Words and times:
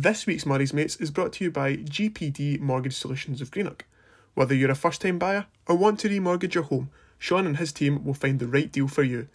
This 0.00 0.28
week's 0.28 0.46
Murray's 0.46 0.72
Mates 0.72 0.94
is 0.98 1.10
brought 1.10 1.32
to 1.32 1.44
you 1.44 1.50
by 1.50 1.74
GPD 1.74 2.60
Mortgage 2.60 2.94
Solutions 2.94 3.40
of 3.40 3.50
Greenock. 3.50 3.84
Whether 4.34 4.54
you're 4.54 4.70
a 4.70 4.76
first 4.76 5.00
time 5.00 5.18
buyer 5.18 5.46
or 5.66 5.74
want 5.74 5.98
to 5.98 6.08
remortgage 6.08 6.54
your 6.54 6.62
home, 6.62 6.90
Sean 7.18 7.48
and 7.48 7.56
his 7.56 7.72
team 7.72 8.04
will 8.04 8.14
find 8.14 8.38
the 8.38 8.46
right 8.46 8.70
deal 8.70 8.86
for 8.86 9.02
you. 9.02 9.26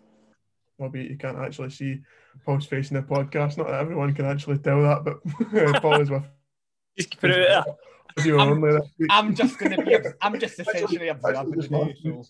Albeit 0.80 1.10
you 1.10 1.19
can't 1.19 1.36
actually 1.36 1.69
see 1.69 2.00
Paul's 2.47 2.64
face 2.64 2.91
in 2.91 2.97
the 2.97 3.02
podcast. 3.02 3.58
Not 3.58 3.66
that 3.66 3.80
everyone 3.80 4.14
can 4.14 4.24
actually 4.24 4.56
tell 4.58 4.80
that, 4.83 5.05
but 5.05 5.22
Paul 5.82 6.00
is 6.00 6.10
with. 6.10 6.25
Just 6.97 7.20
put 7.20 7.30
it 7.30 7.50
out. 7.50 7.66
video 8.16 8.38
I'm- 8.38 8.64
only. 8.64 8.80
I'm 9.10 9.34
just 9.34 9.58
going 9.58 9.77
to 9.77 9.82
be. 9.82 9.98
I'm 10.22 10.41
just 10.41 10.58
essentially 10.58 11.08
observing 11.08 11.60
today. 11.60 11.94
So. 12.02 12.25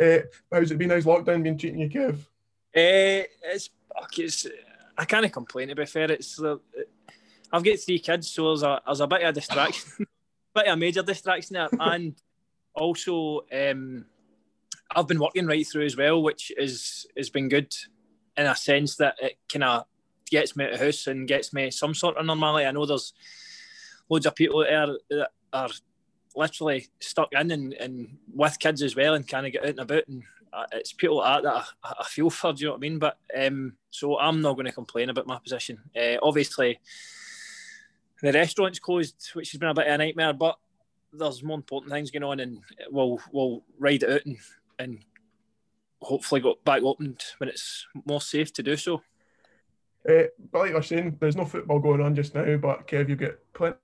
Uh, 0.00 0.18
how's 0.52 0.70
it 0.70 0.78
been? 0.78 0.90
How's 0.90 1.04
lockdown 1.04 1.42
been 1.42 1.58
treating 1.58 1.80
you, 1.80 1.90
Kev? 1.90 2.14
Uh, 2.14 3.26
it's, 3.42 3.70
it's 4.16 4.46
I 4.96 5.04
can't 5.04 5.32
complain. 5.32 5.68
To 5.68 5.74
be 5.74 5.84
fair, 5.84 6.12
it's 6.12 6.40
uh, 6.40 6.56
I've 7.52 7.64
got 7.64 7.78
three 7.80 7.98
kids, 7.98 8.30
so 8.30 8.48
there's 8.48 8.62
a 8.62 8.80
there's 8.86 9.00
a 9.00 9.06
bit 9.06 9.22
of 9.22 9.28
a 9.30 9.32
distraction, 9.32 10.06
bit 10.54 10.66
of 10.66 10.74
a 10.74 10.76
major 10.76 11.02
distraction 11.02 11.54
there, 11.54 11.68
and 11.80 12.14
also 12.74 13.42
um, 13.52 14.06
I've 14.94 15.08
been 15.08 15.20
working 15.20 15.46
right 15.46 15.66
through 15.66 15.84
as 15.84 15.96
well, 15.96 16.22
which 16.22 16.52
is 16.56 17.06
has 17.16 17.30
been 17.30 17.48
good 17.48 17.72
in 18.36 18.46
a 18.46 18.56
sense 18.56 18.96
that 18.96 19.16
it 19.20 19.38
kind 19.52 19.64
of 19.64 19.84
gets 20.30 20.56
me 20.56 20.64
out 20.64 20.72
of 20.72 20.78
the 20.78 20.84
house 20.84 21.06
and 21.06 21.28
gets 21.28 21.52
me 21.52 21.70
some 21.70 21.94
sort 21.94 22.16
of 22.16 22.26
normality. 22.26 22.66
I 22.66 22.70
know 22.70 22.86
there's 22.86 23.12
loads 24.08 24.26
of 24.26 24.34
people 24.34 24.60
there 24.60 24.86
that 25.10 25.30
are 25.52 25.68
literally 26.36 26.88
stuck 27.00 27.32
in 27.32 27.50
and, 27.50 27.72
and 27.74 28.18
with 28.32 28.58
kids 28.58 28.82
as 28.82 28.94
well 28.94 29.14
and 29.14 29.26
kind 29.26 29.46
of 29.46 29.52
get 29.52 29.64
out 29.64 29.70
and 29.70 29.80
about 29.80 30.06
and 30.08 30.22
uh, 30.52 30.64
it's 30.72 30.92
people 30.92 31.18
like 31.18 31.42
that 31.42 31.52
that 31.54 31.64
I, 31.84 31.94
I 32.00 32.04
feel 32.04 32.30
for, 32.30 32.52
do 32.52 32.60
you 32.60 32.66
know 32.66 32.72
what 32.72 32.78
I 32.78 32.80
mean? 32.80 32.98
But 32.98 33.18
um, 33.36 33.74
so 33.90 34.18
I'm 34.18 34.40
not 34.40 34.54
going 34.54 34.66
to 34.66 34.72
complain 34.72 35.10
about 35.10 35.26
my 35.26 35.38
position. 35.38 35.78
Uh, 35.96 36.16
obviously, 36.22 36.80
the 38.22 38.32
restaurant's 38.32 38.78
closed, 38.78 39.30
which 39.34 39.52
has 39.52 39.58
been 39.58 39.70
a 39.70 39.74
bit 39.74 39.86
of 39.86 39.94
a 39.94 39.98
nightmare, 39.98 40.32
but 40.32 40.58
there's 41.12 41.42
more 41.42 41.56
important 41.56 41.92
things 41.92 42.10
going 42.10 42.22
on 42.22 42.40
and 42.40 42.58
we'll, 42.90 43.20
we'll 43.32 43.64
ride 43.78 44.02
it 44.02 44.10
out 44.10 44.26
and, 44.26 44.38
and 44.78 44.98
hopefully 46.00 46.40
get 46.40 46.64
back 46.64 46.82
opened 46.82 47.22
when 47.38 47.48
it's 47.48 47.86
more 48.06 48.20
safe 48.20 48.52
to 48.52 48.62
do 48.62 48.76
so. 48.76 49.02
Uh, 50.08 50.24
but 50.50 50.60
like 50.60 50.72
I 50.72 50.76
was 50.76 50.86
saying, 50.86 51.16
there's 51.20 51.36
no 51.36 51.44
football 51.44 51.78
going 51.78 52.00
on 52.00 52.14
just 52.14 52.34
now, 52.34 52.56
but 52.56 52.86
Kev, 52.86 53.08
you've 53.08 53.18
got 53.18 53.34
plenty 53.52 53.76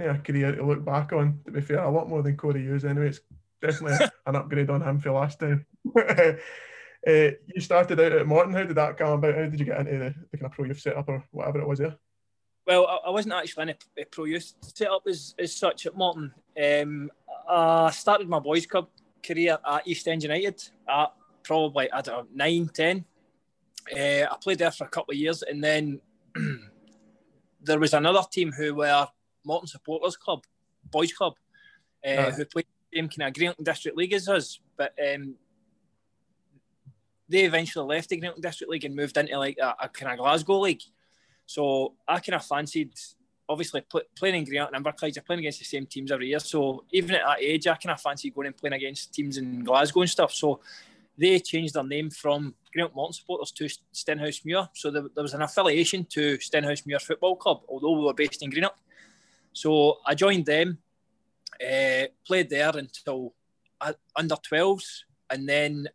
of 0.00 0.22
career 0.22 0.54
to 0.54 0.64
look 0.64 0.84
back 0.84 1.12
on. 1.12 1.40
To 1.46 1.52
be 1.52 1.60
fair, 1.60 1.78
a 1.78 1.90
lot 1.90 2.08
more 2.08 2.22
than 2.22 2.36
Corey 2.36 2.62
Hughes 2.62 2.84
anyway. 2.84 3.08
It's 3.08 3.20
definitely 3.62 4.06
an 4.26 4.36
upgrade 4.36 4.70
on 4.70 4.82
him 4.82 4.98
for 4.98 5.12
last 5.12 5.40
time. 5.40 5.64
uh, 5.96 6.32
you 7.06 7.60
started 7.60 8.00
out 8.00 8.12
at 8.12 8.26
Morton. 8.26 8.52
How 8.52 8.64
did 8.64 8.76
that 8.76 8.98
come 8.98 9.12
about? 9.12 9.34
How 9.34 9.46
did 9.46 9.58
you 9.58 9.66
get 9.66 9.78
into 9.80 9.92
the, 9.92 10.14
the 10.30 10.36
kind 10.36 10.46
of 10.46 10.52
pro 10.52 10.66
youth 10.66 10.80
setup 10.80 11.08
or 11.08 11.24
whatever 11.30 11.60
it 11.60 11.68
was 11.68 11.78
there? 11.78 11.96
Well, 12.70 13.02
I, 13.04 13.10
wasn't 13.10 13.34
actually 13.34 13.62
in 13.64 13.74
a, 13.98 14.04
pro 14.04 14.26
youth 14.26 14.54
setup 14.60 15.02
as, 15.08 15.34
as 15.40 15.56
such 15.56 15.86
at 15.86 15.96
Morton. 15.96 16.32
Um, 16.56 17.10
I 17.48 17.90
started 17.90 18.28
my 18.28 18.38
boys' 18.38 18.64
club 18.64 18.86
career 19.26 19.58
at 19.68 19.88
East 19.88 20.06
End 20.06 20.22
United 20.22 20.62
at 20.88 21.12
probably, 21.42 21.90
I 21.90 22.00
don't 22.00 22.36
know, 22.36 22.44
9, 22.44 22.70
10. 22.72 23.04
Uh, 23.92 23.98
I 23.98 24.36
played 24.40 24.58
there 24.58 24.70
for 24.70 24.84
a 24.84 24.88
couple 24.88 25.10
of 25.10 25.18
years 25.18 25.42
and 25.42 25.64
then 25.64 26.00
there 27.60 27.80
was 27.80 27.92
another 27.92 28.22
team 28.30 28.52
who 28.52 28.76
were 28.76 29.08
Morton 29.44 29.66
Supporters 29.66 30.16
Club, 30.16 30.44
Boys 30.92 31.12
Club, 31.12 31.34
uh, 32.06 32.08
Aye. 32.08 32.30
who 32.30 32.44
played 32.44 32.66
the 32.92 32.98
same 32.98 33.08
kind 33.08 33.26
of 33.30 33.34
Greenock 33.34 33.56
District 33.64 33.98
League 33.98 34.12
as 34.12 34.28
us. 34.28 34.60
But 34.76 34.94
um, 35.12 35.34
they 37.28 37.40
eventually 37.46 37.96
left 37.96 38.10
the 38.10 38.16
Greenock 38.18 38.40
District 38.40 38.70
League 38.70 38.84
and 38.84 38.94
moved 38.94 39.16
into 39.16 39.36
like 39.36 39.58
a, 39.60 39.74
a 39.80 39.88
kind 39.88 40.12
of 40.12 40.18
Glasgow 40.18 40.60
league. 40.60 40.82
So 41.50 41.94
I 42.06 42.20
kind 42.20 42.36
of 42.36 42.44
fancied, 42.44 42.92
obviously, 43.48 43.80
pl- 43.80 44.08
playing 44.14 44.36
in 44.36 44.44
Greenock 44.44 44.70
and 44.72 44.84
Inverclyde, 44.84 45.16
you're 45.16 45.24
playing 45.24 45.40
against 45.40 45.58
the 45.58 45.64
same 45.64 45.84
teams 45.84 46.12
every 46.12 46.28
year. 46.28 46.38
So 46.38 46.84
even 46.92 47.16
at 47.16 47.22
that 47.26 47.42
age, 47.42 47.66
I 47.66 47.74
kind 47.74 47.92
of 47.92 48.00
fancied 48.00 48.36
going 48.36 48.46
and 48.46 48.56
playing 48.56 48.74
against 48.74 49.12
teams 49.12 49.36
in 49.36 49.64
Glasgow 49.64 50.02
and 50.02 50.10
stuff. 50.10 50.32
So 50.32 50.60
they 51.18 51.40
changed 51.40 51.74
their 51.74 51.82
name 51.82 52.08
from 52.08 52.54
Greenock 52.72 52.94
Morton 52.94 53.14
supporters 53.14 53.50
to 53.50 53.68
Stenhouse 53.90 54.44
Muir. 54.44 54.68
So 54.74 54.92
there, 54.92 55.06
there 55.12 55.24
was 55.24 55.34
an 55.34 55.42
affiliation 55.42 56.04
to 56.10 56.38
Stenhouse 56.38 56.86
Muir 56.86 57.00
Football 57.00 57.34
Club, 57.34 57.62
although 57.68 57.98
we 57.98 58.04
were 58.04 58.14
based 58.14 58.44
in 58.44 58.50
Greenock. 58.50 58.78
So 59.52 59.98
I 60.06 60.14
joined 60.14 60.46
them, 60.46 60.78
uh, 61.60 62.04
played 62.24 62.48
there 62.48 62.70
until 62.76 63.34
uh, 63.80 63.94
under 64.14 64.36
12s, 64.36 65.00
and 65.30 65.48
then 65.48 65.88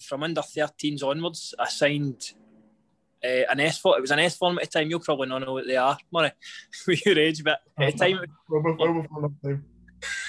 from 0.00 0.24
under 0.24 0.40
13s 0.40 1.04
onwards, 1.04 1.54
I 1.60 1.68
signed 1.68 2.32
uh, 3.26 3.44
an 3.50 3.60
S 3.60 3.78
form. 3.78 3.96
It 3.98 4.02
was 4.02 4.10
an 4.10 4.18
S 4.20 4.36
form 4.36 4.58
at 4.58 4.70
the 4.70 4.78
time. 4.78 4.88
You'll 4.90 5.00
probably 5.00 5.28
not 5.28 5.42
know 5.42 5.52
what 5.54 5.66
they 5.66 5.76
are, 5.76 5.98
Murray, 6.12 6.32
with 6.86 7.04
your 7.06 7.18
age, 7.18 7.42
but 7.42 7.60
at 7.78 7.92
the 7.92 7.98
time, 7.98 8.20
Well, 8.48 8.62
we've- 8.62 8.76
well, 8.78 8.92
we've 8.92 9.08
got 9.10 9.18
enough 9.18 9.32
time. 9.42 9.64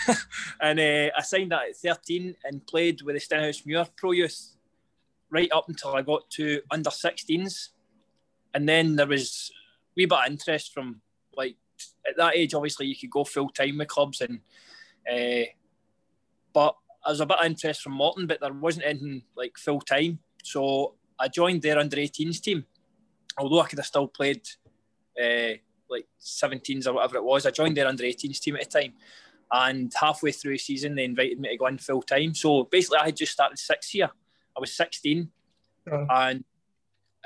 and 0.61 0.79
uh, 0.79 1.11
I 1.17 1.21
signed 1.21 1.51
that 1.51 1.69
at 1.69 1.77
13 1.77 2.35
and 2.45 2.65
played 2.65 3.01
with 3.01 3.15
the 3.15 3.19
Stenhouse 3.19 3.65
Muir 3.65 3.85
Pro 3.97 4.11
Youth 4.11 4.55
right 5.29 5.51
up 5.53 5.67
until 5.67 5.93
I 5.95 6.01
got 6.01 6.29
to 6.31 6.61
under 6.71 6.89
16s. 6.89 7.69
And 8.53 8.67
then 8.67 8.95
there 8.95 9.07
was 9.07 9.51
a 9.53 9.91
wee 9.97 10.05
bit 10.05 10.17
of 10.17 10.31
interest 10.31 10.73
from, 10.73 11.01
like, 11.35 11.57
at 12.09 12.15
that 12.17 12.35
age, 12.37 12.53
obviously, 12.53 12.87
you 12.87 12.95
could 12.95 13.11
go 13.11 13.23
full 13.25 13.49
time 13.49 13.77
with 13.77 13.89
clubs. 13.89 14.21
and 14.21 14.39
uh, 15.11 15.45
But 16.53 16.75
there 17.05 17.11
was 17.11 17.19
a 17.19 17.25
bit 17.25 17.39
of 17.39 17.45
interest 17.45 17.81
from 17.81 17.93
Morton, 17.93 18.25
but 18.25 18.39
there 18.39 18.53
wasn't 18.53 18.85
anything 18.85 19.23
like 19.35 19.57
full 19.57 19.81
time. 19.81 20.19
So 20.43 20.95
I 21.19 21.27
joined 21.27 21.61
their 21.61 21.77
under 21.77 21.97
18s 21.97 22.41
team. 22.41 22.65
Although 23.37 23.61
I 23.61 23.67
could 23.67 23.79
have 23.79 23.85
still 23.85 24.07
played 24.07 24.41
uh, 25.21 25.57
like 25.89 26.07
17s 26.21 26.87
or 26.87 26.93
whatever 26.93 27.17
it 27.17 27.23
was, 27.23 27.45
I 27.45 27.51
joined 27.51 27.77
their 27.77 27.87
under 27.87 28.03
18s 28.03 28.39
team 28.39 28.55
at 28.55 28.69
the 28.69 28.81
time 28.81 28.93
and 29.51 29.91
halfway 29.99 30.31
through 30.31 30.53
the 30.53 30.57
season 30.57 30.95
they 30.95 31.05
invited 31.05 31.39
me 31.39 31.49
to 31.49 31.57
go 31.57 31.67
in 31.67 31.77
full 31.77 32.01
time. 32.01 32.33
So 32.33 32.63
basically, 32.63 32.99
I 32.99 33.05
had 33.05 33.15
just 33.15 33.31
started 33.31 33.57
sixth 33.57 33.93
year. 33.95 34.09
I 34.55 34.59
was 34.59 34.73
16, 34.73 35.29
Uh, 35.89 36.05
and 36.09 36.43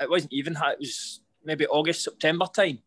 it 0.00 0.08
wasn't 0.08 0.32
even. 0.32 0.54
It 0.54 0.78
was 0.78 1.20
maybe 1.44 1.66
August, 1.66 2.04
September 2.04 2.46
time. 2.46 2.78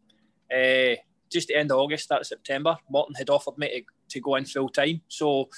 Uh, 0.52 0.96
just 1.32 1.48
the 1.48 1.56
end 1.56 1.72
of 1.72 1.80
August, 1.80 2.06
start 2.06 2.22
of 2.22 2.28
September. 2.28 2.78
Morton 2.90 3.16
had 3.16 3.30
offered 3.30 3.58
me 3.58 3.68
to, 3.68 3.84
to 4.10 4.20
go 4.22 4.36
in 4.36 4.46
full 4.46 4.70
time. 4.70 5.02
So 5.08 5.50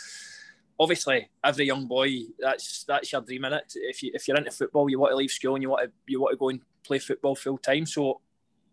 obviously, 0.79 1.29
every 1.43 1.65
young 1.65 1.87
boy, 1.87 2.21
that's 2.39 2.83
that's 2.85 3.11
your 3.11 3.21
dream 3.21 3.45
in 3.45 3.53
it. 3.53 3.73
If 3.75 4.01
you 4.01 4.11
if 4.13 4.27
you're 4.27 4.37
into 4.37 4.51
football, 4.51 4.89
you 4.89 4.99
want 4.99 5.11
to 5.11 5.17
leave 5.17 5.31
school 5.31 5.55
and 5.55 5.61
you 5.61 5.69
want 5.69 5.83
to 5.83 5.91
you 6.07 6.21
want 6.21 6.33
to 6.33 6.37
go 6.37 6.49
and 6.49 6.61
play 6.87 6.99
football 6.99 7.35
full 7.35 7.57
time. 7.57 7.85
So 7.85 8.21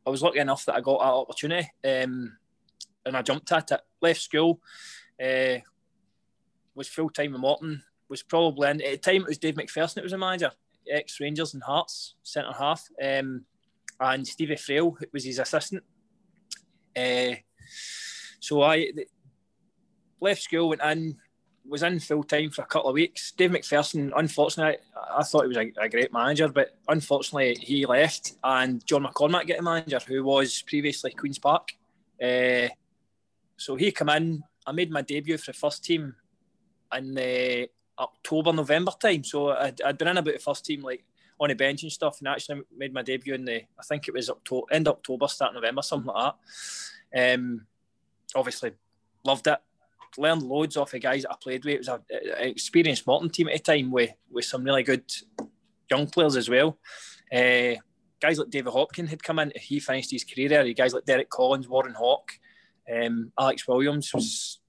I 0.07 0.11
was 0.11 0.23
lucky 0.23 0.39
enough 0.39 0.65
that 0.67 0.77
I 0.77 0.81
got 0.81 1.01
that 1.01 1.07
opportunity. 1.07 1.71
Um, 1.85 2.37
and 3.07 3.17
I 3.17 3.23
jumped 3.23 3.53
at 3.53 3.71
it. 3.73 3.81
Left 4.01 4.21
school, 4.21 4.61
uh, 5.23 5.59
was 6.75 6.89
full 6.89 7.11
time 7.11 7.35
in 7.35 7.41
Morton. 7.41 7.83
Was 8.09 8.23
probably 8.23 8.71
in, 8.71 8.83
at 8.83 9.03
the 9.03 9.11
time 9.13 9.23
it 9.23 9.29
was 9.29 9.39
Dave 9.39 9.55
McPherson. 9.55 9.99
It 9.99 10.05
was 10.05 10.13
a 10.13 10.19
manager, 10.19 10.51
ex 10.91 11.21
Rangers 11.21 11.55
and 11.55 11.63
Hearts 11.63 12.15
centre 12.23 12.53
half, 12.53 12.87
um, 13.03 13.45
and 13.99 14.27
Stevie 14.27 14.57
Frail 14.57 14.97
was 15.13 15.25
his 15.25 15.39
assistant. 15.39 15.83
Uh, 16.97 17.37
so 18.41 18.63
I 18.63 18.91
left 20.21 20.43
school, 20.43 20.69
went 20.69 20.83
in, 20.83 21.17
was 21.67 21.83
in 21.83 21.99
full 22.01 22.23
time 22.23 22.51
for 22.51 22.63
a 22.63 22.67
couple 22.67 22.91
of 22.91 22.95
weeks. 22.95 23.33
Dave 23.33 23.51
McPherson, 23.51 24.13
unfortunately, 24.17 24.79
I, 24.97 25.21
I 25.21 25.23
thought 25.23 25.43
he 25.43 25.49
was 25.49 25.57
a, 25.57 25.73
a 25.81 25.89
great 25.89 26.13
manager, 26.13 26.49
but 26.49 26.77
unfortunately 26.89 27.57
he 27.61 27.87
left, 27.87 28.35
and 28.45 28.85
John 28.87 29.05
McCormack 29.05 29.47
get 29.47 29.61
a 29.61 29.63
manager 29.63 30.01
who 30.07 30.23
was 30.25 30.63
previously 30.63 31.13
Queens 31.13 31.39
Park. 31.39 31.71
Uh, 32.23 32.69
so 33.57 33.77
he 33.77 33.93
come 33.93 34.11
in. 34.11 34.43
I 34.67 34.73
made 34.73 34.91
my 34.91 35.03
debut 35.03 35.39
for 35.39 35.53
the 35.53 35.59
first 35.59 35.85
team 35.85 36.15
in 36.97 37.15
the 37.15 37.69
October, 37.99 38.53
November 38.53 38.93
time. 39.01 39.25
So 39.25 39.51
I'd, 39.51 39.81
I'd 39.83 39.99
been 39.99 40.09
in 40.09 40.19
about 40.19 40.35
the 40.35 40.41
first 40.41 40.65
team, 40.65 40.83
like 40.83 41.05
on 41.41 41.49
the 41.49 41.55
bench 41.55 41.83
and 41.83 41.93
stuff, 41.93 42.19
and 42.19 42.29
actually 42.29 42.63
made 42.77 42.93
my 42.93 43.03
debut 43.03 43.35
in 43.35 43.45
the, 43.45 43.63
I 43.79 43.83
think 43.89 44.09
it 44.09 44.15
was 44.15 44.31
October, 44.31 44.67
end 44.71 44.89
October, 44.89 45.29
start 45.29 45.55
November, 45.55 45.83
something 45.83 46.13
like 46.13 46.35
that. 47.13 47.35
Um, 47.35 47.67
obviously, 48.35 48.73
loved 49.25 49.47
it. 49.47 49.59
Learned 50.17 50.43
loads 50.43 50.77
off 50.77 50.93
the 50.93 50.99
guys 50.99 51.23
that 51.23 51.33
I 51.33 51.37
played 51.41 51.65
with. 51.65 51.75
It 51.75 51.79
was 51.79 51.89
an 51.89 52.01
experienced 52.39 53.07
Morton 53.07 53.31
team 53.31 53.49
at 53.49 53.65
the 53.65 53.73
time 53.73 53.91
with, 53.91 54.11
with 54.31 54.45
some 54.45 54.65
really 54.65 54.83
good 54.83 55.05
young 55.91 56.07
players 56.07 56.37
as 56.37 56.49
well. 56.49 56.79
Uh, 57.33 57.75
guys 58.21 58.39
like 58.39 58.51
David 58.51 58.73
Hopkin 58.73 59.09
had 59.09 59.23
come 59.23 59.39
in. 59.39 59.53
He 59.57 59.81
finished 59.81 60.11
his 60.11 60.25
career 60.25 60.49
there. 60.49 60.73
Guys 60.73 60.95
like 60.95 61.05
Derek 61.05 61.31
Collins, 61.31 61.69
Warren 61.69 61.95
Hawke, 61.95 62.33
um, 62.93 63.33
Alex 63.39 63.67
Williams 63.67 64.13
was 64.15 64.61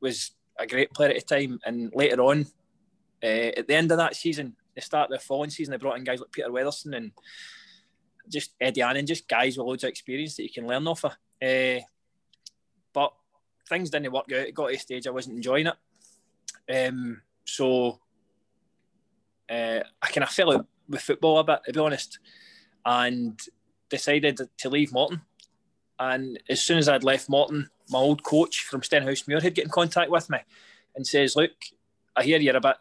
was 0.00 0.32
a 0.58 0.66
great 0.66 0.92
player 0.92 1.10
at 1.10 1.16
the 1.16 1.34
time. 1.34 1.58
And 1.64 1.92
later 1.94 2.20
on, 2.22 2.46
uh, 3.22 3.52
at 3.56 3.66
the 3.66 3.74
end 3.74 3.90
of 3.90 3.98
that 3.98 4.16
season, 4.16 4.56
the 4.74 4.80
start 4.80 5.10
of 5.10 5.18
the 5.18 5.24
following 5.24 5.50
season, 5.50 5.72
they 5.72 5.78
brought 5.78 5.96
in 5.98 6.04
guys 6.04 6.20
like 6.20 6.32
Peter 6.32 6.50
Weatherson 6.50 6.96
and 6.96 7.12
just 8.28 8.54
Eddie 8.60 8.80
Annand, 8.80 9.06
just 9.06 9.28
guys 9.28 9.56
with 9.56 9.66
loads 9.66 9.84
of 9.84 9.88
experience 9.88 10.36
that 10.36 10.44
you 10.44 10.52
can 10.52 10.66
learn 10.66 10.86
off 10.86 11.04
of. 11.04 11.12
Uh, 11.42 11.80
things 13.68 13.90
didn't 13.90 14.12
work 14.12 14.26
out. 14.32 14.46
It 14.46 14.54
got 14.54 14.68
to 14.68 14.74
a 14.74 14.78
stage 14.78 15.06
I 15.06 15.10
wasn't 15.10 15.36
enjoying 15.36 15.66
it. 15.66 16.88
Um, 16.88 17.22
so 17.44 18.00
uh, 19.50 19.80
I 20.02 20.06
kind 20.08 20.24
of 20.24 20.30
fell 20.30 20.52
out 20.52 20.66
with 20.88 21.02
football 21.02 21.38
a 21.38 21.44
bit, 21.44 21.60
to 21.66 21.72
be 21.72 21.80
honest, 21.80 22.18
and 22.84 23.40
decided 23.88 24.40
to 24.58 24.68
leave 24.68 24.92
Morton. 24.92 25.22
And 25.98 26.38
as 26.48 26.60
soon 26.60 26.78
as 26.78 26.88
I'd 26.88 27.04
left 27.04 27.28
Morton, 27.28 27.70
my 27.90 27.98
old 27.98 28.22
coach 28.24 28.64
from 28.64 28.80
Stenhousemuir 28.80 29.42
had 29.42 29.54
get 29.54 29.64
in 29.64 29.70
contact 29.70 30.10
with 30.10 30.28
me 30.30 30.38
and 30.96 31.06
says, 31.06 31.36
"Look, 31.36 31.52
I 32.16 32.22
hear 32.22 32.38
you're 32.38 32.56
a 32.56 32.60
bit 32.60 32.76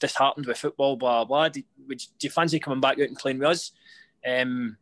disheartened 0.00 0.46
with 0.46 0.58
football, 0.58 0.96
blah 0.96 1.24
blah. 1.24 1.48
Do, 1.48 1.62
would, 1.86 1.98
do 1.98 2.26
you 2.26 2.30
fancy 2.30 2.58
coming 2.58 2.80
back 2.80 2.98
out 2.98 3.08
and 3.08 3.16
playing 3.16 3.38
with 3.38 3.48
us?" 3.48 3.72
Um, 4.26 4.76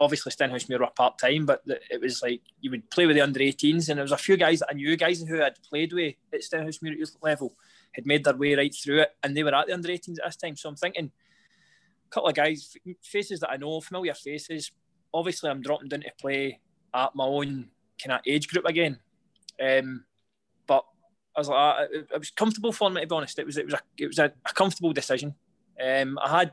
obviously, 0.00 0.32
Stenhousemuir 0.32 0.80
were 0.80 0.86
part 0.94 1.18
time, 1.18 1.46
but 1.46 1.62
it 1.66 2.00
was 2.00 2.22
like 2.22 2.40
you 2.60 2.70
would 2.70 2.90
play 2.90 3.06
with 3.06 3.16
the 3.16 3.22
under 3.22 3.40
18s, 3.40 3.88
and 3.88 3.98
there 3.98 4.04
was 4.04 4.12
a 4.12 4.16
few 4.16 4.36
guys 4.36 4.60
that 4.60 4.68
I 4.70 4.74
knew, 4.74 4.96
guys 4.96 5.22
who 5.22 5.36
had 5.36 5.56
played 5.62 5.92
with 5.92 6.14
at 6.32 6.42
Stenhousemuir 6.42 6.92
at 6.92 6.98
youth 6.98 7.16
level, 7.22 7.54
had 7.92 8.06
made 8.06 8.24
their 8.24 8.36
way 8.36 8.54
right 8.54 8.74
through 8.74 9.00
it, 9.00 9.10
and 9.22 9.36
they 9.36 9.42
were 9.42 9.54
at 9.54 9.66
the 9.66 9.74
under 9.74 9.88
18s 9.88 10.18
at 10.18 10.26
this 10.26 10.36
time. 10.36 10.56
So 10.56 10.68
I'm 10.68 10.76
thinking, 10.76 11.10
a 12.06 12.10
couple 12.10 12.28
of 12.28 12.34
guys, 12.34 12.76
faces 13.02 13.40
that 13.40 13.50
I 13.50 13.56
know, 13.56 13.80
familiar 13.80 14.14
faces. 14.14 14.70
Obviously, 15.12 15.50
I'm 15.50 15.62
dropping 15.62 15.88
down 15.88 16.00
to 16.00 16.12
play 16.20 16.60
at 16.94 17.14
my 17.14 17.24
own 17.24 17.68
kind 18.02 18.18
of 18.18 18.20
age 18.26 18.48
group 18.48 18.64
again. 18.64 18.98
Um, 19.60 20.04
but 20.66 20.84
I 21.36 21.40
was 21.40 21.48
like, 21.48 21.88
it, 21.92 22.18
was 22.18 22.30
comfortable 22.30 22.72
for 22.72 22.90
me 22.90 23.00
to 23.00 23.06
be 23.06 23.14
honest. 23.14 23.38
It 23.38 23.46
was 23.46 23.56
it 23.56 23.64
was 23.66 23.74
a 23.74 23.80
it 23.96 24.06
was 24.06 24.18
a, 24.18 24.32
a 24.46 24.52
comfortable 24.52 24.92
decision. 24.92 25.34
Um, 25.82 26.18
I 26.22 26.38
had 26.38 26.52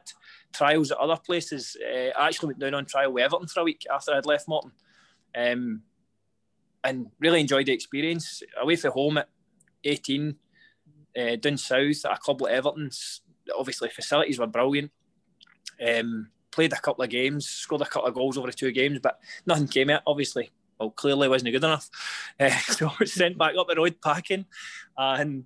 trials 0.53 0.91
at 0.91 0.97
other 0.97 1.17
places. 1.17 1.77
Uh, 1.81 2.09
I 2.17 2.27
actually 2.27 2.47
went 2.47 2.59
down 2.59 2.73
on 2.73 2.85
trial 2.85 3.11
with 3.13 3.23
Everton 3.23 3.47
for 3.47 3.61
a 3.61 3.63
week 3.63 3.85
after 3.91 4.13
I'd 4.13 4.25
left 4.25 4.47
Morton, 4.47 4.71
um, 5.35 5.81
and 6.83 7.07
really 7.19 7.41
enjoyed 7.41 7.65
the 7.65 7.73
experience. 7.73 8.43
Away 8.59 8.75
from 8.75 8.91
home 8.91 9.17
at 9.17 9.29
18, 9.83 10.35
uh, 11.17 11.35
down 11.37 11.57
south 11.57 12.05
at 12.05 12.17
a 12.17 12.19
club 12.19 12.41
like 12.41 12.53
Everton's. 12.53 13.21
Obviously, 13.57 13.89
facilities 13.89 14.39
were 14.39 14.47
brilliant. 14.47 14.91
Um, 15.85 16.29
played 16.51 16.73
a 16.73 16.79
couple 16.79 17.03
of 17.03 17.09
games, 17.09 17.47
scored 17.47 17.81
a 17.81 17.85
couple 17.85 18.07
of 18.07 18.15
goals 18.15 18.37
over 18.37 18.47
the 18.47 18.53
two 18.53 18.71
games, 18.71 18.99
but 19.01 19.19
nothing 19.45 19.67
came 19.67 19.89
out. 19.89 20.01
Obviously, 20.07 20.51
well, 20.79 20.89
clearly 20.89 21.27
wasn't 21.27 21.51
good 21.51 21.63
enough. 21.63 21.89
Uh, 22.37 22.49
so 22.49 22.91
sent 23.05 23.37
back 23.37 23.55
up 23.57 23.65
the 23.65 23.75
road 23.75 23.95
packing. 24.03 24.45
And 24.97 25.45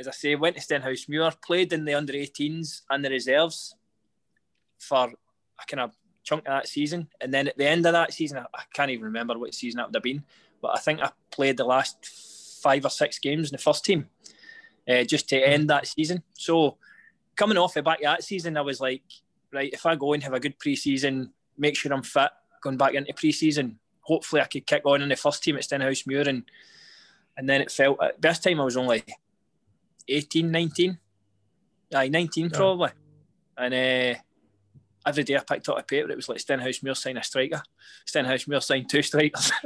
as 0.00 0.08
I 0.08 0.12
say, 0.12 0.34
went 0.34 0.56
to 0.56 0.62
Stenhousemuir, 0.62 1.40
played 1.42 1.72
in 1.72 1.84
the 1.84 1.94
under 1.94 2.14
18s 2.14 2.82
and 2.88 3.04
the 3.04 3.10
reserves 3.10 3.74
for 4.78 5.08
a 5.08 5.66
kind 5.66 5.82
of 5.82 5.94
chunk 6.24 6.40
of 6.40 6.52
that 6.52 6.68
season. 6.68 7.08
And 7.20 7.32
then 7.32 7.48
at 7.48 7.58
the 7.58 7.68
end 7.68 7.84
of 7.86 7.92
that 7.92 8.14
season, 8.14 8.38
I, 8.38 8.46
I 8.54 8.62
can't 8.72 8.90
even 8.90 9.04
remember 9.04 9.38
what 9.38 9.54
season 9.54 9.76
that 9.76 9.88
would 9.88 9.94
have 9.94 10.02
been, 10.02 10.24
but 10.62 10.74
I 10.74 10.80
think 10.80 11.00
I 11.00 11.10
played 11.30 11.58
the 11.58 11.64
last 11.64 12.58
five 12.62 12.84
or 12.84 12.90
six 12.90 13.18
games 13.18 13.50
in 13.50 13.52
the 13.52 13.62
first 13.62 13.84
team 13.84 14.08
uh, 14.88 15.04
just 15.04 15.28
to 15.28 15.36
end 15.36 15.68
that 15.68 15.86
season. 15.86 16.22
So 16.32 16.78
coming 17.36 17.58
off 17.58 17.74
the 17.74 17.82
back 17.82 17.98
of 17.98 18.04
that 18.04 18.24
season, 18.24 18.56
I 18.56 18.62
was 18.62 18.80
like, 18.80 19.02
right, 19.52 19.72
if 19.72 19.84
I 19.84 19.96
go 19.96 20.14
and 20.14 20.22
have 20.22 20.32
a 20.32 20.40
good 20.40 20.58
pre 20.58 20.76
season, 20.76 21.32
make 21.58 21.76
sure 21.76 21.92
I'm 21.92 22.02
fit 22.02 22.30
going 22.62 22.78
back 22.78 22.94
into 22.94 23.12
pre 23.12 23.32
season, 23.32 23.78
hopefully 24.00 24.40
I 24.40 24.46
could 24.46 24.66
kick 24.66 24.82
on 24.86 25.02
in 25.02 25.10
the 25.10 25.16
first 25.16 25.42
team 25.42 25.56
at 25.56 25.62
Stenhousemuir 25.62 26.26
and 26.26 26.44
and 27.36 27.48
then 27.48 27.60
it 27.60 27.70
felt 27.70 28.02
at 28.02 28.20
this 28.20 28.38
time 28.38 28.60
I 28.60 28.64
was 28.64 28.76
only 28.76 29.02
18, 30.10 30.50
19. 30.50 30.98
Aye, 31.94 32.08
19 32.08 32.44
yeah. 32.44 32.50
probably. 32.56 32.90
And 33.56 33.74
uh, 33.74 34.18
every 35.06 35.24
day 35.24 35.36
I 35.36 35.40
picked 35.40 35.68
up 35.68 35.78
a 35.78 35.82
paper, 35.82 36.10
it 36.10 36.16
was 36.16 36.28
like 36.28 36.40
Stenhouse 36.40 36.78
Stenhousemuir 36.78 36.96
sign 36.96 37.16
a 37.16 37.22
striker, 37.22 37.62
Stenhouse 38.06 38.44
Stenhousemuir 38.44 38.62
sign 38.62 38.86
two 38.86 39.02
strikers. 39.02 39.52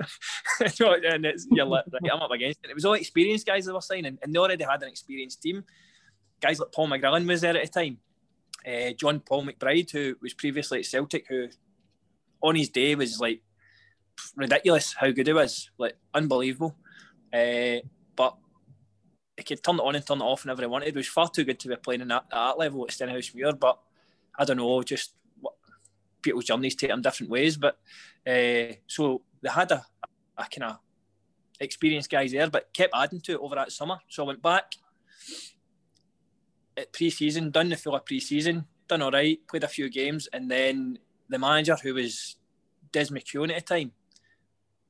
and 0.61 1.26
it's, 1.26 1.46
you're 1.50 1.67
like, 1.67 1.85
right, 1.93 2.12
I'm 2.12 2.23
up 2.23 2.31
against 2.31 2.61
it. 2.64 2.70
It 2.70 2.75
was 2.75 2.85
all 2.85 2.94
experienced 2.94 3.46
guys 3.46 3.67
that 3.67 3.75
were 3.75 3.81
signing, 3.81 4.19
and 4.23 4.35
they 4.35 4.38
already 4.38 4.64
had 4.64 4.82
an 4.82 4.88
experienced 4.88 5.43
team. 5.43 5.64
Guys 6.41 6.58
like 6.58 6.73
Paul 6.73 6.88
McGrillen 6.88 7.26
was 7.26 7.40
there 7.40 7.56
at 7.56 7.73
the 7.73 7.81
time. 7.81 7.99
Uh, 8.67 8.93
John 8.93 9.20
Paul 9.20 9.44
McBride, 9.44 9.90
who 9.90 10.17
was 10.23 10.35
previously 10.35 10.81
at 10.81 10.87
Celtic, 10.87 11.26
who 11.29 11.49
on 12.43 12.56
his 12.56 12.70
day 12.70 12.94
was 12.94 13.20
like 13.20 13.43
ridiculous 14.37 14.94
how 14.94 15.11
good 15.11 15.26
he 15.26 15.32
was, 15.32 15.70
like 15.79 15.97
unbelievable. 16.14 16.76
Uh, 17.32 17.81
he 19.36 19.42
could 19.42 19.62
turn 19.62 19.76
it 19.76 19.82
on 19.82 19.94
and 19.96 20.06
turn 20.06 20.20
it 20.20 20.25
off 20.25 20.44
whenever 20.44 20.62
he 20.62 20.69
wanted. 20.69 20.88
It 20.88 20.96
was 20.96 21.08
far 21.08 21.28
too 21.28 21.44
good 21.44 21.58
to 21.60 21.69
be 21.69 21.76
playing 21.76 22.02
in 22.02 22.08
that, 22.08 22.26
that 22.31 22.58
level 22.58 22.84
at 22.84 22.90
Stenhousemuir. 22.90 23.58
But 23.58 23.78
I 24.38 24.44
don't 24.44 24.58
know, 24.58 24.82
just 24.82 25.14
what, 25.40 25.54
people's 26.22 26.44
journeys 26.44 26.75
take 26.75 26.90
them 26.90 27.02
different 27.02 27.31
ways. 27.31 27.56
But 27.56 27.78
uh, 28.26 28.75
so 28.86 29.22
they 29.42 29.50
had 29.50 29.72
a, 29.72 29.84
a 30.38 30.44
kind 30.44 30.70
of 30.70 30.78
experienced 31.60 32.10
guys 32.10 32.32
there, 32.32 32.48
but 32.48 32.72
kept 32.72 32.94
adding 32.94 33.20
to 33.22 33.32
it 33.32 33.40
over 33.40 33.54
that 33.56 33.72
summer. 33.72 33.98
So 34.08 34.25
I 34.25 34.26
went 34.28 34.42
back 34.42 34.72
at 36.76 36.92
pre-season, 36.92 37.50
done 37.50 37.69
the 37.69 37.76
full 37.76 37.94
of 37.94 38.04
pre-season, 38.04 38.66
done 38.88 39.02
all 39.02 39.10
right, 39.10 39.38
played 39.48 39.64
a 39.64 39.69
few 39.69 39.88
games, 39.88 40.28
and 40.32 40.50
then 40.50 40.98
the 41.28 41.38
manager 41.38 41.76
who 41.82 41.94
was 41.94 42.37
Des 42.92 43.06
McKeown 43.06 43.50
at 43.50 43.66
the 43.66 43.75
time, 43.75 43.92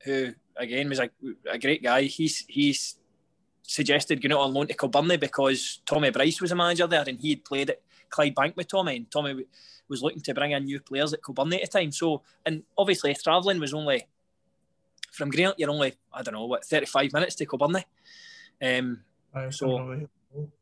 who 0.03 0.33
again 0.57 0.89
was 0.89 0.99
a, 0.99 1.09
a 1.49 1.57
great 1.57 1.83
guy. 1.83 2.03
He's 2.03 2.45
he's 2.47 2.97
suggested 3.67 4.21
going 4.21 4.33
out 4.33 4.41
on 4.41 4.53
loan 4.53 4.67
to 4.67 4.75
Kilbirnie 4.75 5.19
because 5.19 5.81
Tommy 5.85 6.09
Bryce 6.09 6.41
was 6.41 6.51
a 6.51 6.55
manager 6.55 6.87
there 6.87 7.03
and 7.07 7.19
he 7.19 7.31
had 7.31 7.45
played 7.45 7.69
at 7.69 7.81
Clyde 8.09 8.35
Bank 8.35 8.55
with 8.55 8.67
Tommy 8.67 8.97
and 8.97 9.11
Tommy 9.11 9.45
was 9.87 10.01
looking 10.01 10.21
to 10.21 10.33
bring 10.33 10.51
in 10.51 10.65
new 10.65 10.79
players 10.79 11.13
at 11.13 11.21
Kilbirnie 11.21 11.61
at 11.61 11.71
the 11.71 11.79
time. 11.79 11.91
So 11.91 12.21
and 12.45 12.63
obviously 12.77 13.13
travelling 13.15 13.59
was 13.59 13.73
only 13.73 14.05
from 15.11 15.31
Greenock, 15.31 15.55
you're 15.57 15.69
only 15.69 15.93
I 16.13 16.21
don't 16.21 16.33
know 16.33 16.45
what 16.45 16.65
35 16.65 17.13
minutes 17.13 17.35
to 17.35 17.45
Kilbirnie. 17.45 17.83
Um, 18.61 19.01
so 19.49 20.07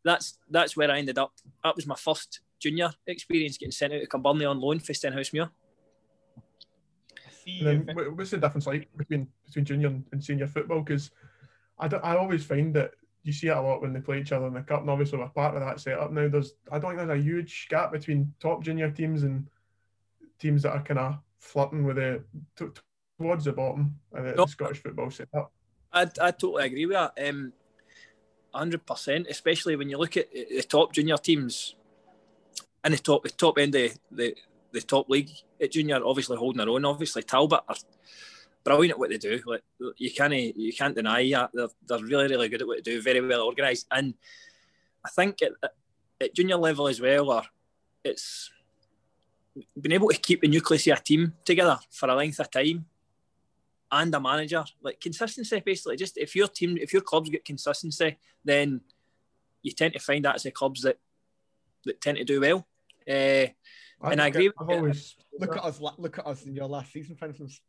that's 0.03 0.38
that's 0.50 0.77
where 0.77 0.91
I 0.91 1.00
ended 1.00 1.17
up. 1.17 1.33
That 1.63 1.75
was 1.75 1.88
my 1.88 1.95
first 1.95 2.39
junior 2.60 2.91
experience 3.07 3.57
getting 3.57 3.72
sent 3.72 3.93
out 3.93 4.01
to 4.01 4.07
Kilbirnie 4.07 4.50
on 4.50 4.60
loan 4.60 4.79
for 4.79 4.93
Stenhousemuir 4.93 5.50
see. 7.43 7.65
And 7.65 7.88
then, 7.88 8.15
what's 8.15 8.31
the 8.31 8.38
difference 8.38 8.67
like 8.67 8.88
between 8.98 9.27
between 9.45 9.65
junior 9.65 9.93
and 10.12 10.24
senior 10.24 10.48
football? 10.48 10.81
Because 10.81 11.12
I, 11.80 11.88
I 11.88 12.18
always 12.18 12.46
find 12.46 12.74
that 12.75 12.92
you 13.24 13.32
see 13.32 13.48
it 13.48 13.58
a 13.58 13.62
lot 13.62 13.82
when 13.82 13.94
they 13.94 14.01
play 14.01 14.20
each 14.20 14.32
other 14.32 14.48
in 14.48 14.53
the 14.53 14.62
cup, 14.62 14.82
and 14.82 14.89
obviously 14.89 15.18
we're 15.18 15.30
part 15.30 15.56
of 15.56 15.62
that 15.62 15.80
setup 15.80 16.12
now. 16.12 16.27
There's 16.27 16.53
I 16.72 16.80
don't 16.80 16.96
think 16.96 17.08
there's 17.08 17.20
a 17.20 17.24
huge 17.24 17.68
gap 17.70 17.92
between 17.92 18.34
top 18.39 18.63
junior 18.63 18.92
teams 18.92 19.24
and 19.24 19.48
teams 20.39 20.63
that 20.63 20.74
are 20.74 20.84
kind 20.84 21.00
of 21.00 21.18
flirting 21.39 21.86
with 21.86 21.96
the 21.96 22.24
t- 22.58 22.65
towards 23.18 23.46
the 23.46 23.53
bottom 23.53 24.00
of 24.13 24.25
the, 24.25 24.34
no. 24.34 24.46
Scottish 24.46 24.84
football 24.84 25.10
setup. 25.10 25.51
I 25.92 26.01
I 26.22 26.32
totally 26.32 26.65
agree 26.65 26.86
with 26.86 26.96
that. 26.96 27.30
Um, 27.30 27.53
hundred 28.53 28.86
percent, 28.86 29.27
especially 29.30 29.75
when 29.75 29.89
you 29.89 29.98
look 29.98 30.18
at 30.18 30.32
the 30.32 30.63
top 30.63 30.94
junior 30.94 31.18
teams 31.18 31.75
and 32.84 32.94
the 32.94 32.98
top 32.98 33.24
the 33.24 33.30
top 33.30 33.58
end 33.58 33.75
of 33.75 33.98
the 34.12 34.36
the 34.74 34.82
top 34.82 35.10
league 35.10 35.30
at 35.62 35.72
junior, 35.72 36.01
obviously 36.03 36.36
holding 36.36 36.58
their 36.58 36.70
own. 36.70 36.84
Obviously, 36.84 37.24
Talbot 37.24 37.62
are 37.70 37.75
brilliant 38.63 38.91
at 38.91 39.00
what 39.00 39.10
they 39.10 39.17
do. 39.17 39.41
Like 39.46 39.63
you 39.98 40.12
can't 40.12 40.34
you 40.34 40.74
can't 40.74 40.96
deny 40.96 41.29
that 41.32 41.51
they're, 41.53 41.67
they're 41.88 42.05
really 42.05 42.27
really 42.27 42.50
good 42.50 42.62
at 42.62 42.67
what 42.67 42.84
they 42.84 42.91
do. 42.91 43.01
Very 43.01 43.22
well 43.22 43.43
organised, 43.43 43.88
and 43.91 44.13
I 45.05 45.10
think 45.10 45.41
at, 45.41 45.51
at 46.22 46.36
junior 46.36 46.58
level 46.58 46.88
as 46.88 47.00
well, 47.01 47.32
or 47.32 47.43
it's 48.03 48.51
been 49.79 49.91
able 49.91 50.10
to 50.10 50.17
keep 50.17 50.41
the 50.41 50.48
nucleus 50.48 50.88
of 50.88 50.98
a 50.98 51.01
team 51.01 51.34
together 51.46 51.79
for 51.91 52.10
a 52.10 52.15
length 52.15 52.39
of 52.39 52.50
time 52.50 52.86
and 53.91 54.15
a 54.15 54.20
manager 54.20 54.63
like 54.82 55.00
consistency 55.00 55.62
basically 55.63 55.96
just 55.96 56.17
if 56.17 56.36
your 56.36 56.48
team 56.48 56.75
if 56.82 56.91
your 56.91 57.03
clubs 57.03 57.29
get 57.29 57.46
consistency 57.46 58.17
then 58.43 58.82
you 59.62 59.72
tend 59.72 59.93
to 59.93 60.00
find 60.00 60.25
that 60.25 60.34
as 60.34 60.41
the 60.41 60.50
clubs 60.50 60.82
that 60.82 60.98
that 61.86 62.01
tend 62.01 62.17
to 62.17 62.24
do 62.24 62.41
well 62.41 62.65
uh, 63.08 63.46
and 64.03 64.22
I 64.22 64.27
agree. 64.27 64.51
I've 64.60 64.70
always 64.70 65.15
look 65.39 65.55
at 65.55 65.63
us. 65.63 65.79
Look 65.98 66.20
at 66.20 66.27
us 66.27 66.46
in 66.46 66.55
your 66.55 66.67
last 66.67 66.91
season, 66.91 67.15
for 67.15 67.25
instance. 67.25 67.62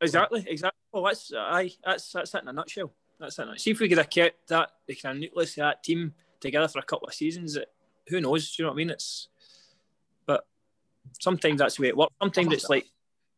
Exactly, 0.00 0.44
exactly. 0.46 0.78
Well, 0.92 1.04
that's 1.04 1.32
I. 1.34 1.70
That's 1.84 2.12
that's 2.12 2.34
it 2.34 2.42
in 2.42 2.48
a 2.48 2.52
nutshell. 2.52 2.92
That's 3.18 3.38
it. 3.38 3.60
See 3.60 3.70
if 3.70 3.80
we 3.80 3.88
could 3.88 3.98
have 3.98 4.10
kept 4.10 4.48
that 4.48 4.70
the 4.86 4.94
kind 4.94 5.16
of 5.16 5.20
nucleus 5.20 5.50
of 5.52 5.62
that 5.62 5.82
team 5.82 6.14
together 6.40 6.68
for 6.68 6.80
a 6.80 6.82
couple 6.82 7.08
of 7.08 7.14
seasons. 7.14 7.56
It, 7.56 7.68
who 8.08 8.20
knows? 8.20 8.54
Do 8.54 8.62
you 8.62 8.64
know 8.64 8.70
what 8.70 8.76
I 8.76 8.78
mean? 8.78 8.90
It's 8.90 9.28
but 10.26 10.46
sometimes 11.18 11.58
that's 11.58 11.76
the 11.76 11.82
way 11.82 11.88
it 11.88 11.96
works. 11.96 12.14
Sometimes 12.20 12.52
it's 12.52 12.68
like 12.68 12.86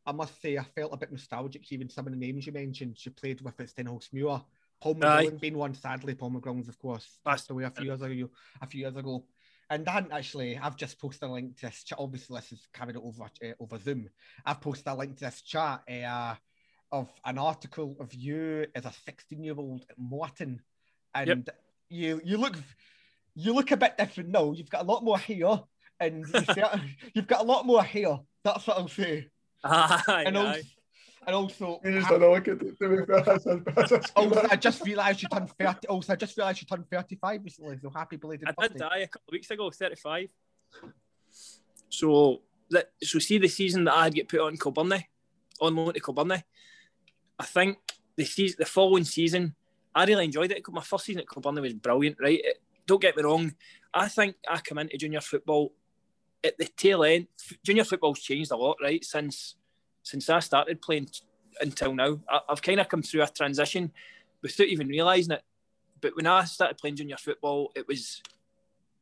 I 0.05 0.13
must 0.13 0.41
say 0.41 0.57
I 0.59 0.65
felt 0.65 0.93
a 0.93 0.97
bit 0.97 1.13
nostalgic 1.13 1.71
even 1.71 1.89
some 1.89 2.07
of 2.07 2.13
the 2.13 2.19
names 2.19 2.47
you 2.47 2.53
mentioned 2.53 2.97
you 3.05 3.13
played 3.13 3.41
with 3.41 3.61
at 3.61 3.69
Stenhousemuir. 3.69 4.43
Paul 4.81 4.95
McGowan 4.95 5.41
being 5.41 5.57
one, 5.59 5.75
sadly. 5.75 6.15
Paul 6.15 6.31
McGowan's, 6.31 6.69
of 6.69 6.79
course, 6.79 7.19
passed 7.25 7.51
away 7.51 7.65
a 7.65 7.71
few 7.71 7.87
years 7.87 8.01
ago. 8.01 8.29
A 8.63 8.67
few 8.67 8.81
years 8.81 8.97
ago, 8.97 9.25
and 9.71 9.89
I 9.89 9.93
hadn't 9.93 10.13
actually. 10.13 10.57
I've 10.57 10.77
just 10.77 10.99
posted 10.99 11.29
a 11.29 11.33
link 11.33 11.57
to 11.57 11.67
this. 11.67 11.85
Chat. 11.85 11.99
Obviously, 12.01 12.39
this 12.39 12.53
is 12.53 12.69
carried 12.73 12.97
over 12.97 13.25
uh, 13.25 13.53
over 13.61 13.79
Zoom. 13.79 14.09
I've 14.47 14.61
posted 14.61 14.87
a 14.87 14.95
link 14.95 15.17
to 15.19 15.25
this 15.25 15.43
chat 15.43 15.83
uh, 15.89 16.35
of 16.93 17.09
an 17.25 17.39
article 17.39 17.97
of 18.01 18.13
you 18.15 18.67
as 18.75 18.85
a 18.85 18.93
16 19.05 19.43
year 19.43 19.55
old 19.57 19.85
at 19.91 19.99
Morton, 19.99 20.61
and 21.15 21.29
yep. 21.29 21.49
you 21.89 22.21
you 22.25 22.39
look 22.39 22.57
you 23.35 23.55
look 23.55 23.71
a 23.71 23.77
bit 23.77 23.97
different 23.97 24.31
now. 24.31 24.53
You've 24.53 24.71
got 24.71 24.83
a 24.83 24.85
lot 24.85 25.05
more 25.05 25.19
hair, 25.19 25.61
and 26.01 26.27
you 26.27 26.41
have 27.15 27.27
got 27.27 27.41
a 27.41 27.45
lot 27.45 27.67
more 27.67 27.83
hair. 27.83 28.19
That's 28.45 28.67
what 28.67 28.79
I'll 28.79 28.89
say. 28.89 29.29
Aye, 29.65 30.25
and, 30.27 30.37
also, 30.37 30.61
and 31.27 31.37
also, 31.37 31.81
you 31.85 31.93
just 31.93 32.09
don't 32.09 32.21
look 32.21 32.49
at 32.49 32.59
it. 32.63 34.11
also, 34.17 34.49
I 34.51 34.57
just 34.57 34.85
realised 34.85 35.23
you 35.23 35.29
turned 35.29 35.51
thirty. 35.51 35.89
Also, 35.89 36.13
I 36.13 36.17
just 36.17 36.37
realised 36.37 36.63
you 36.63 36.67
turned 36.67 36.89
thirty-five 36.91 37.43
recently. 37.45 37.79
So 37.83 37.91
happy 37.91 38.17
belated 38.17 38.49
I 38.49 38.53
birthday. 38.53 38.79
did 38.79 38.79
die 38.79 38.99
a 38.99 39.07
couple 39.09 39.29
of 39.29 39.33
weeks 39.33 39.51
ago, 39.51 39.71
thirty-five. 39.71 40.31
So 41.91 42.43
that 42.71 42.91
so 43.03 43.19
see 43.19 43.39
the 43.39 43.49
season 43.49 43.85
that 43.85 43.95
I 43.95 44.05
had 44.05 44.15
get 44.15 44.29
put 44.29 44.41
on 44.41 44.57
Kilbirnie, 44.57 45.05
on 45.61 45.77
loan 45.77 45.93
to 45.93 46.01
Kilbirnie. 46.01 46.43
I 47.39 47.45
think 47.45 47.79
the 48.17 48.25
season, 48.25 48.57
the 48.59 48.67
following 48.67 49.05
season, 49.05 49.55
I 49.95 50.05
really 50.05 50.25
enjoyed 50.25 50.51
it. 50.51 50.63
My 50.69 50.83
first 50.83 51.05
season 51.05 51.23
at 51.23 51.27
Kilbirnie 51.27 51.63
was 51.63 51.75
brilliant. 51.75 52.17
Right, 52.21 52.41
it, 52.43 52.61
don't 52.87 53.01
get 53.01 53.17
me 53.17 53.23
wrong. 53.23 53.55
I 53.95 54.09
think 54.09 54.37
I 54.49 54.59
come 54.59 54.79
into 54.79 54.97
junior 54.97 55.21
football 55.21 55.73
at 56.43 56.57
the 56.59 56.65
tail 56.65 57.05
end. 57.05 57.29
Junior 57.65 57.85
football's 57.85 58.21
changed 58.21 58.51
a 58.51 58.57
lot, 58.57 58.79
right? 58.83 59.05
Since 59.05 59.57
since 60.03 60.29
I 60.31 60.41
started 60.41 60.81
playing 60.81 61.09
until 61.61 61.95
now, 61.95 62.19
I, 62.29 62.41
have 62.49 62.63
kind 62.63 62.81
of 62.81 62.89
come 62.89 63.03
through 63.03 63.23
a 63.23 63.29
transition 63.29 63.93
without 64.43 64.69
even 64.69 64.89
realising 64.89 65.33
it. 65.33 65.43
But 66.01 66.17
when 66.17 66.27
I 66.27 66.45
started 66.45 66.79
playing 66.79 66.97
junior 66.97 67.17
football, 67.17 67.73
it 67.75 67.87
was 67.87 68.23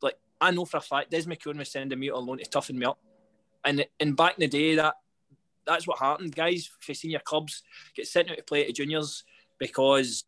like 0.02 0.18
I 0.40 0.50
know 0.50 0.64
for 0.64 0.78
a 0.78 0.80
fact 0.80 1.10
Des 1.10 1.22
McKeown 1.22 1.58
was 1.58 1.70
sending 1.70 1.98
me 1.98 2.10
on 2.10 2.26
loan 2.26 2.38
to 2.38 2.44
toughen 2.44 2.78
me 2.78 2.86
up, 2.86 2.98
and 3.64 3.86
and 4.00 4.16
back 4.16 4.34
in 4.38 4.42
the 4.42 4.48
day 4.48 4.74
that 4.76 4.94
that's 5.66 5.86
what 5.86 5.98
happened. 5.98 6.34
Guys 6.34 6.70
for 6.80 6.94
senior 6.94 7.20
clubs 7.20 7.62
get 7.94 8.06
sent 8.06 8.30
out 8.30 8.36
to 8.36 8.42
play 8.42 8.66
at 8.66 8.74
juniors 8.74 9.24
because 9.58 10.24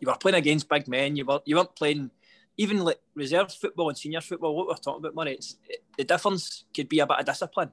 you 0.00 0.08
were 0.08 0.16
playing 0.16 0.36
against 0.36 0.68
big 0.68 0.88
men. 0.88 1.16
You 1.16 1.24
weren't 1.24 1.42
you 1.46 1.56
weren't 1.56 1.76
playing 1.76 2.10
even 2.56 2.78
like 2.84 3.00
reserve 3.14 3.52
football 3.52 3.88
and 3.88 3.98
senior 3.98 4.20
football, 4.20 4.56
what 4.56 4.66
we're 4.66 4.74
talking 4.74 5.04
about, 5.04 5.14
Murray, 5.14 5.34
it's, 5.34 5.56
it, 5.68 5.82
the 5.98 6.04
difference 6.04 6.64
could 6.74 6.88
be 6.88 7.00
a 7.00 7.06
bit 7.06 7.18
of 7.18 7.26
discipline. 7.26 7.70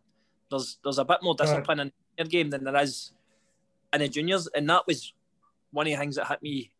There's 0.50 0.78
there's 0.84 0.98
a 0.98 1.06
bit 1.06 1.20
more 1.22 1.36
discipline 1.36 1.78
right. 1.78 1.88
in 1.88 1.94
your 2.18 2.28
game 2.28 2.50
than 2.50 2.64
there 2.64 2.76
is 2.78 3.12
in 3.94 4.02
the 4.02 4.10
juniors, 4.10 4.48
and 4.56 4.70
that 4.70 4.86
was 4.86 5.14
one 5.72 5.88
of 5.88 5.94
the 5.94 5.98
things 5.98 6.16
that 6.18 6.28
hit 6.28 6.42
me 6.42 6.72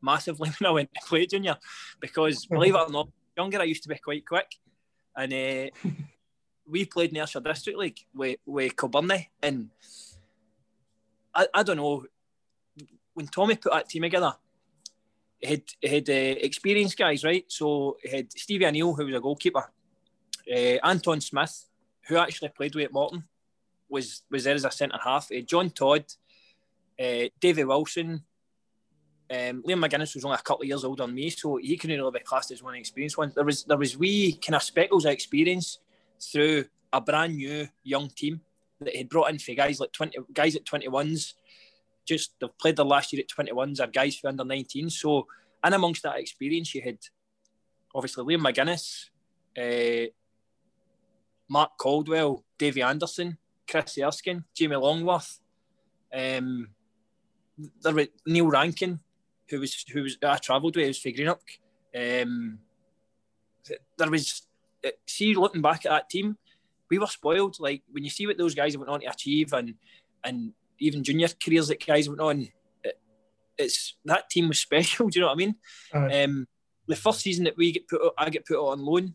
massively 0.00 0.50
when 0.58 0.68
I 0.68 0.72
went 0.72 0.94
to 0.94 1.00
play 1.06 1.26
junior, 1.26 1.56
because 2.00 2.46
believe 2.46 2.74
it 2.74 2.78
or 2.78 2.90
not, 2.90 3.08
younger 3.36 3.60
I 3.60 3.64
used 3.64 3.82
to 3.82 3.88
be 3.88 3.98
quite 3.98 4.26
quick, 4.26 4.54
and 5.16 5.32
uh, 5.32 5.88
we 6.68 6.84
played 6.84 7.10
in 7.10 7.14
the 7.14 7.20
Ayrshire 7.20 7.40
District 7.40 7.78
League 7.78 8.00
with 8.14 8.38
with 8.46 8.74
and 9.42 9.70
I, 11.34 11.46
I 11.54 11.62
don't 11.62 11.76
know 11.76 12.04
when 13.14 13.26
Tommy 13.26 13.56
put 13.56 13.72
that 13.72 13.88
team 13.88 14.02
together 14.02 14.34
had 15.42 15.62
had 15.82 16.08
uh, 16.10 16.34
experienced 16.40 16.98
guys, 16.98 17.24
right? 17.24 17.44
So 17.48 17.96
he 18.02 18.08
had 18.08 18.32
Stevie 18.32 18.66
O'Neill, 18.66 18.94
who 18.94 19.06
was 19.06 19.14
a 19.14 19.20
goalkeeper, 19.20 19.70
uh, 20.50 20.78
Anton 20.84 21.20
Smith, 21.20 21.66
who 22.06 22.16
actually 22.16 22.48
played 22.50 22.74
with 22.74 22.92
Morton, 22.92 23.24
was 23.88 24.22
was 24.30 24.44
there 24.44 24.54
as 24.54 24.64
a 24.64 24.70
centre 24.70 24.98
half. 25.02 25.30
Uh, 25.30 25.40
John 25.40 25.70
Todd, 25.70 26.04
uh, 27.00 27.28
Wilson, 27.42 28.24
um, 29.30 29.62
Liam 29.62 29.84
McGuinness 29.84 30.14
was 30.14 30.24
only 30.24 30.36
a 30.36 30.42
couple 30.42 30.62
of 30.62 30.68
years 30.68 30.84
older 30.84 31.06
than 31.06 31.14
me, 31.14 31.30
so 31.30 31.56
he 31.56 31.76
couldn't 31.76 31.98
really 31.98 32.18
be 32.18 32.24
classed 32.24 32.50
as 32.50 32.62
one 32.62 32.74
experienced 32.74 33.18
one. 33.18 33.32
There 33.34 33.44
was 33.44 33.64
there 33.64 33.78
was 33.78 33.96
wee 33.96 34.32
kind 34.32 34.56
of 34.56 34.62
speckles 34.62 35.04
of 35.04 35.12
experience 35.12 35.78
through 36.20 36.64
a 36.92 37.00
brand 37.00 37.36
new 37.36 37.68
young 37.82 38.08
team 38.08 38.40
that 38.80 38.94
he 38.94 39.04
brought 39.04 39.30
in 39.30 39.38
for 39.38 39.54
guys 39.54 39.80
like 39.80 39.92
twenty 39.92 40.18
guys 40.32 40.56
at 40.56 40.64
twenty 40.64 40.88
ones 40.88 41.34
just 42.08 42.32
they've 42.40 42.58
played 42.58 42.76
their 42.76 42.86
last 42.86 43.12
year 43.12 43.22
at 43.22 43.46
21s, 43.46 43.80
are 43.80 43.86
guys 43.86 44.16
for 44.16 44.28
under 44.28 44.44
19. 44.44 44.88
So, 44.88 45.26
and 45.62 45.74
amongst 45.74 46.02
that 46.02 46.18
experience, 46.18 46.74
you 46.74 46.80
had 46.80 46.98
obviously 47.94 48.24
Liam 48.24 48.40
McGuinness, 48.40 49.10
uh, 49.58 50.08
Mark 51.48 51.72
Caldwell, 51.78 52.44
Davy 52.56 52.82
Anderson, 52.82 53.36
Chris 53.70 53.98
Erskine, 53.98 54.44
Jamie 54.54 54.76
Longworth, 54.76 55.38
um, 56.12 56.68
there 57.82 57.94
was 57.94 58.06
Neil 58.26 58.46
Rankin, 58.46 59.00
who 59.50 59.60
was 59.60 59.84
who 59.92 60.02
was 60.02 60.16
I 60.22 60.38
travelled 60.38 60.76
with, 60.76 60.84
he 60.84 60.88
was 60.88 60.98
for 60.98 61.10
Greenock. 61.10 61.40
Um, 61.94 62.60
there 63.98 64.10
was 64.10 64.46
see 65.06 65.34
looking 65.34 65.62
back 65.62 65.84
at 65.86 65.90
that 65.90 66.10
team, 66.10 66.36
we 66.90 66.98
were 66.98 67.06
spoiled. 67.06 67.56
Like 67.58 67.82
when 67.90 68.04
you 68.04 68.10
see 68.10 68.26
what 68.26 68.38
those 68.38 68.54
guys 68.54 68.76
went 68.76 68.90
on 68.90 69.00
to 69.00 69.06
achieve 69.06 69.52
and 69.52 69.74
and 70.24 70.52
even 70.78 71.04
junior 71.04 71.28
careers 71.42 71.68
that 71.68 71.84
guys 71.84 72.08
went 72.08 72.20
on, 72.20 72.48
it, 72.84 73.00
it's 73.56 73.96
that 74.04 74.30
team 74.30 74.48
was 74.48 74.60
special. 74.60 75.08
Do 75.08 75.18
you 75.18 75.20
know 75.22 75.28
what 75.28 75.34
I 75.34 75.36
mean? 75.36 75.54
Um, 76.24 76.48
the 76.86 76.96
first 76.96 77.20
season 77.20 77.44
that 77.44 77.56
we 77.56 77.72
get 77.72 77.88
put, 77.88 78.00
I 78.16 78.30
get 78.30 78.46
put 78.46 78.56
on 78.56 78.80
loan, 78.80 79.14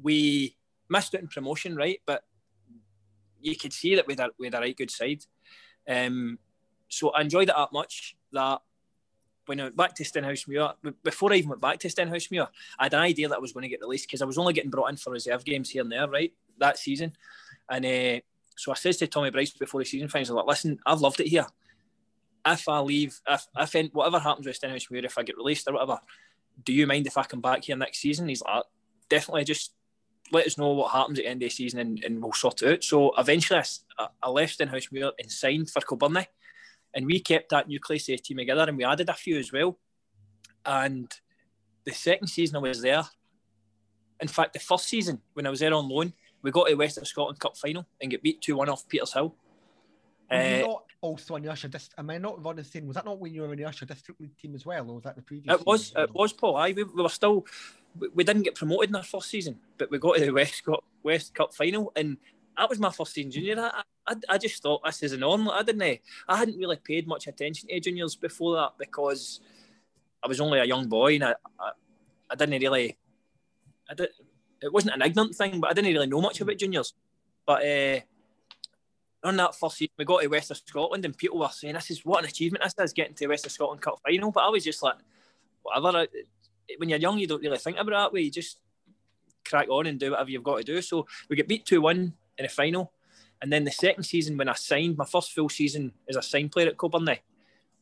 we 0.00 0.56
missed 0.88 1.14
out 1.14 1.20
in 1.20 1.28
promotion, 1.28 1.74
right? 1.76 2.00
But 2.06 2.22
you 3.40 3.56
could 3.56 3.72
see 3.72 3.94
that 3.96 4.06
with 4.06 4.20
a 4.20 4.30
with 4.38 4.54
a 4.54 4.60
right 4.60 4.76
good 4.76 4.90
side. 4.90 5.22
Um, 5.88 6.38
so 6.88 7.10
I 7.10 7.22
enjoyed 7.22 7.48
it 7.48 7.54
that 7.56 7.72
much 7.72 8.16
that 8.32 8.60
when 9.46 9.60
I 9.60 9.64
went 9.64 9.76
back 9.76 9.94
to 9.96 10.04
Stenhousemuir, 10.04 10.74
before 11.02 11.32
I 11.32 11.36
even 11.36 11.50
went 11.50 11.62
back 11.62 11.78
to 11.80 11.88
Stenhousemuir, 11.88 12.48
I 12.78 12.84
had 12.84 12.94
an 12.94 13.00
idea 13.00 13.28
that 13.28 13.36
I 13.36 13.40
was 13.40 13.52
going 13.52 13.62
to 13.62 13.68
get 13.68 13.80
released 13.80 14.06
because 14.06 14.22
I 14.22 14.26
was 14.26 14.38
only 14.38 14.52
getting 14.52 14.70
brought 14.70 14.90
in 14.90 14.96
for 14.96 15.10
reserve 15.10 15.44
games 15.44 15.70
here 15.70 15.82
and 15.82 15.92
there, 15.92 16.08
right, 16.08 16.32
that 16.58 16.78
season. 16.78 17.16
And 17.68 17.84
uh, 17.84 18.20
so 18.56 18.72
I 18.72 18.74
says 18.74 18.96
to 18.98 19.06
Tommy 19.06 19.30
Bryce 19.30 19.50
before 19.50 19.80
the 19.80 19.86
season 19.86 20.08
finishes, 20.08 20.32
like, 20.32 20.46
listen, 20.46 20.78
I've 20.86 21.00
loved 21.00 21.20
it 21.20 21.28
here. 21.28 21.46
If 22.46 22.68
I 22.68 22.80
leave, 22.80 23.20
if, 23.28 23.46
if 23.56 23.92
whatever 23.92 24.18
happens 24.18 24.46
with 24.46 24.60
Stenhousemuir, 24.60 25.04
if 25.04 25.18
I 25.18 25.22
get 25.22 25.36
released 25.36 25.68
or 25.68 25.72
whatever, 25.74 25.98
do 26.62 26.72
you 26.72 26.86
mind 26.86 27.06
if 27.06 27.16
I 27.16 27.24
come 27.24 27.40
back 27.40 27.64
here 27.64 27.76
next 27.76 27.98
season? 27.98 28.28
He's 28.28 28.42
like, 28.42 28.64
definitely 29.08 29.44
just 29.44 29.72
let 30.32 30.46
us 30.46 30.58
know 30.58 30.70
what 30.72 30.92
happens 30.92 31.18
at 31.18 31.24
the 31.24 31.30
end 31.30 31.42
of 31.42 31.48
the 31.48 31.54
season 31.54 31.80
and, 31.80 32.04
and 32.04 32.22
we'll 32.22 32.32
sort 32.32 32.62
it 32.62 32.72
out. 32.72 32.84
So 32.84 33.12
eventually 33.16 33.60
I, 33.98 34.08
I 34.22 34.28
left 34.30 34.58
Stenhousemuir 34.58 35.12
and 35.18 35.30
signed 35.30 35.70
for 35.70 35.80
Kilbirnie. 35.80 36.26
And 36.94 37.06
we 37.06 37.20
kept 37.20 37.50
that 37.50 37.68
nucleus 37.68 38.08
of 38.08 38.22
team 38.22 38.36
together 38.36 38.64
and 38.68 38.76
we 38.76 38.84
added 38.84 39.08
a 39.08 39.14
few 39.14 39.38
as 39.38 39.52
well. 39.52 39.78
And 40.64 41.12
the 41.84 41.92
second 41.92 42.28
season 42.28 42.56
I 42.56 42.60
was 42.60 42.80
there, 42.80 43.04
in 44.20 44.28
fact, 44.28 44.52
the 44.52 44.60
first 44.60 44.86
season 44.86 45.20
when 45.34 45.46
I 45.46 45.50
was 45.50 45.60
there 45.60 45.74
on 45.74 45.88
loan, 45.88 46.12
we 46.42 46.50
got 46.50 46.64
to 46.64 46.72
the 46.72 46.76
West 46.76 46.98
of 46.98 47.06
Scotland 47.06 47.40
Cup 47.40 47.56
final 47.56 47.86
and 48.00 48.10
get 48.10 48.22
beat 48.22 48.40
2 48.40 48.56
1 48.56 48.68
off 48.68 48.88
Petershill. 48.88 49.32
Were 50.30 50.36
uh, 50.36 50.58
not 50.60 50.84
also 51.00 51.36
in 51.36 51.42
the 51.42 51.50
Ayrshire 51.50 51.68
district? 51.68 51.98
Am 51.98 52.10
I 52.10 52.18
not 52.18 52.38
in 52.58 52.64
saying 52.64 52.86
was 52.86 52.94
that 52.94 53.04
not 53.04 53.18
when 53.18 53.34
you 53.34 53.42
were 53.42 53.52
in 53.52 53.58
the 53.58 53.66
Ayrshire 53.66 53.86
district 53.86 54.20
league 54.20 54.36
team 54.38 54.54
as 54.54 54.64
well, 54.64 54.88
or 54.88 54.94
was 54.94 55.04
that 55.04 55.16
the 55.16 55.22
previous? 55.22 55.54
It 55.54 55.66
was. 55.66 55.92
It 55.96 56.14
was 56.14 56.32
Paul. 56.32 56.56
I 56.56 56.72
we, 56.72 56.84
we, 56.84 57.02
were 57.02 57.08
still. 57.08 57.44
We 58.14 58.24
didn't 58.24 58.42
get 58.42 58.54
promoted 58.54 58.90
in 58.90 58.96
our 58.96 59.02
first 59.02 59.30
season, 59.30 59.58
but 59.78 59.90
we 59.90 59.98
got 59.98 60.16
to 60.16 60.24
the 60.24 60.32
West 60.32 60.62
West 61.02 61.34
Cup 61.34 61.54
final, 61.54 61.92
and 61.94 62.16
that 62.56 62.68
was 62.68 62.78
my 62.78 62.90
first 62.90 63.12
season 63.12 63.30
junior. 63.30 63.70
I, 63.72 63.82
I, 64.06 64.16
I 64.28 64.38
just 64.38 64.62
thought 64.62 64.84
this 64.84 65.02
is 65.02 65.12
an 65.12 65.22
on. 65.22 65.48
I 65.48 65.62
didn't. 65.62 66.00
I 66.28 66.36
hadn't 66.36 66.58
really 66.58 66.76
paid 66.76 67.06
much 67.06 67.26
attention 67.26 67.68
to 67.68 67.80
juniors 67.80 68.16
before 68.16 68.56
that 68.56 68.72
because 68.78 69.40
I 70.22 70.28
was 70.28 70.40
only 70.40 70.58
a 70.58 70.64
young 70.64 70.88
boy 70.88 71.14
and 71.14 71.24
I, 71.24 71.34
I, 71.58 71.70
I 72.30 72.34
didn't 72.34 72.60
really. 72.60 72.96
I 73.88 73.94
did, 73.94 74.08
it 74.62 74.72
wasn't 74.72 74.94
an 74.94 75.02
ignorant 75.02 75.34
thing, 75.34 75.60
but 75.60 75.70
I 75.70 75.74
didn't 75.74 75.92
really 75.92 76.06
know 76.06 76.20
much 76.20 76.40
about 76.40 76.56
juniors. 76.56 76.94
But 77.46 77.66
uh, 77.66 78.00
on 79.22 79.36
that 79.36 79.54
first 79.54 79.76
season, 79.76 79.92
we 79.98 80.04
got 80.04 80.22
to 80.22 80.28
West 80.28 80.50
of 80.50 80.56
Scotland, 80.56 81.04
and 81.04 81.16
people 81.16 81.38
were 81.38 81.48
saying, 81.48 81.74
"This 81.74 81.90
is 81.90 82.04
what 82.04 82.24
an 82.24 82.30
achievement 82.30 82.64
this 82.64 82.74
is 82.84 82.92
getting 82.92 83.14
to 83.14 83.26
West 83.26 83.46
of 83.46 83.52
Scotland 83.52 83.82
Cup 83.82 84.00
final." 84.04 84.30
But 84.30 84.44
I 84.44 84.48
was 84.48 84.64
just 84.64 84.82
like, 84.82 84.96
whatever. 85.62 86.06
When 86.78 86.88
you're 86.88 86.98
young, 86.98 87.18
you 87.18 87.26
don't 87.26 87.42
really 87.42 87.58
think 87.58 87.76
about 87.76 87.92
it 87.92 87.96
that 87.96 88.12
way. 88.12 88.22
You 88.22 88.30
just 88.30 88.58
crack 89.46 89.68
on 89.68 89.86
and 89.86 90.00
do 90.00 90.12
whatever 90.12 90.30
you've 90.30 90.42
got 90.42 90.58
to 90.58 90.64
do. 90.64 90.80
So 90.80 91.06
we 91.28 91.36
get 91.36 91.48
beat 91.48 91.66
two 91.66 91.82
one 91.82 92.14
in 92.38 92.42
the 92.42 92.48
final, 92.48 92.92
and 93.44 93.52
then 93.52 93.64
the 93.64 93.70
second 93.70 94.04
season 94.04 94.38
when 94.38 94.48
I 94.48 94.54
signed 94.54 94.96
my 94.96 95.04
first 95.04 95.32
full 95.32 95.50
season 95.50 95.92
as 96.08 96.16
a 96.16 96.22
sign 96.22 96.48
player 96.48 96.68
at 96.68 96.78
Kilbirnie, 96.78 97.18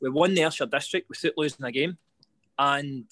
we 0.01 0.11
won 0.11 0.35
the 0.35 0.43
Ayrshire 0.43 0.67
District 0.67 1.09
without 1.09 1.35
losing 1.37 1.65
a 1.65 1.71
game, 1.71 1.99
and 2.59 3.05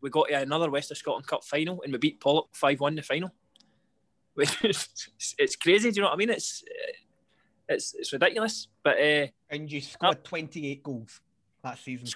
we 0.00 0.08
got 0.08 0.28
to 0.28 0.40
another 0.40 0.70
West 0.70 0.90
of 0.90 0.96
Scotland 0.96 1.26
Cup 1.26 1.44
final 1.44 1.82
and 1.82 1.92
we 1.92 1.98
beat 1.98 2.18
Pollok 2.18 2.46
5 2.54 2.80
1 2.80 2.94
the 2.94 3.02
final. 3.02 3.30
Which 4.34 4.64
is, 4.64 4.88
it's 5.36 5.54
crazy, 5.54 5.90
do 5.90 5.96
you 5.96 6.00
know 6.00 6.08
what 6.08 6.14
I 6.14 6.16
mean? 6.16 6.30
It's 6.30 6.64
it's 7.68 7.94
it's 7.94 8.10
ridiculous. 8.10 8.68
But 8.82 8.98
uh, 8.98 9.26
And 9.50 9.70
you 9.70 9.82
scored 9.82 10.24
28 10.24 10.82
goals 10.82 11.20
that 11.62 11.78
season. 11.78 12.08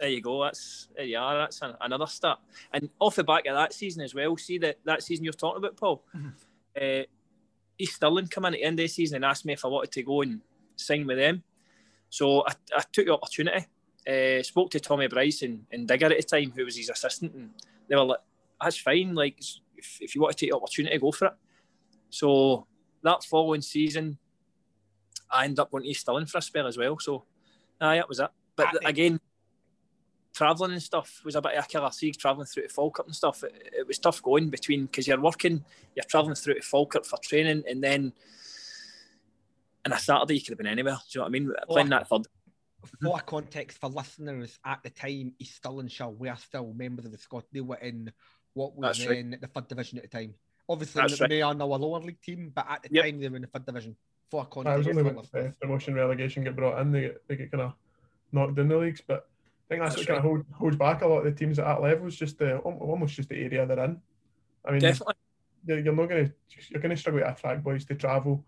There 0.00 0.10
you 0.10 0.20
go. 0.20 0.42
That's 0.42 0.88
there 0.96 1.04
you 1.04 1.18
are. 1.18 1.38
That's 1.38 1.62
an, 1.62 1.76
another 1.80 2.08
start. 2.08 2.40
And 2.72 2.90
off 2.98 3.14
the 3.14 3.22
back 3.22 3.46
of 3.46 3.54
that 3.54 3.72
season 3.74 4.02
as 4.02 4.12
well. 4.12 4.36
See 4.36 4.58
that 4.58 4.80
that 4.84 5.04
season 5.04 5.22
you're 5.22 5.34
talking 5.34 5.58
about, 5.58 5.76
Paul. 5.76 6.02
Mm-hmm. 6.16 6.28
Uh, 6.76 7.04
East 7.82 7.96
Stirling 7.96 8.28
come 8.28 8.44
in 8.44 8.54
at 8.54 8.58
the 8.58 8.64
end 8.64 8.78
of 8.78 8.84
the 8.84 8.88
season 8.88 9.16
and 9.16 9.24
asked 9.24 9.44
me 9.44 9.52
if 9.52 9.64
I 9.64 9.68
wanted 9.68 9.92
to 9.92 10.02
go 10.02 10.22
and 10.22 10.40
sign 10.76 11.06
with 11.06 11.18
them. 11.18 11.42
So 12.10 12.46
I, 12.46 12.52
I 12.76 12.82
took 12.92 13.06
the 13.06 13.14
opportunity. 13.14 13.66
Uh, 14.06 14.42
spoke 14.42 14.70
to 14.70 14.80
Tommy 14.80 15.06
Bryce 15.06 15.42
and, 15.42 15.64
and 15.70 15.86
Digger 15.86 16.06
at 16.06 16.16
the 16.16 16.22
time, 16.22 16.52
who 16.54 16.64
was 16.64 16.76
his 16.76 16.90
assistant, 16.90 17.32
and 17.34 17.50
they 17.88 17.96
were 17.96 18.04
like, 18.04 18.18
"That's 18.60 18.76
fine. 18.76 19.14
Like, 19.14 19.38
if, 19.76 19.98
if 20.00 20.14
you 20.14 20.20
want 20.20 20.36
to 20.36 20.44
take 20.44 20.50
the 20.50 20.56
opportunity, 20.56 20.98
go 20.98 21.12
for 21.12 21.26
it." 21.26 21.34
So 22.10 22.66
that 23.02 23.24
following 23.24 23.62
season, 23.62 24.18
I 25.30 25.44
ended 25.44 25.60
up 25.60 25.70
going 25.70 25.84
to 25.84 25.88
East 25.88 26.00
Stirling 26.00 26.26
for 26.26 26.38
a 26.38 26.42
spell 26.42 26.66
as 26.66 26.76
well. 26.76 26.98
So, 26.98 27.24
aye, 27.80 27.96
that 27.96 28.08
was 28.08 28.18
it. 28.18 28.30
But 28.56 28.86
again, 28.86 29.20
travelling 30.32 30.72
and 30.72 30.82
stuff 30.82 31.20
was 31.24 31.34
a 31.34 31.42
bit 31.42 31.54
of 31.54 31.64
a 31.64 31.68
killer. 31.68 31.90
See, 31.90 32.12
travelling 32.12 32.46
through 32.46 32.64
to 32.64 32.68
Falkirk 32.68 33.06
and 33.06 33.14
stuff, 33.14 33.44
it, 33.44 33.74
it 33.78 33.86
was 33.86 33.98
tough 33.98 34.22
going 34.22 34.50
between 34.50 34.86
because 34.86 35.06
you're 35.06 35.20
working, 35.20 35.64
you're 35.94 36.04
travelling 36.04 36.34
through 36.34 36.54
to 36.54 36.62
Falkirk 36.62 37.04
for 37.04 37.18
training, 37.22 37.64
and 37.68 37.82
then 37.82 38.12
on 39.84 39.92
a 39.92 39.98
Saturday 39.98 40.34
you 40.34 40.40
could 40.40 40.50
have 40.50 40.58
been 40.58 40.66
anywhere. 40.66 40.94
Do 40.94 41.18
you 41.18 41.20
know 41.20 41.24
what 41.24 41.28
I 41.28 41.30
mean? 41.30 41.52
Playing 41.68 41.88
that 41.90 42.08
third. 42.08 42.26
For 43.00 43.20
context 43.20 43.78
for 43.78 43.88
listeners, 43.88 44.58
at 44.64 44.82
the 44.82 44.90
time, 44.90 45.34
East 45.38 45.62
Stirlingshire 45.62 46.16
were 46.18 46.34
still 46.34 46.74
members 46.74 47.04
of 47.04 47.12
the 47.12 47.18
Scot. 47.18 47.44
They 47.52 47.60
were 47.60 47.76
in 47.76 48.10
what 48.54 48.76
was 48.76 48.98
That's 48.98 49.08
then 49.08 49.30
right. 49.30 49.40
the 49.40 49.46
third 49.46 49.68
division 49.68 49.98
at 49.98 50.10
the 50.10 50.18
time. 50.18 50.34
Obviously, 50.68 51.00
That's 51.00 51.16
they 51.16 51.42
right. 51.42 51.42
are 51.42 51.54
now 51.54 51.66
a 51.66 51.76
lower 51.76 52.00
league 52.00 52.20
team, 52.20 52.50
but 52.52 52.66
at 52.68 52.82
the 52.82 52.88
yep. 52.90 53.04
time 53.04 53.20
they 53.20 53.28
were 53.28 53.36
in 53.36 53.42
the 53.42 53.48
third 53.48 53.66
division. 53.66 53.94
For 54.32 54.46
context, 54.46 54.74
I 54.74 54.78
was 54.78 54.88
only 54.88 55.02
when 55.04 55.16
uh, 55.16 55.52
promotion 55.60 55.94
relegation 55.94 56.42
get 56.42 56.56
brought 56.56 56.80
in, 56.80 56.90
they 56.90 57.02
get, 57.02 57.28
they 57.28 57.36
get 57.36 57.52
kind 57.52 57.62
of 57.62 57.74
knocked 58.32 58.58
in 58.58 58.66
the 58.66 58.76
leagues, 58.76 59.00
but 59.06 59.28
I 59.31 59.31
think 59.72 59.82
that's, 59.82 59.96
that's 59.96 60.08
what 60.08 60.14
right. 60.14 60.16
kind 60.16 60.18
of 60.18 60.24
hold, 60.24 60.44
holds 60.52 60.76
back 60.76 61.02
a 61.02 61.06
lot 61.06 61.18
of 61.18 61.24
the 61.24 61.32
teams 61.32 61.58
at 61.58 61.64
that 61.64 61.82
level. 61.82 62.06
Is 62.06 62.16
just 62.16 62.40
uh, 62.40 62.46
the 62.46 62.58
almost 62.58 63.14
just 63.14 63.28
the 63.28 63.36
area 63.36 63.66
they're 63.66 63.84
in. 63.84 64.00
I 64.64 64.70
mean, 64.70 64.80
definitely, 64.80 65.14
you're, 65.66 65.80
you're 65.80 65.94
not 65.94 66.08
going 66.08 66.26
to 66.26 66.32
you're 66.70 66.80
going 66.80 66.94
to 66.94 66.96
struggle 66.96 67.20
to 67.20 67.32
attract 67.32 67.64
boys 67.64 67.84
to 67.86 67.94
travel 67.94 68.44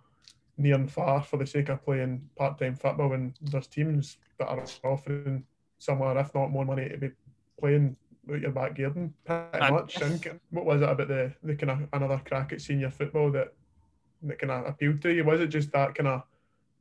near 0.56 0.76
and 0.76 0.90
far 0.90 1.22
for 1.22 1.36
the 1.36 1.46
sake 1.46 1.68
of 1.68 1.84
playing 1.84 2.28
part 2.36 2.58
time 2.58 2.76
football 2.76 3.08
when 3.08 3.34
there's 3.42 3.66
teams 3.66 4.18
that 4.38 4.46
are 4.46 4.64
offering 4.84 5.44
somewhere, 5.78 6.16
if 6.18 6.34
not 6.34 6.50
more 6.50 6.64
money, 6.64 6.88
to 6.88 6.96
be 6.96 7.10
playing 7.58 7.96
out 8.30 8.40
your 8.40 8.52
back 8.52 8.76
garden 8.76 9.12
pretty 9.24 9.72
much. 9.72 10.00
And 10.00 10.40
what 10.50 10.64
was 10.64 10.80
it 10.80 10.88
about 10.88 11.08
the, 11.08 11.32
the 11.42 11.56
kind 11.56 11.70
of 11.70 11.88
another 11.92 12.22
crack 12.24 12.52
at 12.52 12.60
senior 12.60 12.90
football 12.90 13.30
that 13.32 13.52
that 14.22 14.38
kind 14.38 14.52
of 14.52 14.66
appealed 14.66 15.02
to 15.02 15.12
you? 15.12 15.24
Was 15.24 15.40
it 15.40 15.48
just 15.48 15.72
that 15.72 15.94
kind 15.94 16.08
of 16.08 16.22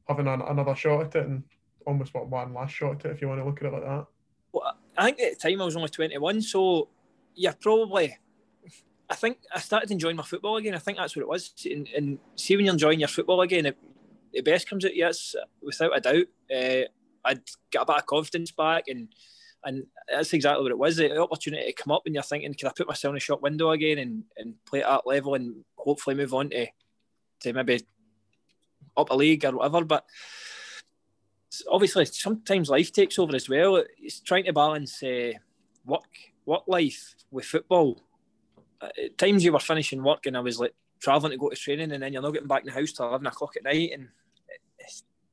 having 0.08 0.28
an, 0.28 0.42
another 0.42 0.76
shot 0.76 1.02
at 1.02 1.16
it 1.16 1.28
and 1.28 1.44
almost 1.86 2.14
what 2.14 2.28
one 2.28 2.54
last 2.54 2.74
shot 2.74 2.96
at 3.00 3.06
it, 3.06 3.12
if 3.12 3.22
you 3.22 3.28
want 3.28 3.42
to 3.42 3.46
look 3.46 3.60
at 3.60 3.68
it 3.68 3.74
like 3.74 3.84
that? 3.84 4.06
Well, 4.54 4.78
I 4.96 5.06
think 5.06 5.20
at 5.20 5.40
the 5.40 5.50
time 5.50 5.62
I 5.62 5.66
was 5.66 5.76
only 5.76 5.90
21, 5.90 6.42
so 6.44 6.88
yeah, 7.36 7.54
probably. 7.60 8.18
I 9.10 9.16
think 9.16 9.40
I 9.54 9.60
started 9.60 9.92
enjoying 9.92 10.16
my 10.16 10.24
football 10.24 10.58
again. 10.58 10.76
I 10.76 10.80
think 10.80 10.98
that's 10.98 11.16
what 11.16 11.24
it 11.24 11.28
was. 11.28 11.52
And, 11.66 11.90
and 11.96 12.20
see, 12.36 12.56
when 12.56 12.66
you're 12.66 12.74
enjoying 12.74 13.00
your 13.00 13.10
football 13.10 13.42
again, 13.42 13.66
it, 13.66 13.78
the 14.32 14.42
best 14.42 14.70
comes 14.70 14.86
out. 14.86 14.96
Yes, 14.96 15.36
without 15.62 15.98
a 15.98 16.00
doubt. 16.00 16.28
Uh, 16.50 16.88
I'd 17.26 17.42
get 17.72 17.82
a 17.82 17.86
bit 17.86 17.98
of 17.98 18.06
confidence 18.06 18.52
back, 18.52 18.86
and 18.88 19.10
and 19.66 19.86
that's 20.10 20.34
exactly 20.34 20.64
what 20.64 20.72
it 20.72 20.78
was. 20.78 20.98
The 20.98 21.22
opportunity 21.22 21.66
to 21.66 21.74
come 21.74 21.92
up, 21.92 22.04
and 22.06 22.16
you're 22.16 22.24
thinking, 22.24 22.54
can 22.54 22.70
I 22.70 22.72
put 22.76 22.88
myself 22.88 23.12
in 23.12 23.18
a 23.18 23.20
shop 23.20 23.42
window 23.42 23.72
again 23.72 23.98
and, 23.98 24.24
and 24.38 24.56
play 24.66 24.84
at 24.84 24.90
that 24.90 25.08
level, 25.08 25.36
and 25.36 25.64
hopefully 25.78 26.16
move 26.16 26.34
on 26.34 26.50
to 26.52 26.68
to 27.42 27.54
maybe 27.54 27.82
up 28.96 29.10
a 29.10 29.16
league 29.16 29.46
or 29.46 29.52
whatever. 29.52 29.84
But 29.84 30.06
obviously, 31.70 32.06
sometimes 32.06 32.70
life 32.70 32.92
takes 32.92 33.20
over 33.20 33.36
as 33.36 33.50
well. 33.50 33.84
It's 33.98 34.20
trying 34.20 34.46
to 34.46 34.54
balance 34.54 35.02
uh, 35.04 35.34
work 35.86 36.10
work 36.46 36.64
life 36.68 37.16
with 37.32 37.46
football. 37.46 38.02
At 38.82 39.18
times 39.18 39.44
you 39.44 39.54
were 39.54 39.60
finishing 39.60 40.04
work, 40.04 40.26
and 40.26 40.36
I 40.36 40.42
was 40.42 40.60
like 40.60 40.74
traveling 41.00 41.32
to 41.32 41.38
go 41.38 41.50
to 41.50 41.56
training, 41.56 41.92
and 41.92 42.04
then 42.04 42.14
you're 42.14 42.22
not 42.22 42.32
getting 42.32 42.48
back 42.48 42.62
in 42.62 42.68
the 42.68 42.80
house 42.80 42.92
till 42.92 43.08
eleven 43.08 43.28
o'clock 43.28 43.56
at 43.56 43.64
night, 43.64 43.92
and 43.94 44.10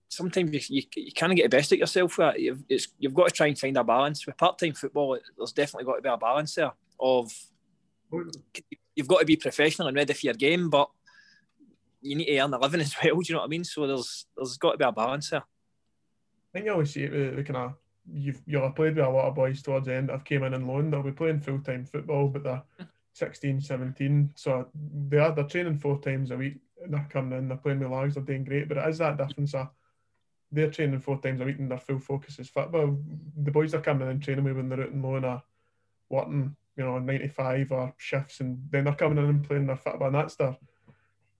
sometimes 0.08 0.52
you, 0.52 0.60
you, 0.76 0.82
you 0.96 1.12
kind 1.12 1.32
of 1.32 1.36
get 1.36 1.50
the 1.50 1.56
best 1.56 1.72
of 1.72 1.78
yourself. 1.78 2.18
You've, 2.36 2.64
you've 2.98 3.14
got 3.14 3.28
to 3.28 3.34
try 3.34 3.46
and 3.46 3.58
find 3.58 3.76
a 3.76 3.84
balance. 3.84 4.26
With 4.26 4.36
part 4.36 4.58
time 4.58 4.74
football, 4.74 5.18
there's 5.36 5.52
definitely 5.52 5.86
got 5.86 5.96
to 5.96 6.02
be 6.02 6.08
a 6.08 6.16
balance 6.16 6.54
there 6.54 6.72
of 6.98 7.32
you've 8.94 9.08
got 9.08 9.20
to 9.20 9.24
be 9.24 9.36
professional 9.36 9.88
and 9.88 9.96
ready 9.96 10.12
for 10.12 10.26
your 10.26 10.34
game, 10.34 10.68
but 10.68 10.90
you 12.02 12.16
need 12.16 12.26
to 12.26 12.38
earn 12.38 12.54
a 12.54 12.58
living 12.58 12.80
as 12.80 12.94
well. 13.02 13.16
Do 13.16 13.22
you 13.24 13.34
know 13.34 13.40
what 13.40 13.46
I 13.46 13.48
mean? 13.48 13.64
So 13.64 13.86
there's 13.86 14.26
there's 14.36 14.56
got 14.58 14.72
to 14.72 14.78
be 14.78 14.84
a 14.84 14.92
balance 14.92 15.30
there. 15.30 15.44
I 16.52 16.58
think 16.58 16.66
you 16.66 16.72
always 16.72 16.92
see 16.92 17.04
it 17.04 17.12
with 17.12 17.36
the 17.36 17.44
kind 17.44 17.56
of 17.56 17.74
you've 18.12 18.42
you'll 18.46 18.62
have 18.62 18.74
played 18.74 18.96
with 18.96 19.04
a 19.04 19.08
lot 19.08 19.28
of 19.28 19.34
boys 19.34 19.62
towards 19.62 19.86
the 19.86 19.94
end. 19.94 20.10
I've 20.10 20.24
came 20.24 20.42
in 20.42 20.54
and 20.54 20.66
loan. 20.66 20.90
They'll 20.90 21.02
be 21.02 21.12
playing 21.12 21.40
full 21.40 21.60
time 21.60 21.84
football, 21.84 22.28
but 22.28 22.42
they're 22.42 22.62
16, 23.12 23.60
17. 23.60 24.30
So 24.34 24.68
they 25.08 25.18
are 25.18 25.32
they're 25.32 25.44
training 25.44 25.78
four 25.78 26.00
times 26.00 26.30
a 26.30 26.36
week. 26.36 26.58
And 26.82 26.94
they're 26.94 27.06
coming 27.10 27.38
in, 27.38 27.48
they're 27.48 27.58
playing 27.58 27.80
with 27.80 27.90
Largs, 27.90 28.14
they're 28.14 28.24
doing 28.24 28.44
great. 28.44 28.68
But 28.68 28.78
it 28.78 28.88
is 28.88 28.98
that 28.98 29.18
difference 29.18 29.54
of 29.54 29.68
they're 30.50 30.70
training 30.70 31.00
four 31.00 31.20
times 31.20 31.40
a 31.40 31.44
week 31.44 31.58
and 31.58 31.70
their 31.70 31.78
full 31.78 31.98
focus 31.98 32.38
is 32.38 32.48
football. 32.48 32.98
The 33.36 33.50
boys 33.50 33.74
are 33.74 33.80
coming 33.80 34.02
in 34.02 34.08
and 34.08 34.22
training 34.22 34.44
with 34.44 34.56
when 34.56 34.68
they're 34.68 34.82
out 34.82 34.90
in 34.90 35.02
loan 35.02 35.24
are 35.24 35.42
working, 36.08 36.56
you 36.76 36.84
know, 36.84 36.98
95 36.98 37.72
or 37.72 37.94
shifts 37.98 38.40
and 38.40 38.62
then 38.70 38.84
they're 38.84 38.94
coming 38.94 39.18
in 39.18 39.24
and 39.24 39.44
playing 39.44 39.66
their 39.66 39.76
football 39.76 40.08
and 40.08 40.16
that's 40.16 40.36
their 40.36 40.56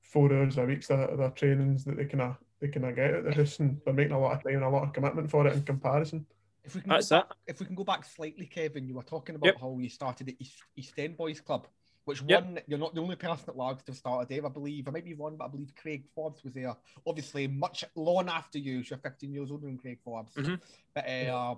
four 0.02 0.32
hours 0.32 0.58
a 0.58 0.64
week, 0.64 0.86
their, 0.86 1.16
their 1.16 1.30
trainings 1.30 1.84
that 1.84 1.96
they 1.96 2.04
can 2.04 2.20
uh, 2.20 2.34
they 2.60 2.68
can 2.68 2.82
get 2.94 3.10
out 3.10 3.16
of 3.16 3.24
the 3.24 3.34
house 3.34 3.58
and 3.58 3.80
they're 3.84 3.94
making 3.94 4.12
a 4.12 4.20
lot 4.20 4.36
of 4.36 4.42
time 4.42 4.56
and 4.56 4.64
a 4.64 4.68
lot 4.68 4.84
of 4.84 4.92
commitment 4.92 5.30
for 5.30 5.46
it 5.46 5.54
in 5.54 5.62
comparison. 5.62 6.26
If 6.62 6.74
we 6.74 6.82
can 6.82 6.90
That's 6.90 7.08
back, 7.08 7.32
If 7.46 7.60
we 7.60 7.66
can 7.66 7.74
go 7.74 7.84
back 7.84 8.04
slightly, 8.04 8.46
Kevin, 8.46 8.86
you 8.86 8.94
were 8.94 9.02
talking 9.02 9.34
about 9.34 9.46
yep. 9.46 9.60
how 9.60 9.78
you 9.80 9.88
started 9.88 10.28
at 10.28 10.34
East, 10.38 10.62
East 10.76 10.98
End 10.98 11.16
Boys 11.16 11.40
Club 11.40 11.66
which 12.04 12.22
yep. 12.22 12.44
one 12.44 12.58
you're 12.66 12.78
not 12.78 12.94
the 12.94 13.00
only 13.00 13.16
person 13.16 13.44
at 13.48 13.56
Largs 13.56 13.82
to 13.84 13.94
start 13.94 14.24
a 14.24 14.28
there, 14.28 14.44
I 14.44 14.48
believe. 14.48 14.88
I 14.88 14.90
might 14.90 15.04
be 15.04 15.14
one, 15.14 15.36
but 15.36 15.44
I 15.44 15.48
believe 15.48 15.72
Craig 15.80 16.04
Forbes 16.14 16.42
was 16.42 16.54
there. 16.54 16.74
Obviously, 17.06 17.46
much 17.46 17.84
long 17.94 18.28
after 18.28 18.58
you, 18.58 18.82
so 18.82 18.90
you're 18.94 18.98
15 18.98 19.32
years 19.32 19.50
older 19.50 19.66
than 19.66 19.78
Craig 19.78 19.98
Forbes. 20.04 20.34
Mm-hmm. 20.34 20.54
But 20.94 21.08
uh, 21.08 21.54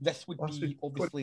this 0.00 0.26
would 0.26 0.38
be 0.38 0.76
obviously. 0.82 1.16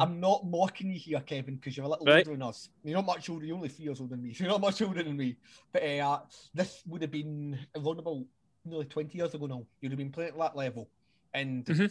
I'm 0.00 0.18
not 0.18 0.46
mocking 0.46 0.92
you 0.92 0.98
here, 0.98 1.20
Kevin, 1.20 1.56
because 1.56 1.76
you're 1.76 1.84
a 1.84 1.88
little 1.88 2.06
right. 2.06 2.26
older 2.26 2.38
than 2.38 2.42
us. 2.42 2.70
You're 2.84 2.96
not 2.96 3.06
much 3.06 3.28
older. 3.28 3.44
You're 3.44 3.56
only 3.56 3.68
three 3.68 3.84
years 3.84 4.00
older 4.00 4.14
than 4.14 4.22
me, 4.22 4.32
so 4.32 4.44
you're 4.44 4.52
not 4.52 4.60
much 4.60 4.80
older 4.80 5.02
than 5.02 5.16
me. 5.16 5.36
But 5.72 5.82
uh, 5.82 6.20
this 6.54 6.82
would 6.86 7.02
have 7.02 7.10
been 7.10 7.58
around 7.76 7.98
about 7.98 8.22
nearly 8.64 8.86
20 8.86 9.18
years 9.18 9.34
ago 9.34 9.46
now. 9.46 9.66
You'd 9.80 9.92
have 9.92 9.98
been 9.98 10.10
playing 10.10 10.30
at 10.30 10.38
that 10.38 10.56
level, 10.56 10.88
and 11.34 11.64
mm-hmm. 11.66 11.86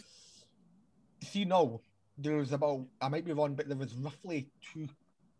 see 1.24 1.44
now 1.44 1.80
there 2.18 2.36
was 2.36 2.52
about 2.52 2.86
I 3.00 3.08
might 3.08 3.24
be 3.24 3.32
wrong, 3.32 3.54
but 3.54 3.68
there 3.68 3.76
was 3.76 3.94
roughly 3.94 4.48
two 4.72 4.88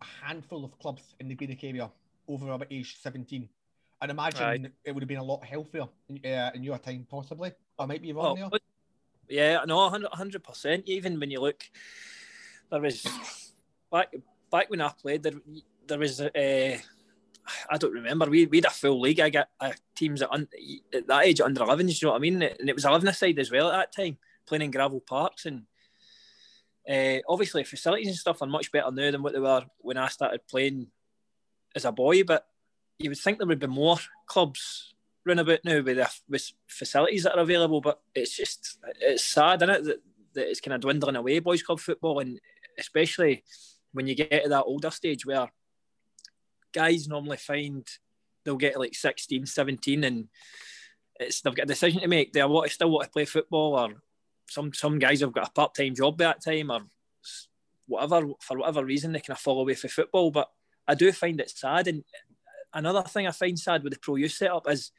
a 0.03 0.27
handful 0.27 0.65
of 0.65 0.79
clubs 0.79 1.15
in 1.21 1.29
the 1.29 1.35
Greenock 1.35 1.63
area 1.63 1.91
over 2.29 2.51
about 2.51 2.67
age 2.71 2.97
17. 3.01 3.49
And 4.01 4.11
imagine 4.11 4.43
right. 4.43 4.73
it 4.85 4.93
would 4.93 5.03
have 5.03 5.09
been 5.09 5.19
a 5.19 5.25
lot 5.25 5.45
healthier 5.45 5.87
in, 6.09 6.19
uh, 6.31 6.51
in 6.55 6.65
your 6.65 6.79
time, 6.79 7.07
possibly. 7.09 7.53
I 7.79 7.87
might 7.87 8.03
be 8.03 8.13
wrong 8.13 8.37
well, 8.39 8.51
there. 8.51 8.61
Yeah, 9.29 9.65
no, 9.65 9.89
hundred 10.13 10.43
percent. 10.43 10.85
Even 10.87 11.21
when 11.21 11.31
you 11.31 11.41
look, 11.41 11.63
there 12.71 12.81
was 12.81 13.07
back 13.91 14.13
back 14.51 14.69
when 14.69 14.81
I 14.81 14.91
played, 15.01 15.23
there 15.23 15.33
there 15.87 15.99
was 15.99 16.21
uh, 16.21 16.29
I 17.71 17.79
don't 17.79 17.93
remember. 17.93 18.27
We 18.27 18.47
we 18.47 18.59
had 18.59 18.67
a 18.67 18.71
full 18.71 19.01
league. 19.01 19.21
I 19.21 19.31
got 19.31 19.49
uh, 19.61 19.73
teams 19.95 20.21
at, 20.21 20.33
un, 20.33 20.49
at 20.93 21.07
that 21.07 21.25
age 21.25 21.41
under 21.41 21.61
11s. 21.61 22.03
You 22.03 22.09
know 22.09 22.13
what 22.13 22.19
I 22.19 22.21
mean? 22.21 22.43
And 22.43 22.69
it 22.69 22.75
was 22.75 22.85
11 22.85 23.13
side 23.15 23.39
as 23.39 23.51
well 23.51 23.71
at 23.71 23.95
that 23.95 24.03
time, 24.03 24.19
playing 24.47 24.63
in 24.63 24.71
gravel 24.73 25.01
parks 25.01 25.47
and 25.47 25.63
uh, 26.89 27.19
obviously, 27.29 27.65
facilities 27.65 28.09
and 28.09 28.17
stuff 28.17 28.43
are 28.43 28.47
much 28.47 28.73
better 28.73 28.91
now 28.91 29.11
than 29.11 29.23
what 29.23 29.33
they 29.33 29.41
were 29.41 29.65
when 29.79 29.97
I 29.97 30.09
started 30.09 30.47
playing 30.49 30.89
as 31.75 31.85
a 31.85 31.93
boy. 31.93 32.25
But 32.25 32.47
you 32.99 33.11
would 33.11 33.19
think 33.19 33.39
there 33.39 33.47
would 33.47 33.59
be 33.59 33.67
more 33.67 33.99
clubs 34.27 34.95
run 35.25 35.39
about 35.39 35.61
now 35.65 35.81
with, 35.81 35.97
the, 35.97 36.11
with 36.29 36.53
facilities 36.67 37.23
that 37.25 37.37
are 37.37 37.43
available. 37.43 37.81
But 37.81 38.01
it's 38.15 38.37
just 38.37 38.79
it's 39.01 39.25
sad, 39.25 39.63
isn't 39.63 39.75
it, 39.75 39.85
that, 39.85 40.03
that 40.35 40.51
it's 40.51 40.61
kind 40.61 40.75
of 40.75 40.81
dwindling 40.81 41.17
away, 41.17 41.39
boys' 41.39 41.63
club 41.63 41.81
football, 41.81 42.19
and 42.19 42.41
especially 42.79 43.45
when 43.93 44.07
you 44.07 44.15
get 44.15 44.43
to 44.43 44.49
that 44.49 44.65
older 44.65 44.91
stage 44.91 45.27
where 45.27 45.53
guys 46.73 47.07
normally 47.07 47.37
find 47.37 47.87
they'll 48.45 48.57
get 48.57 48.79
like 48.79 48.95
16, 48.95 49.47
17 49.47 50.05
and 50.05 50.29
it's 51.21 51.43
they've 51.43 51.55
got 51.55 51.65
a 51.65 51.67
decision 51.67 52.01
to 52.01 52.09
make. 52.09 52.33
They 52.33 52.43
want 52.45 52.67
to 52.67 52.75
still 52.75 52.91
want 52.91 53.05
to 53.05 53.11
play 53.11 53.25
football 53.25 53.79
or 53.79 54.03
some 54.53 54.73
some 54.73 54.99
guys 54.99 55.21
have 55.21 55.33
got 55.33 55.49
a 55.49 55.53
part 55.53 55.75
time 55.75 55.95
job 55.95 56.19
that 56.19 56.43
time 56.43 56.71
or 56.71 56.83
whatever 57.87 58.29
for 58.41 58.59
whatever 58.59 58.85
reason 58.85 59.13
they 59.13 59.21
kind 59.21 59.37
of 59.37 59.39
fall 59.39 59.61
away 59.61 59.75
from 59.75 59.91
football. 59.91 60.31
But 60.31 60.51
I 60.87 60.95
do 60.95 61.11
find 61.13 61.41
it 61.41 61.51
sad. 61.51 61.89
And 61.89 62.05
another 62.73 63.03
thing 63.03 63.27
I 63.27 63.31
find 63.31 63.59
sad 63.59 63.83
with 63.83 63.93
the 63.93 63.99
pro 63.99 64.17
youth 64.17 64.33
setup 64.33 64.69
is 64.71 64.93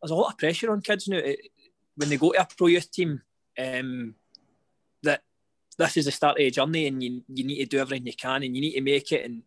there's 0.00 0.10
a 0.10 0.14
lot 0.14 0.32
of 0.32 0.38
pressure 0.38 0.72
on 0.72 0.80
kids 0.80 1.08
now 1.08 1.20
when 1.96 2.08
they 2.08 2.16
go 2.16 2.32
to 2.32 2.40
a 2.40 2.48
pro 2.56 2.68
youth 2.68 2.90
team. 2.90 3.22
Um, 3.58 4.14
that 5.02 5.22
this 5.76 5.96
is 5.96 6.06
the 6.06 6.12
start 6.12 6.38
of 6.38 6.42
a 6.46 6.50
journey, 6.50 6.86
and 6.86 7.02
you 7.02 7.22
you 7.28 7.44
need 7.44 7.58
to 7.58 7.66
do 7.66 7.78
everything 7.78 8.06
you 8.06 8.14
can, 8.14 8.42
and 8.42 8.54
you 8.56 8.62
need 8.62 8.74
to 8.74 8.80
make 8.80 9.12
it. 9.12 9.24
And 9.24 9.42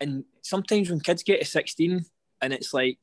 and 0.00 0.24
sometimes 0.42 0.90
when 0.90 1.00
kids 1.00 1.22
get 1.22 1.40
to 1.40 1.46
16, 1.46 2.04
and 2.42 2.52
it's 2.52 2.72
like 2.72 2.98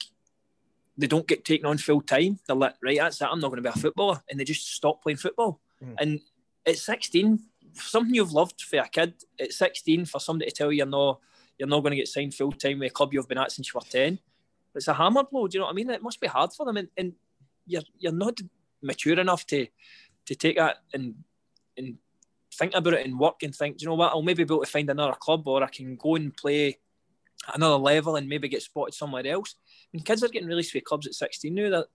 they 0.97 1.07
don't 1.07 1.27
get 1.27 1.45
taken 1.45 1.65
on 1.65 1.77
full 1.77 2.01
time. 2.01 2.39
They're 2.45 2.55
like, 2.55 2.75
right, 2.83 2.97
that's 2.99 3.21
it. 3.21 3.27
I'm 3.29 3.39
not 3.39 3.49
going 3.49 3.63
to 3.63 3.69
be 3.69 3.73
a 3.73 3.81
footballer, 3.81 4.21
and 4.29 4.39
they 4.39 4.43
just 4.43 4.73
stop 4.73 5.01
playing 5.01 5.17
football. 5.17 5.59
Mm. 5.83 5.95
And 5.99 6.19
at 6.65 6.77
16, 6.77 7.39
something 7.73 8.13
you've 8.13 8.33
loved 8.33 8.61
for 8.61 8.77
a 8.77 8.87
kid, 8.87 9.13
at 9.39 9.53
16, 9.53 10.05
for 10.05 10.19
somebody 10.19 10.49
to 10.51 10.55
tell 10.55 10.71
you 10.71 10.77
you're 10.77 10.85
not, 10.85 11.19
you're 11.57 11.67
not 11.67 11.81
going 11.81 11.91
to 11.91 11.97
get 11.97 12.07
signed 12.07 12.33
full 12.33 12.51
time 12.51 12.79
with 12.79 12.91
a 12.91 12.93
club 12.93 13.13
you've 13.13 13.27
been 13.27 13.37
at 13.37 13.51
since 13.51 13.73
you 13.73 13.79
were 13.79 13.89
10, 13.89 14.19
it's 14.75 14.87
a 14.87 14.93
hammer 14.93 15.23
blow. 15.23 15.47
Do 15.47 15.57
you 15.57 15.59
know 15.59 15.65
what 15.65 15.73
I 15.73 15.75
mean? 15.75 15.89
It 15.89 16.01
must 16.01 16.19
be 16.19 16.27
hard 16.27 16.51
for 16.53 16.65
them. 16.65 16.77
And, 16.77 16.87
and 16.97 17.13
you're, 17.65 17.83
you're 17.97 18.11
not 18.11 18.39
mature 18.81 19.19
enough 19.19 19.45
to, 19.47 19.67
to 20.25 20.35
take 20.35 20.57
that 20.57 20.77
and, 20.93 21.15
and 21.77 21.97
think 22.53 22.73
about 22.75 22.93
it 22.93 23.05
and 23.05 23.19
work 23.19 23.43
and 23.43 23.55
think, 23.55 23.77
do 23.77 23.83
you 23.83 23.89
know 23.89 23.95
what, 23.95 24.11
I'll 24.11 24.21
maybe 24.21 24.43
be 24.43 24.53
able 24.53 24.63
to 24.63 24.71
find 24.71 24.89
another 24.89 25.13
club 25.13 25.47
or 25.47 25.63
I 25.63 25.67
can 25.67 25.95
go 25.95 26.15
and 26.15 26.35
play 26.35 26.77
another 27.53 27.75
level 27.75 28.15
and 28.15 28.27
maybe 28.27 28.47
get 28.47 28.61
spotted 28.61 28.93
somewhere 28.93 29.25
else. 29.27 29.55
When 29.93 30.03
kids 30.03 30.23
are 30.23 30.27
getting 30.27 30.49
released 30.49 30.71
for 30.71 30.79
clubs 30.81 31.07
at 31.07 31.13
16 31.13 31.53
now, 31.53 31.69
that 31.69 31.87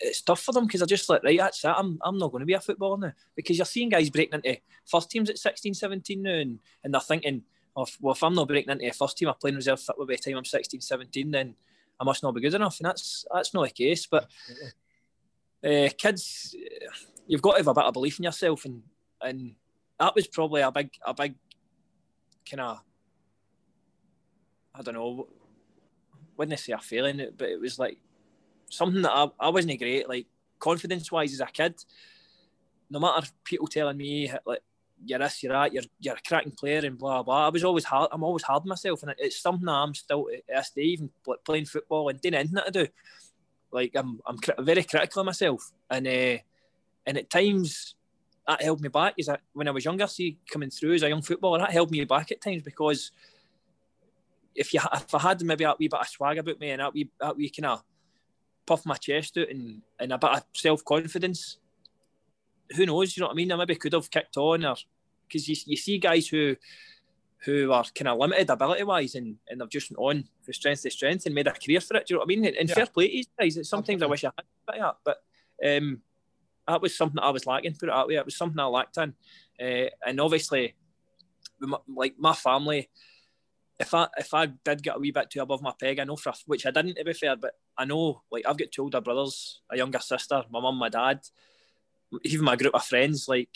it's 0.00 0.22
tough 0.22 0.40
for 0.40 0.52
them 0.52 0.66
because 0.66 0.80
they're 0.80 0.86
just 0.86 1.08
like, 1.08 1.22
right, 1.24 1.38
that's 1.38 1.64
it. 1.64 1.74
I'm, 1.76 1.98
I'm 2.02 2.18
not 2.18 2.30
going 2.30 2.40
to 2.40 2.46
be 2.46 2.52
a 2.52 2.60
footballer 2.60 2.98
now. 2.98 3.12
Because 3.34 3.58
you're 3.58 3.66
seeing 3.66 3.88
guys 3.88 4.10
breaking 4.10 4.40
into 4.44 4.60
first 4.86 5.10
teams 5.10 5.28
at 5.28 5.38
16, 5.38 5.74
17 5.74 6.22
now, 6.22 6.30
and, 6.30 6.58
and 6.84 6.94
they're 6.94 7.00
thinking, 7.00 7.42
oh, 7.76 7.86
well, 8.00 8.14
if 8.14 8.22
I'm 8.22 8.34
not 8.34 8.48
breaking 8.48 8.70
into 8.70 8.86
a 8.88 8.92
first 8.92 9.18
team, 9.18 9.28
I'm 9.28 9.34
playing 9.40 9.56
reserve 9.56 9.80
fit 9.80 9.96
by 9.98 10.04
the 10.06 10.16
time 10.16 10.38
I'm 10.38 10.44
16, 10.44 10.80
17, 10.80 11.30
then 11.30 11.54
I 12.00 12.04
must 12.04 12.22
not 12.22 12.34
be 12.34 12.40
good 12.40 12.54
enough. 12.54 12.78
And 12.78 12.86
that's 12.86 13.24
that's 13.32 13.54
not 13.54 13.64
the 13.64 13.70
case. 13.70 14.06
But 14.06 14.28
uh, 15.64 15.88
kids, 15.96 16.54
you've 17.26 17.42
got 17.42 17.52
to 17.52 17.58
have 17.58 17.68
a 17.68 17.74
bit 17.74 17.84
of 17.84 17.94
belief 17.94 18.18
in 18.18 18.24
yourself. 18.24 18.64
And, 18.64 18.82
and 19.20 19.54
that 19.98 20.14
was 20.14 20.26
probably 20.26 20.62
a 20.62 20.72
big, 20.72 20.90
a 21.04 21.14
big 21.14 21.34
kind 22.48 22.60
of, 22.60 22.80
I 24.74 24.82
don't 24.82 24.94
know, 24.94 25.28
wouldn't 26.42 26.58
say 26.58 26.72
a 26.72 26.78
feeling, 26.78 27.20
it, 27.20 27.38
but 27.38 27.48
it 27.48 27.60
was 27.60 27.78
like 27.78 27.98
something 28.68 29.02
that 29.02 29.12
I, 29.12 29.28
I 29.38 29.48
wasn't 29.50 29.78
great, 29.78 30.08
like 30.08 30.26
confidence 30.58 31.10
wise 31.12 31.32
as 31.32 31.40
a 31.40 31.46
kid. 31.46 31.74
No 32.90 32.98
matter 32.98 33.26
people 33.44 33.68
telling 33.68 33.96
me 33.96 34.32
like 34.44 34.62
you're 35.04 35.20
this, 35.20 35.42
you're 35.42 35.52
that, 35.52 35.72
you're 35.72 35.84
you're 36.00 36.14
a 36.14 36.28
cracking 36.28 36.52
player 36.52 36.80
and 36.84 36.98
blah 36.98 37.22
blah. 37.22 37.46
I 37.46 37.50
was 37.50 37.64
always 37.64 37.84
hard. 37.84 38.10
I'm 38.12 38.24
always 38.24 38.42
hard 38.42 38.62
on 38.62 38.68
myself, 38.68 39.02
and 39.02 39.14
it's 39.18 39.40
something 39.40 39.66
that 39.66 39.72
I'm 39.72 39.94
still 39.94 40.28
this 40.48 40.70
day, 40.70 40.82
even 40.82 41.10
playing 41.44 41.66
football 41.66 42.08
and 42.08 42.20
doing 42.20 42.34
anything 42.34 42.54
that 42.54 42.66
I 42.66 42.70
do. 42.70 42.88
Like 43.70 43.92
I'm 43.94 44.20
I'm 44.26 44.38
very 44.58 44.82
critical 44.84 45.20
of 45.20 45.26
myself, 45.26 45.72
and 45.88 46.06
uh, 46.06 46.38
and 47.06 47.18
at 47.18 47.30
times 47.30 47.94
that 48.48 48.62
held 48.62 48.80
me 48.80 48.88
back. 48.88 49.14
Is 49.16 49.26
that 49.26 49.42
when 49.52 49.68
I 49.68 49.70
was 49.70 49.84
younger, 49.84 50.06
see 50.08 50.38
coming 50.50 50.70
through 50.70 50.94
as 50.94 51.02
a 51.02 51.08
young 51.08 51.22
footballer, 51.22 51.60
that 51.60 51.70
held 51.70 51.90
me 51.90 52.04
back 52.04 52.32
at 52.32 52.40
times 52.40 52.62
because 52.62 53.12
if 54.54 54.74
you 54.74 54.80
if 54.94 55.14
I 55.14 55.18
had 55.18 55.42
maybe 55.42 55.64
a 55.64 55.74
wee 55.78 55.88
bit 55.88 56.00
of 56.00 56.08
swag 56.08 56.38
about 56.38 56.60
me 56.60 56.70
and 56.70 56.80
that 56.80 56.94
wee 56.94 57.10
that 57.20 57.36
wee 57.36 57.50
kind 57.50 57.66
of 57.66 57.82
puff 58.66 58.86
my 58.86 58.96
chest 58.96 59.38
out 59.38 59.48
and, 59.48 59.82
and 59.98 60.12
a 60.12 60.18
bit 60.18 60.30
of 60.30 60.44
self 60.54 60.84
confidence. 60.84 61.58
Who 62.76 62.86
knows? 62.86 63.16
You 63.16 63.22
know 63.22 63.26
what 63.28 63.34
I 63.34 63.36
mean? 63.36 63.52
I 63.52 63.56
maybe 63.56 63.74
could 63.74 63.92
have 63.92 64.10
kicked 64.10 64.36
on, 64.36 64.64
or 64.64 64.76
because 65.26 65.48
you, 65.48 65.56
you 65.66 65.76
see 65.76 65.98
guys 65.98 66.28
who 66.28 66.56
who 67.44 67.72
are 67.72 67.84
kind 67.94 68.08
of 68.08 68.18
limited 68.18 68.48
ability 68.48 68.84
wise 68.84 69.16
and, 69.16 69.36
and 69.48 69.60
they've 69.60 69.68
just 69.68 69.92
on 69.98 70.24
from 70.42 70.54
strength 70.54 70.82
to 70.82 70.90
strength 70.90 71.26
and 71.26 71.34
made 71.34 71.48
a 71.48 71.52
career 71.52 71.80
for 71.80 71.96
it. 71.96 72.06
Do 72.06 72.14
you 72.14 72.16
know 72.16 72.20
what 72.20 72.26
I 72.26 72.36
mean? 72.36 72.54
And, 72.58 72.68
yeah. 72.68 72.74
fair 72.74 72.86
play 72.86 73.08
to 73.08 73.12
these 73.12 73.26
guys. 73.38 73.68
Sometimes 73.68 74.00
Absolutely. 74.00 74.06
I 74.06 74.10
wish 74.10 74.24
I 74.24 74.30
had 74.36 74.44
a 74.44 74.72
bit 74.72 74.80
that, 74.80 74.96
but 75.04 75.22
um, 75.66 76.02
that 76.68 76.82
was 76.82 76.96
something 76.96 77.18
I 77.18 77.30
was 77.30 77.46
lacking. 77.46 77.74
Put 77.74 77.88
it 77.88 77.92
that 77.92 78.06
way, 78.06 78.14
it 78.14 78.24
was 78.24 78.36
something 78.36 78.60
I 78.60 78.66
lacked 78.66 78.96
in. 78.96 79.14
Uh, 79.60 79.90
and 80.06 80.20
obviously, 80.20 80.74
like 81.88 82.14
my 82.16 82.32
family, 82.32 82.88
if 83.82 83.92
I 83.94 84.06
if 84.16 84.32
I 84.32 84.46
did 84.46 84.82
get 84.82 84.96
a 84.96 84.98
wee 84.98 85.10
bit 85.10 85.28
too 85.28 85.42
above 85.42 85.60
my 85.60 85.72
peg, 85.78 85.98
I 85.98 86.04
know 86.04 86.16
for 86.16 86.32
which 86.46 86.64
I 86.64 86.70
didn't 86.70 86.94
to 86.94 87.04
be 87.04 87.12
fair, 87.12 87.36
but 87.36 87.54
I 87.76 87.84
know 87.84 88.22
like 88.30 88.46
I've 88.46 88.56
got 88.56 88.70
two 88.70 88.82
older 88.82 89.00
brothers, 89.00 89.60
a 89.70 89.76
younger 89.76 89.98
sister, 89.98 90.44
my 90.50 90.60
mum, 90.60 90.76
my 90.76 90.88
dad, 90.88 91.20
even 92.22 92.44
my 92.44 92.56
group 92.56 92.74
of 92.74 92.84
friends. 92.84 93.28
Like 93.28 93.50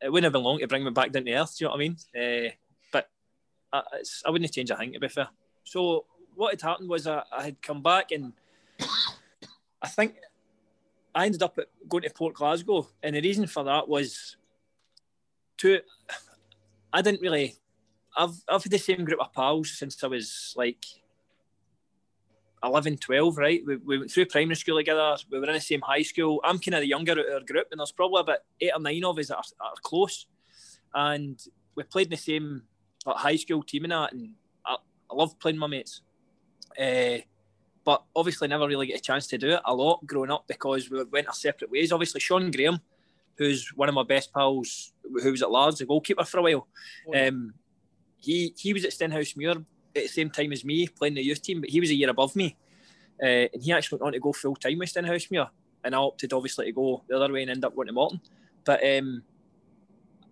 it 0.00 0.10
wouldn't 0.10 0.24
have 0.24 0.32
been 0.32 0.44
long 0.44 0.60
to 0.60 0.68
bring 0.68 0.84
me 0.84 0.90
back 0.90 1.10
down 1.10 1.24
to 1.24 1.32
earth. 1.32 1.56
Do 1.58 1.64
you 1.64 1.66
know 1.66 1.72
what 1.72 1.76
I 1.76 1.80
mean? 1.80 1.96
Uh, 2.16 2.50
but 2.92 3.08
I, 3.72 3.82
I 4.24 4.30
wouldn't 4.30 4.52
change 4.52 4.70
a 4.70 4.76
thing 4.76 4.92
to 4.92 5.00
be 5.00 5.08
fair. 5.08 5.28
So 5.64 6.04
what 6.36 6.52
had 6.52 6.62
happened 6.62 6.88
was 6.88 7.06
I, 7.06 7.22
I 7.36 7.42
had 7.42 7.60
come 7.60 7.82
back 7.82 8.12
and 8.12 8.32
I 9.82 9.88
think 9.88 10.14
I 11.14 11.26
ended 11.26 11.42
up 11.42 11.58
going 11.88 12.04
to 12.04 12.10
Port 12.10 12.34
Glasgow, 12.34 12.88
and 13.02 13.16
the 13.16 13.20
reason 13.20 13.46
for 13.46 13.64
that 13.64 13.88
was 13.88 14.36
to 15.58 15.80
I 16.92 17.02
didn't 17.02 17.22
really 17.22 17.56
I've 18.16 18.36
I've 18.48 18.62
had 18.62 18.72
the 18.72 18.78
same 18.78 19.04
group 19.04 19.20
of 19.20 19.32
pals 19.32 19.78
since 19.78 20.02
I 20.02 20.06
was 20.06 20.54
like 20.56 20.84
11, 22.64 22.98
12, 22.98 23.38
right? 23.38 23.62
We, 23.66 23.76
we 23.76 23.98
went 23.98 24.10
through 24.10 24.26
primary 24.26 24.56
school 24.56 24.78
together. 24.78 25.16
We 25.30 25.38
were 25.38 25.46
in 25.46 25.54
the 25.54 25.60
same 25.60 25.82
high 25.82 26.02
school. 26.02 26.40
I'm 26.42 26.58
kind 26.58 26.74
of 26.74 26.80
the 26.80 26.88
younger 26.88 27.12
of 27.12 27.26
our 27.32 27.40
group, 27.40 27.68
and 27.70 27.80
there's 27.80 27.92
probably 27.92 28.20
about 28.20 28.38
eight 28.60 28.72
or 28.74 28.80
nine 28.80 29.04
of 29.04 29.18
us 29.18 29.28
that 29.28 29.36
are, 29.36 29.42
that 29.42 29.64
are 29.64 29.82
close. 29.82 30.26
And 30.94 31.40
we 31.74 31.82
played 31.82 32.06
in 32.06 32.12
the 32.12 32.16
same 32.16 32.62
like, 33.04 33.16
high 33.16 33.36
school 33.36 33.62
team 33.62 33.84
and 33.84 33.92
that, 33.92 34.12
and 34.12 34.32
I, 34.64 34.76
I 35.10 35.14
love 35.14 35.38
playing 35.38 35.58
my 35.58 35.66
mates. 35.66 36.00
Uh, 36.80 37.18
but 37.84 38.02
obviously 38.16 38.48
never 38.48 38.66
really 38.66 38.88
get 38.88 38.98
a 38.98 39.02
chance 39.02 39.28
to 39.28 39.38
do 39.38 39.50
it 39.50 39.60
a 39.64 39.72
lot 39.72 40.04
growing 40.04 40.30
up 40.30 40.44
because 40.48 40.90
we 40.90 41.02
went 41.04 41.28
our 41.28 41.32
separate 41.32 41.70
ways. 41.70 41.92
Obviously, 41.92 42.20
Sean 42.20 42.50
Graham, 42.50 42.80
who's 43.36 43.68
one 43.76 43.88
of 43.88 43.94
my 43.94 44.02
best 44.02 44.32
pals, 44.32 44.92
who 45.22 45.30
was 45.30 45.42
at 45.42 45.50
Largs, 45.50 45.78
the 45.78 45.86
goalkeeper 45.86 46.24
for 46.24 46.38
a 46.38 46.42
while. 46.42 46.66
Oh, 47.08 47.28
um, 47.28 47.54
he 48.18 48.54
he 48.56 48.72
was 48.72 48.84
at 48.84 48.92
Stenhousemuir 48.92 49.64
at 49.96 50.02
the 50.02 50.08
same 50.08 50.30
time 50.30 50.52
as 50.52 50.64
me 50.64 50.86
playing 50.88 51.14
the 51.14 51.24
youth 51.24 51.42
team, 51.42 51.60
but 51.60 51.70
he 51.70 51.80
was 51.80 51.90
a 51.90 51.94
year 51.94 52.10
above 52.10 52.36
me, 52.36 52.56
uh, 53.22 53.48
and 53.52 53.62
he 53.62 53.72
actually 53.72 53.98
went 53.98 54.08
on 54.08 54.12
to 54.12 54.20
go 54.20 54.32
full 54.32 54.56
time 54.56 54.78
with 54.78 54.92
Stenhousemuir, 54.92 55.48
and 55.84 55.94
I 55.94 55.98
opted 55.98 56.32
obviously 56.32 56.66
to 56.66 56.72
go 56.72 57.02
the 57.08 57.16
other 57.16 57.32
way 57.32 57.42
and 57.42 57.50
end 57.50 57.64
up 57.64 57.74
going 57.74 57.86
to 57.86 57.92
Morton. 57.92 58.20
But 58.64 58.84
um, 58.84 59.22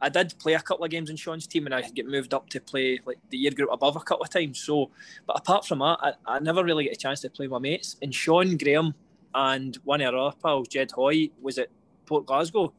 I 0.01 0.09
did 0.09 0.35
play 0.39 0.55
a 0.55 0.61
couple 0.61 0.85
of 0.85 0.91
games 0.91 1.09
in 1.09 1.17
Sean's 1.17 1.47
team, 1.47 1.67
and 1.67 1.75
I 1.75 1.83
get 1.83 2.07
moved 2.07 2.35
up 2.35 2.49
to 2.51 2.61
play 2.61 3.01
like 3.07 3.19
the 3.31 3.39
year 3.39 3.53
group 3.53 3.71
above 3.73 3.97
a 3.97 4.01
couple 4.01 4.25
of 4.25 4.31
times. 4.31 4.61
So, 4.61 4.91
but 5.27 5.39
apart 5.39 5.67
from 5.67 5.79
that, 5.79 5.99
I, 6.03 6.13
I 6.27 6.39
never 6.41 6.65
really 6.65 6.85
get 6.85 6.93
a 6.93 6.99
chance 6.99 7.21
to 7.21 7.31
play 7.31 7.47
my 7.47 7.59
mates. 7.59 7.97
And 8.03 8.15
Sean 8.15 8.57
Graham 8.57 8.95
and 9.35 9.77
one 9.85 10.01
of 10.01 10.15
our 10.15 10.29
other 10.29 10.37
pals, 10.43 10.69
Jed 10.69 10.91
Hoy, 10.91 11.31
was 11.41 11.59
at 11.59 11.69
Port 12.07 12.27
Glasgow, 12.27 12.73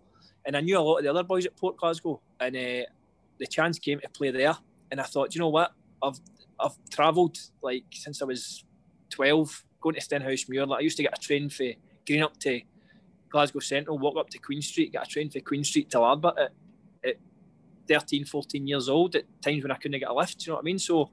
and 0.45 0.55
I 0.55 0.61
knew 0.61 0.77
a 0.77 0.81
lot 0.81 0.97
of 0.97 1.03
the 1.03 1.09
other 1.09 1.23
boys 1.23 1.45
at 1.45 1.55
Port 1.55 1.77
Glasgow, 1.77 2.21
and 2.39 2.55
uh, 2.55 2.85
the 3.39 3.47
chance 3.49 3.79
came 3.79 3.99
to 3.99 4.09
play 4.09 4.31
there 4.31 4.55
and 4.91 4.99
I 4.99 5.03
thought, 5.03 5.35
you 5.35 5.39
know 5.39 5.49
what, 5.49 5.71
I've 6.01 6.19
I've 6.59 6.77
travelled 6.89 7.37
like 7.61 7.85
since 7.91 8.21
I 8.21 8.25
was 8.25 8.63
twelve, 9.09 9.63
going 9.81 9.95
to 9.95 10.01
Stenhousemuir. 10.01 10.67
Like 10.67 10.79
I 10.79 10.83
used 10.83 10.97
to 10.97 11.03
get 11.03 11.17
a 11.17 11.21
train 11.21 11.49
for 11.49 11.65
getting 12.05 12.23
up 12.23 12.37
to 12.39 12.61
Glasgow 13.29 13.59
Central, 13.59 13.97
walk 13.97 14.17
up 14.17 14.29
to 14.29 14.39
Queen 14.39 14.61
Street, 14.61 14.93
get 14.93 15.05
a 15.05 15.09
train 15.09 15.29
for 15.29 15.39
Queen 15.39 15.63
Street 15.63 15.89
to 15.91 15.97
Larbert 15.97 16.37
at, 16.37 16.51
at 17.03 17.15
13, 17.87 18.25
14 18.25 18.67
years 18.67 18.87
old, 18.89 19.15
at 19.15 19.25
times 19.41 19.63
when 19.63 19.71
I 19.71 19.75
couldn't 19.75 19.99
get 19.99 20.09
a 20.09 20.13
lift, 20.13 20.45
you 20.45 20.51
know 20.51 20.55
what 20.55 20.63
I 20.63 20.65
mean? 20.65 20.79
So 20.79 21.09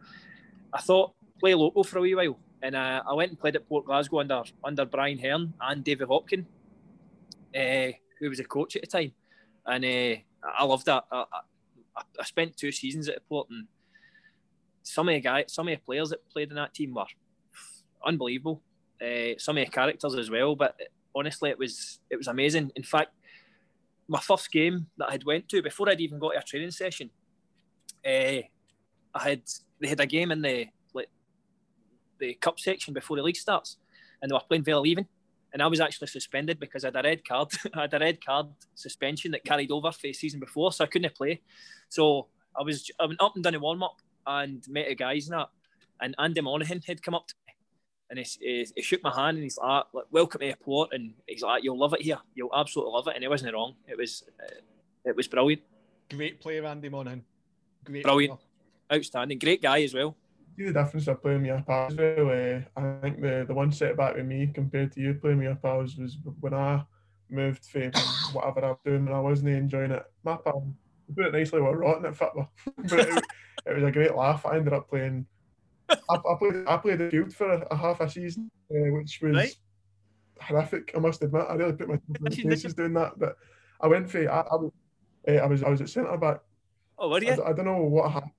I 0.73 0.81
thought, 0.81 1.15
play 1.41 1.55
local 1.55 1.85
for 1.85 1.99
a 1.99 2.01
wee 2.01 2.15
while. 2.15 2.39
And 2.63 2.77
uh, 2.77 3.03
I 3.09 3.13
went 3.15 3.31
and 3.31 3.41
played 3.41 3.57
at 3.57 3.69
Port 3.69 3.87
Glasgow 3.87 4.21
under 4.21 4.45
under 4.63 4.85
Brian 4.85 5.19
Hearn 5.19 5.53
and 5.61 5.83
David 5.83 6.09
Hopkin, 6.09 6.45
uh, 7.57 7.93
who 8.21 8.29
was 8.29 8.39
a 8.39 8.45
coach 8.45 8.77
at 8.77 8.83
the 8.83 8.87
time. 8.87 9.13
And 9.67 9.85
uh, 9.85 10.21
I 10.59 10.65
loved 10.65 10.87
that. 10.87 11.05
I, 11.11 11.25
I, 11.33 11.41
I 11.97 12.25
spent 12.25 12.57
two 12.57 12.73
seasons 12.73 13.09
at 13.09 13.17
the 13.17 13.21
Port, 13.29 13.49
and 13.51 13.67
some 14.83 15.09
of 15.09 15.15
the 15.15 15.21
guys, 15.21 15.53
some 15.53 15.69
of 15.69 15.75
the 15.75 15.85
players 15.85 16.11
that 16.11 16.29
played 16.31 16.51
in 16.51 16.57
that 16.57 16.75
team 16.75 16.95
were 16.95 17.05
unbelievable. 18.05 18.63
Uh, 19.01 19.35
some 19.39 19.59
of 19.59 19.65
the 19.65 19.71
characters 19.71 20.15
as 20.15 20.31
well, 20.31 20.55
but 20.55 20.77
honestly, 21.15 21.51
it 21.51 21.59
was 21.59 21.99
it 22.11 22.17
was 22.17 22.29
amazing. 22.29 22.71
In 22.77 22.83
fact, 22.83 23.11
my 24.09 24.21
first 24.21 24.51
game 24.51 24.87
that 24.97 25.09
I 25.09 25.13
had 25.13 25.25
went 25.25 25.49
to 25.51 25.63
before 25.63 25.89
I'd 25.89 26.01
even 26.01 26.19
got 26.19 26.33
to 26.33 26.39
a 26.39 26.43
training 26.43 26.71
session, 26.71 27.11
uh, 28.07 28.43
I 29.15 29.23
had 29.23 29.43
they 29.81 29.89
had 29.89 30.01
a 30.01 30.07
game 30.07 30.31
in 30.31 30.43
the 30.43 30.69
like 30.95 31.09
the 32.19 32.35
cup 32.35 32.61
section 32.61 32.95
before 32.95 33.17
the 33.17 33.23
league 33.23 33.37
starts, 33.37 33.79
and 34.21 34.31
they 34.31 34.35
were 34.35 34.41
playing 34.41 34.65
Vale 34.65 34.79
of 34.79 34.85
Leven 34.85 35.09
and 35.53 35.63
I 35.63 35.67
was 35.67 35.81
actually 35.81 36.07
suspended 36.09 36.59
because 36.59 36.85
I 36.85 36.89
had 36.89 36.97
a 36.97 37.03
red 37.03 37.27
card. 37.27 37.49
I 37.75 37.83
had 37.83 37.95
a 37.95 37.99
red 37.99 38.25
card 38.25 38.47
suspension 38.75 39.33
that 39.33 39.45
carried 39.45 39.71
over 39.71 39.93
for 39.93 40.03
the 40.03 40.13
season 40.13 40.41
before, 40.41 40.73
so 40.73 40.85
I 40.85 40.87
couldn't 40.87 41.15
play. 41.15 41.41
So 41.89 42.29
I 42.59 42.63
was 42.63 42.91
I 42.99 43.07
went 43.07 43.21
up 43.23 43.35
and 43.35 43.45
done 43.45 43.55
a 43.55 43.61
warm 43.61 43.83
up 43.83 43.97
and 44.27 44.65
met 44.69 44.89
a 44.89 44.95
guys 44.95 45.29
and 45.29 45.39
that, 45.39 45.49
and 46.01 46.15
Andy 46.19 46.41
Monaghan 46.41 46.83
had 46.87 47.03
come 47.03 47.15
up 47.15 47.27
to 47.29 47.35
me 47.47 47.55
and 48.11 48.19
he, 48.19 48.27
he, 48.41 48.69
he 48.77 48.83
shook 48.83 49.03
my 49.03 49.15
hand 49.15 49.37
and 49.37 49.43
he's 49.43 49.59
like, 49.59 49.85
"Welcome 50.11 50.41
to 50.41 50.47
the 50.47 50.55
port," 50.57 50.91
and 50.93 51.15
he's 51.27 51.43
like, 51.43 51.65
"You'll 51.65 51.79
love 51.79 51.95
it 51.95 52.03
here. 52.03 52.19
You'll 52.35 52.55
absolutely 52.55 52.93
love 52.93 53.09
it." 53.09 53.15
And 53.15 53.25
he 53.25 53.29
wasn't 53.29 53.55
wrong. 53.55 53.75
It 53.89 53.97
was 53.97 54.25
uh, 54.43 54.61
it 55.05 55.17
was 55.17 55.29
brilliant. 55.29 55.63
Great 56.11 56.41
player, 56.41 56.65
Andy 56.67 56.89
Monaghan. 56.89 57.25
Great, 57.85 58.05
brilliant, 58.05 58.39
player. 58.39 58.99
outstanding, 58.99 59.39
great 59.39 59.63
guy 59.63 59.83
as 59.83 59.95
well 59.95 60.17
see 60.57 60.65
the 60.65 60.73
difference 60.73 61.09
of 61.09 61.23
playing 61.23 61.43
with 61.43 61.47
your 61.47 61.63
pals. 61.63 61.95
Well, 61.95 62.31
uh, 62.31 62.81
I 62.81 63.01
think 63.01 63.21
the, 63.21 63.45
the 63.47 63.55
one 63.55 63.73
setback 63.73 64.17
with 64.17 64.27
me 64.27 64.51
compared 64.53 64.93
to 64.93 65.01
you 65.01 65.15
playing 65.15 65.39
with 65.39 65.47
your 65.47 65.57
pals 65.57 65.97
was 65.97 66.19
when 66.41 66.55
I 66.55 66.85
moved 67.31 67.65
from 67.65 67.91
whatever 68.33 68.65
I 68.65 68.69
was 68.71 68.79
doing 68.85 69.07
and 69.07 69.15
I 69.15 69.21
wasn't 69.21 69.51
enjoying 69.51 69.91
it. 69.91 70.05
My 70.23 70.37
pal, 70.37 70.73
put 71.15 71.27
it 71.27 71.33
nicely, 71.33 71.61
were 71.61 71.77
rotten 71.77 72.07
at 72.07 72.17
football, 72.17 72.53
but 72.77 73.01
it, 73.01 73.25
it, 73.67 73.75
was 73.75 73.85
a 73.85 73.91
great 73.91 74.15
laugh. 74.15 74.45
I 74.47 74.57
ended 74.57 74.73
up 74.73 74.89
playing. 74.89 75.27
I, 75.89 75.97
I 76.09 76.35
played. 76.39 76.65
I 76.67 76.77
played 76.77 76.99
the 76.99 77.11
field 77.11 77.35
for 77.35 77.51
a, 77.51 77.67
a 77.71 77.77
half 77.77 78.01
a 78.01 78.09
season, 78.09 78.51
uh, 78.71 78.93
which 78.93 79.21
was 79.23 79.35
right. 79.35 79.57
horrific. 80.41 80.93
I 80.95 80.99
must 80.99 81.23
admit, 81.23 81.47
I 81.49 81.55
really 81.55 81.73
put 81.73 81.89
my 81.89 81.99
faces 82.31 82.75
doing 82.75 82.95
that, 82.95 83.19
but 83.19 83.37
I 83.81 83.89
went 83.89 84.11
for 84.11 84.19
I, 84.19 84.41
I, 84.41 84.55
was, 84.55 84.73
uh, 85.29 85.33
I 85.33 85.47
was 85.47 85.63
I 85.63 85.69
was 85.71 85.81
at 85.81 85.89
centre 85.89 86.17
back. 86.17 86.41
Oh, 86.99 87.09
were 87.09 87.23
you? 87.23 87.33
I, 87.33 87.51
I, 87.51 87.53
don't 87.53 87.65
know 87.65 87.83
what 87.83 88.13
happened. 88.13 88.33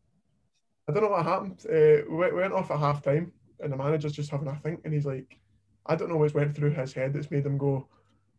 I 0.88 0.92
don't 0.92 1.04
know 1.04 1.10
what 1.10 1.26
happened. 1.26 1.66
Uh, 1.66 2.04
we 2.10 2.32
went 2.32 2.54
off 2.54 2.72
at 2.72 2.80
half 2.80 3.02
time, 3.02 3.32
and 3.60 3.72
the 3.72 3.78
manager's 3.78 4.14
just 4.14 4.32
having 4.32 4.48
a 4.48 4.56
think, 4.56 4.82
and 4.84 4.94
he's 4.94 5.06
like, 5.06 5.40
I 5.86 5.96
don't 5.96 6.10
know 6.10 6.18
what's 6.18 6.34
went 6.34 6.56
through 6.56 6.72
his 6.72 6.94
head 6.94 7.14
that's 7.14 7.32
made 7.32 7.46
him 7.46 7.58
go, 7.58 7.88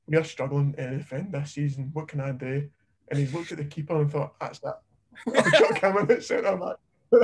"We 0.07 0.17
are 0.17 0.25
struggling 0.25 0.73
to 0.75 0.99
defend 0.99 1.33
this 1.33 1.53
season. 1.53 1.91
What 1.93 2.09
can 2.09 2.21
I 2.21 2.33
do?" 2.33 2.69
And 3.09 3.19
he's 3.19 3.35
looked 3.35 3.53
at 3.53 3.59
the 3.59 3.65
keeper 3.65 4.01
and 4.01 4.11
thought, 4.11 4.39
"That's 4.41 4.59
that. 4.61 4.81
Chuck 5.27 5.79
him 5.79 5.97
in 5.99 6.11
at 6.11 6.25
centre 6.25 6.57
back." 6.57 6.77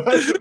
that's, 0.04 0.32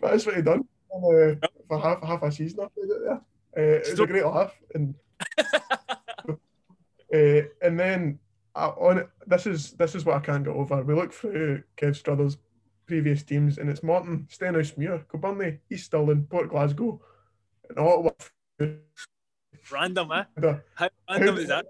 that's 0.00 0.26
what 0.26 0.36
he 0.36 0.42
done 0.42 0.66
and, 0.92 1.44
uh, 1.44 1.48
for 1.68 1.78
half 1.78 2.02
half 2.02 2.22
a 2.22 2.32
season. 2.32 2.60
I 2.60 2.68
played 2.68 2.90
it 2.90 3.00
there. 3.04 3.20
Uh, 3.56 3.78
it 3.80 3.90
was 3.90 4.00
a 4.00 4.06
great 4.06 4.24
laugh, 4.26 4.54
and 4.74 4.94
uh, 6.28 7.48
and 7.62 7.78
then 7.78 8.18
uh, 8.54 8.72
on 8.78 9.06
this 9.26 9.46
is 9.46 9.72
this 9.72 9.94
is 9.94 10.04
what 10.04 10.16
I 10.16 10.20
can't 10.20 10.44
get 10.44 10.54
over. 10.54 10.82
We 10.82 10.94
look 10.94 11.12
through 11.12 11.62
Kev 11.76 11.96
Struthers' 11.96 12.38
previous 12.86 13.22
teams, 13.22 13.58
and 13.58 13.68
it's 13.68 13.82
Morton, 13.82 14.26
Stenhousemuir, 14.30 15.04
Kilbirnie, 15.06 15.58
East 15.70 15.86
Stirling, 15.86 16.24
Port 16.24 16.50
Glasgow, 16.50 17.00
and 17.68 17.78
Ottawa. 17.78 18.10
Random, 19.70 20.12
eh? 20.12 20.24
How 20.74 20.88
random 21.10 21.38
is 21.38 21.48
that? 21.48 21.66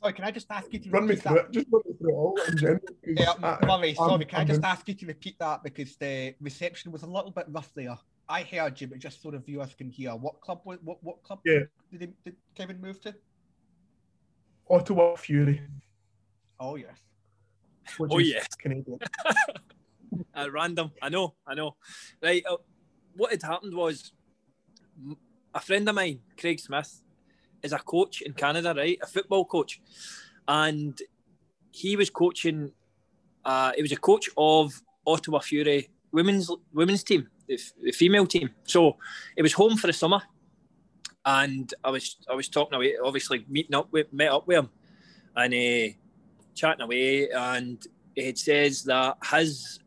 Sorry, 0.00 0.12
can 0.12 0.24
I 0.24 0.30
just 0.30 0.46
ask 0.50 0.72
you 0.72 0.78
to 0.78 0.90
run 0.90 1.06
me 1.06 1.16
through 1.16 1.34
that? 1.34 1.44
it? 1.46 1.52
Just 1.52 1.66
run 1.72 1.82
me 1.86 1.92
through 1.98 2.10
it 2.10 2.14
all 2.14 2.38
in 2.48 2.56
general. 2.56 2.80
Yeah, 3.04 3.32
I, 3.42 3.66
Murray, 3.66 3.94
sorry, 3.94 4.24
can 4.26 4.40
I'm, 4.40 4.42
i 4.42 4.44
just 4.44 4.62
ask 4.62 4.86
you 4.86 4.94
to 4.94 5.06
repeat 5.06 5.38
that 5.40 5.64
because 5.64 5.96
the 5.96 6.34
reception 6.40 6.92
was 6.92 7.02
a 7.02 7.06
little 7.06 7.32
bit 7.32 7.46
rough 7.48 7.72
there. 7.74 7.98
I 8.28 8.42
heard 8.42 8.80
you, 8.80 8.86
but 8.86 8.98
just 8.98 9.22
so 9.22 9.30
the 9.30 9.38
viewers 9.38 9.74
can 9.74 9.90
hear, 9.90 10.10
what 10.12 10.40
club? 10.40 10.60
What 10.64 10.78
what 11.02 11.22
club? 11.22 11.40
Yeah. 11.44 11.60
Did, 11.90 12.00
he, 12.02 12.08
did 12.24 12.36
Kevin 12.54 12.80
move 12.80 13.00
to? 13.00 13.14
Ottawa 14.70 15.16
Fury. 15.16 15.62
Oh 16.60 16.76
yes. 16.76 16.98
oh 17.98 18.18
yes. 18.18 18.46
Canadian. 18.58 18.98
At 20.34 20.52
random, 20.52 20.92
I 21.02 21.08
know, 21.08 21.34
I 21.46 21.54
know. 21.54 21.76
Right, 22.22 22.44
uh, 22.48 22.56
what 23.16 23.30
had 23.30 23.42
happened 23.42 23.74
was 23.74 24.12
a 25.54 25.60
friend 25.60 25.88
of 25.88 25.94
mine, 25.94 26.20
Craig 26.38 26.60
Smith, 26.60 27.02
is 27.62 27.72
a 27.72 27.78
coach 27.78 28.22
in 28.22 28.32
Canada, 28.32 28.74
right? 28.76 28.98
A 29.02 29.06
football 29.06 29.44
coach, 29.44 29.80
and 30.46 31.00
he 31.72 31.96
was 31.96 32.10
coaching. 32.10 32.72
Uh, 33.44 33.72
he 33.76 33.82
was 33.82 33.92
a 33.92 33.96
coach 33.96 34.28
of 34.36 34.82
Ottawa 35.06 35.40
Fury 35.40 35.88
women's 36.12 36.50
women's 36.72 37.04
team, 37.04 37.28
the, 37.46 37.58
the 37.82 37.92
female 37.92 38.26
team. 38.26 38.50
So 38.64 38.96
it 39.36 39.42
was 39.42 39.52
home 39.52 39.76
for 39.76 39.86
the 39.86 39.92
summer, 39.92 40.22
and 41.24 41.72
I 41.84 41.90
was 41.90 42.16
I 42.30 42.34
was 42.34 42.48
talking 42.48 42.76
away, 42.76 42.94
obviously 43.02 43.44
meeting 43.48 43.74
up 43.74 43.92
with 43.92 44.12
met 44.12 44.30
up 44.30 44.46
with 44.46 44.58
him, 44.58 44.70
and 45.36 45.54
uh, 45.54 45.94
chatting 46.54 46.82
away, 46.82 47.30
and 47.30 47.84
it 48.16 48.38
says 48.38 48.84
that 48.84 49.16
his 49.30 49.80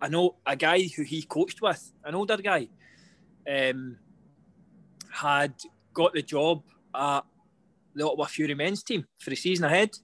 I, 0.00 0.08
know 0.08 0.36
a 0.46 0.56
guy 0.56 0.82
who 0.82 1.02
he 1.02 1.22
coached 1.22 1.60
with, 1.62 1.92
an 2.04 2.14
older 2.14 2.36
guy, 2.36 2.68
um, 3.50 3.98
had 5.10 5.54
got 5.92 6.12
the 6.12 6.22
job 6.22 6.62
at 6.94 7.22
the 7.94 8.06
Ottawa 8.06 8.26
Fury 8.26 8.54
men's 8.54 8.82
team 8.82 9.06
for 9.18 9.30
the 9.30 9.36
season 9.36 9.64
ahead. 9.64 9.96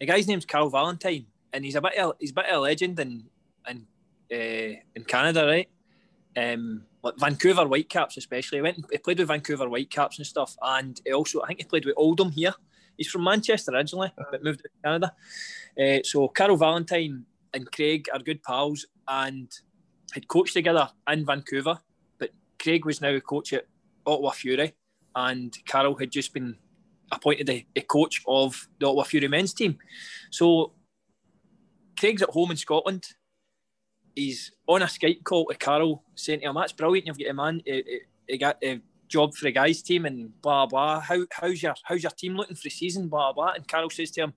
The 0.00 0.06
guy's 0.06 0.28
name's 0.28 0.44
Carl 0.44 0.70
Valentine, 0.70 1.26
and 1.52 1.64
he's 1.64 1.74
a 1.74 1.80
bit 1.80 1.96
of, 1.96 2.14
he's 2.18 2.30
a 2.30 2.34
bit 2.34 2.46
of 2.46 2.56
a 2.56 2.60
legend 2.60 2.98
in 3.00 3.24
in 3.68 3.86
uh, 4.32 4.80
in 4.94 5.04
Canada, 5.06 5.46
right? 5.46 5.68
Um, 6.36 6.84
like 7.02 7.16
Vancouver 7.16 7.64
Whitecaps, 7.64 8.16
especially. 8.16 8.58
He 8.58 8.62
went, 8.62 8.84
he 8.90 8.98
played 8.98 9.18
with 9.18 9.28
Vancouver 9.28 9.66
Whitecaps 9.66 10.18
and 10.18 10.26
stuff, 10.26 10.56
and 10.62 11.00
he 11.04 11.12
also, 11.12 11.42
I 11.42 11.48
think, 11.48 11.60
he 11.60 11.64
played 11.64 11.84
with 11.84 11.94
Oldham 11.96 12.30
here. 12.30 12.54
He's 12.96 13.08
from 13.08 13.24
Manchester 13.24 13.72
originally, 13.72 14.12
but 14.30 14.42
moved 14.42 14.60
to 14.60 14.68
Canada. 14.84 15.12
Uh, 15.80 16.02
so 16.02 16.28
Carl 16.28 16.56
Valentine 16.56 17.24
and 17.54 17.70
Craig 17.70 18.08
are 18.12 18.18
good 18.18 18.42
pals, 18.42 18.86
and 19.06 19.50
had 20.12 20.28
coached 20.28 20.54
together 20.54 20.88
in 21.10 21.24
Vancouver. 21.24 21.78
But 22.18 22.30
Craig 22.60 22.84
was 22.84 23.00
now 23.00 23.14
a 23.14 23.20
coach 23.20 23.52
at 23.52 23.66
Ottawa 24.06 24.30
Fury, 24.30 24.74
and 25.14 25.56
Carl 25.66 25.94
had 25.96 26.10
just 26.10 26.32
been 26.32 26.56
appointed 27.10 27.48
a, 27.48 27.66
a 27.76 27.80
coach 27.80 28.22
of 28.26 28.68
the 28.78 28.86
Ottawa 28.86 29.04
Fury 29.04 29.28
men's 29.28 29.54
team. 29.54 29.78
So 30.30 30.72
Craig's 31.98 32.22
at 32.22 32.30
home 32.30 32.50
in 32.50 32.56
Scotland. 32.56 33.04
He's 34.14 34.52
on 34.66 34.82
a 34.82 34.86
Skype 34.86 35.24
call 35.24 35.46
to 35.46 35.54
Carl, 35.54 36.02
saying 36.14 36.40
to 36.40 36.46
him, 36.46 36.54
"That's 36.54 36.72
brilliant. 36.72 37.06
You've 37.06 37.18
got 37.18 37.30
a 37.30 37.34
man, 37.34 37.62
a, 37.66 37.84
a, 38.28 38.56
a, 38.62 38.80
job 39.08 39.34
for 39.34 39.44
the 39.44 39.52
guys' 39.52 39.80
team, 39.82 40.04
and 40.04 40.40
blah 40.42 40.66
blah. 40.66 41.00
How, 41.00 41.24
how's 41.30 41.62
your 41.62 41.74
how's 41.84 42.02
your 42.02 42.12
team 42.12 42.36
looking 42.36 42.56
for 42.56 42.64
the 42.64 42.70
season? 42.70 43.08
Blah 43.08 43.32
blah." 43.32 43.52
And 43.52 43.66
Carl 43.66 43.90
says 43.90 44.10
to 44.12 44.22
him, 44.22 44.32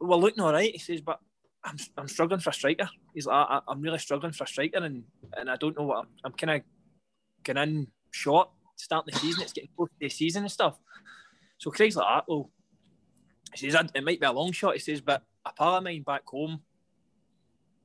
"Well, 0.00 0.20
looking 0.20 0.42
all 0.42 0.52
right." 0.52 0.72
He 0.72 0.78
says, 0.78 1.00
"But 1.00 1.20
I'm, 1.64 1.76
I'm 1.96 2.08
struggling 2.08 2.40
for 2.40 2.50
a 2.50 2.54
striker." 2.54 2.88
He's 3.14 3.26
like, 3.26 3.46
I, 3.48 3.60
"I'm 3.68 3.80
really 3.80 3.98
struggling 3.98 4.32
for 4.32 4.44
a 4.44 4.48
striker, 4.48 4.78
and 4.78 5.04
and 5.36 5.50
I 5.50 5.56
don't 5.56 5.76
know 5.76 5.84
what 5.84 5.98
I'm, 5.98 6.08
I'm 6.24 6.32
kind 6.32 6.50
of 6.50 6.62
getting 7.44 7.62
in 7.62 7.86
short 8.10 8.50
starting 8.76 9.12
the 9.12 9.20
season. 9.20 9.42
It's 9.42 9.52
getting 9.52 9.70
close 9.76 9.88
to 9.88 9.96
the 10.00 10.08
season 10.08 10.42
and 10.42 10.52
stuff. 10.52 10.78
So 11.58 11.70
Craig's 11.70 11.96
like, 11.96 12.06
ah, 12.08 12.24
well, 12.26 12.50
he 13.54 13.70
says, 13.70 13.90
it 13.94 14.04
might 14.04 14.20
be 14.20 14.26
a 14.26 14.32
long 14.32 14.52
shot. 14.52 14.74
He 14.74 14.80
says, 14.80 15.00
but 15.00 15.22
a 15.44 15.52
pal 15.52 15.76
of 15.76 15.84
mine 15.84 16.02
back 16.02 16.22
home 16.26 16.60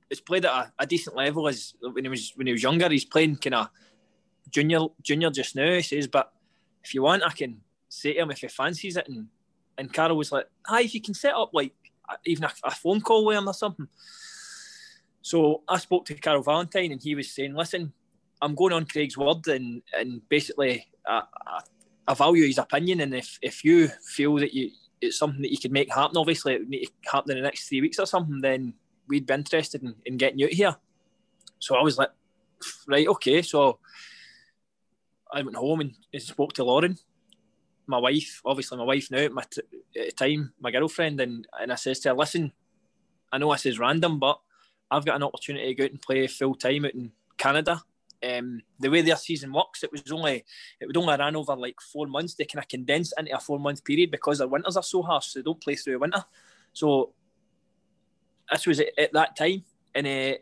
has 0.10 0.22
played 0.22 0.46
at 0.46 0.52
a, 0.52 0.74
a, 0.80 0.86
decent 0.86 1.16
level 1.16 1.48
as 1.48 1.74
when 1.82 2.06
he 2.06 2.10
was 2.10 2.32
when 2.36 2.48
he 2.48 2.54
was 2.54 2.64
younger. 2.64 2.90
He's 2.90 3.06
playing 3.06 3.38
kind 3.38 3.56
of 3.56 3.70
junior 4.50 4.82
junior 5.02 5.30
just 5.30 5.56
now. 5.56 5.74
He 5.74 5.82
says, 5.82 6.08
but 6.08 6.32
if 6.84 6.94
you 6.94 7.02
want, 7.02 7.24
I 7.24 7.32
can 7.32 7.62
say 7.90 8.14
to 8.14 8.20
him 8.20 8.32
if 8.32 8.40
he 8.40 8.48
fancies 8.48 8.98
it. 8.98 9.08
And 9.08 9.28
and 9.78 9.92
Carl 9.92 10.16
was 10.16 10.32
like, 10.32 10.46
hi, 10.66 10.82
if 10.82 10.94
you 10.94 11.02
can 11.02 11.14
set 11.14 11.34
up 11.34 11.50
like 11.54 11.74
even 12.26 12.44
a, 12.44 12.52
a 12.64 12.72
phone 12.72 13.02
call 13.02 13.26
with 13.26 13.38
him 13.38 13.48
or 13.48 13.54
something. 13.54 13.88
So 15.22 15.64
I 15.68 15.78
spoke 15.80 16.06
to 16.06 16.14
Carl 16.16 16.44
Valentine 16.44 16.92
and 16.92 17.02
he 17.02 17.16
was 17.16 17.32
saying, 17.32 17.56
listen, 17.56 17.94
I'm 18.42 18.56
going 18.56 18.74
on 18.74 18.86
Craig's 18.86 19.18
word 19.18 19.48
and 19.48 19.82
and 19.98 20.22
basically 20.30 20.86
I, 21.08 21.24
I, 21.48 21.60
I, 22.08 22.14
value 22.14 22.46
his 22.46 22.58
opinion. 22.58 23.02
And 23.02 23.14
if 23.16 23.40
if 23.42 23.64
you 23.64 23.88
feel 23.88 24.36
that 24.36 24.54
you 24.54 24.72
it's 25.02 25.18
something 25.18 25.42
that 25.42 25.52
you 25.52 25.58
can 25.58 25.72
make 25.72 25.94
happen, 25.94 26.18
obviously 26.18 26.54
it 26.54 26.60
would 26.60 26.70
need 26.70 26.86
to 26.86 27.12
happen 27.12 27.32
in 27.32 27.38
the 27.38 27.44
next 27.44 27.68
three 27.68 27.82
weeks 27.82 28.00
or 28.00 28.06
something, 28.06 28.42
then 28.42 28.74
we'd 29.08 29.26
be 29.26 29.34
interested 29.34 29.84
in, 29.84 29.96
in 30.06 30.18
getting 30.18 30.40
you 30.40 30.46
out 30.46 30.54
here. 30.54 30.76
So 31.60 31.76
I 31.76 31.82
was 31.82 31.98
like, 31.98 32.12
right, 32.88 33.08
okay. 33.08 33.42
So 33.42 33.80
I 35.32 35.42
went 35.42 35.56
home 35.56 35.82
and, 35.82 35.94
and 36.14 36.22
spoke 36.22 36.54
to 36.54 36.64
Lauren, 36.64 36.98
my 37.88 37.98
wife, 37.98 38.42
obviously 38.46 38.78
my 38.78 38.84
wife 38.84 39.10
now 39.12 39.20
at, 39.20 39.32
my 39.32 39.44
t- 39.50 39.62
at 40.00 40.06
the 40.06 40.12
time, 40.12 40.54
my 40.60 40.72
girlfriend, 40.72 41.20
and, 41.22 41.48
and 41.60 41.72
I 41.72 41.76
says 41.76 42.00
to 42.02 42.10
her, 42.10 42.16
listen, 42.16 42.52
I 43.32 43.38
know 43.38 43.52
this 43.52 43.66
is 43.66 43.80
random, 43.80 44.20
but 44.20 44.40
I've 44.90 45.06
got 45.06 45.16
an 45.16 45.24
opportunity 45.24 45.68
to 45.68 45.76
go 45.76 45.84
out 45.86 45.92
and 45.92 46.02
play 46.02 46.28
full 46.28 46.56
time 46.56 46.86
out 46.86 46.94
in 46.94 47.12
Canada 47.38 47.82
um, 48.26 48.62
the 48.80 48.90
way 48.90 49.02
their 49.02 49.16
season 49.16 49.52
works, 49.52 49.84
it 49.84 49.92
was 49.92 50.12
only 50.12 50.46
it 50.80 50.88
would 50.88 50.98
only 50.98 51.16
run 51.18 51.36
over 51.36 51.56
like 51.56 51.80
four 51.82 52.08
months. 52.08 52.34
They 52.34 52.46
kind 52.46 52.64
of 52.64 52.68
condense 52.68 53.14
into 53.18 53.36
a 53.36 53.40
four 53.40 53.60
month 53.60 53.84
period 53.84 54.12
because 54.12 54.40
their 54.40 54.48
winters 54.48 54.78
are 54.78 54.84
so 54.84 55.02
harsh. 55.02 55.28
So 55.28 55.40
they 55.40 55.44
don't 55.44 55.62
play 55.62 55.76
through 55.76 55.94
the 55.94 56.00
winter. 56.00 56.24
So 56.74 57.14
this 58.52 58.66
was 58.66 58.80
at, 58.80 58.98
at 58.98 59.14
that 59.14 59.36
time, 59.36 59.64
and 59.94 60.08
uh, 60.08 60.38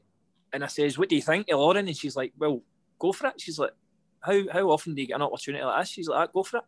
and 0.54 0.64
I 0.64 0.68
says, 0.68 0.98
"What 0.98 1.10
do 1.10 1.16
you 1.16 1.22
think, 1.22 1.48
Lauren?" 1.50 1.88
And 1.88 1.98
she's 1.98 2.16
like, 2.16 2.34
"Well, 2.38 2.62
go 3.00 3.12
for 3.12 3.28
it." 3.28 3.42
She's 3.42 3.60
like, 3.60 3.74
"How 4.22 4.42
how 4.52 4.70
often 4.70 4.96
do 4.96 5.02
you 5.02 5.08
get 5.08 5.16
an 5.16 5.24
opportunity 5.24 5.64
like 5.64 5.82
this?" 5.82 5.90
She's 5.90 6.08
like, 6.08 6.30
ah, 6.30 6.32
"Go 6.32 6.44
for 6.44 6.58
it." 6.58 6.64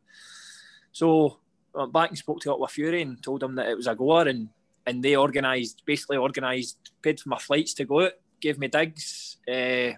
So 0.95 1.39
I 1.75 1.79
went 1.79 1.91
back 1.91 2.09
and 2.09 2.17
spoke 2.17 2.39
to 2.39 2.51
Ottawa 2.51 2.67
Fury 2.67 3.01
and 3.01 3.21
told 3.21 3.41
them 3.41 3.55
that 3.55 3.67
it 3.67 3.75
was 3.75 3.87
a 3.87 3.95
goer, 3.95 4.29
and 4.29 4.47
and 4.85 5.03
they 5.03 5.17
organised 5.17 5.83
basically 5.85 6.15
organised 6.15 6.77
paid 7.01 7.19
for 7.19 7.27
my 7.27 7.37
flights 7.37 7.73
to 7.73 7.83
go 7.83 8.05
out, 8.05 8.13
gave 8.39 8.57
me 8.57 8.69
digs. 8.69 9.35
Uh, 9.45 9.91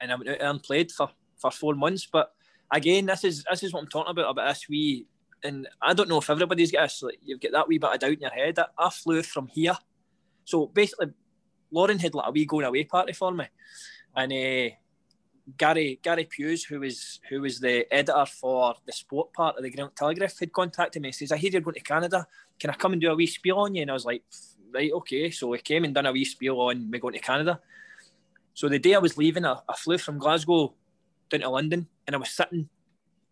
and 0.00 0.10
I 0.10 0.16
went 0.16 0.30
out 0.30 0.40
and 0.40 0.60
played 0.60 0.90
for, 0.90 1.10
for 1.36 1.52
four 1.52 1.74
months. 1.74 2.08
But 2.10 2.32
again, 2.72 3.06
this 3.06 3.22
is 3.22 3.44
this 3.48 3.62
is 3.62 3.72
what 3.72 3.82
I'm 3.82 3.88
talking 3.88 4.10
about 4.10 4.30
about 4.30 4.48
this 4.48 4.68
wee. 4.68 5.06
And 5.44 5.68
I 5.80 5.94
don't 5.94 6.08
know 6.08 6.18
if 6.18 6.28
everybody's 6.28 6.72
got 6.72 6.82
this. 6.82 7.00
Like, 7.00 7.20
you've 7.22 7.40
got 7.40 7.52
that 7.52 7.68
wee 7.68 7.78
bit 7.78 7.92
of 7.92 8.00
doubt 8.00 8.10
in 8.14 8.20
your 8.20 8.30
head. 8.30 8.58
I, 8.58 8.66
I 8.76 8.90
flew 8.90 9.22
from 9.22 9.46
here, 9.46 9.78
so 10.44 10.66
basically, 10.66 11.12
Lauren 11.70 12.00
had 12.00 12.16
like 12.16 12.26
a 12.26 12.32
wee 12.32 12.46
going 12.46 12.66
away 12.66 12.82
party 12.82 13.12
for 13.12 13.30
me, 13.30 13.46
and 14.16 14.32
uh, 14.32 14.74
Gary 15.58 16.00
Gary 16.02 16.28
Hughes, 16.34 16.64
who 16.64 16.80
was 16.80 17.20
who 17.28 17.42
was 17.42 17.60
the 17.60 17.86
editor 17.92 18.24
for 18.26 18.74
the 18.86 18.92
sport 18.92 19.32
part 19.32 19.56
of 19.56 19.62
the 19.62 19.70
Greenock 19.70 19.94
Telegraph, 19.94 20.38
had 20.38 20.52
contacted 20.52 21.02
me. 21.02 21.08
He 21.08 21.12
says, 21.12 21.32
"I 21.32 21.36
hear 21.36 21.50
you're 21.50 21.60
going 21.60 21.74
to 21.74 21.80
Canada. 21.80 22.26
Can 22.58 22.70
I 22.70 22.74
come 22.74 22.92
and 22.92 23.00
do 23.00 23.10
a 23.10 23.14
wee 23.14 23.26
spiel 23.26 23.58
on 23.58 23.74
you?" 23.74 23.82
And 23.82 23.90
I 23.90 23.94
was 23.94 24.06
like, 24.06 24.22
"Right, 24.72 24.92
okay." 24.92 25.30
So 25.30 25.48
we 25.48 25.58
came 25.58 25.84
and 25.84 25.94
done 25.94 26.06
a 26.06 26.12
wee 26.12 26.24
spiel 26.24 26.60
on 26.60 26.90
me 26.90 26.98
going 26.98 27.14
to 27.14 27.20
Canada. 27.20 27.60
So 28.54 28.68
the 28.68 28.78
day 28.78 28.94
I 28.94 28.98
was 28.98 29.18
leaving, 29.18 29.44
I, 29.44 29.58
I 29.68 29.74
flew 29.76 29.98
from 29.98 30.18
Glasgow 30.18 30.74
down 31.28 31.40
to 31.40 31.50
London, 31.50 31.88
and 32.06 32.16
I 32.16 32.18
was 32.18 32.30
sitting 32.30 32.68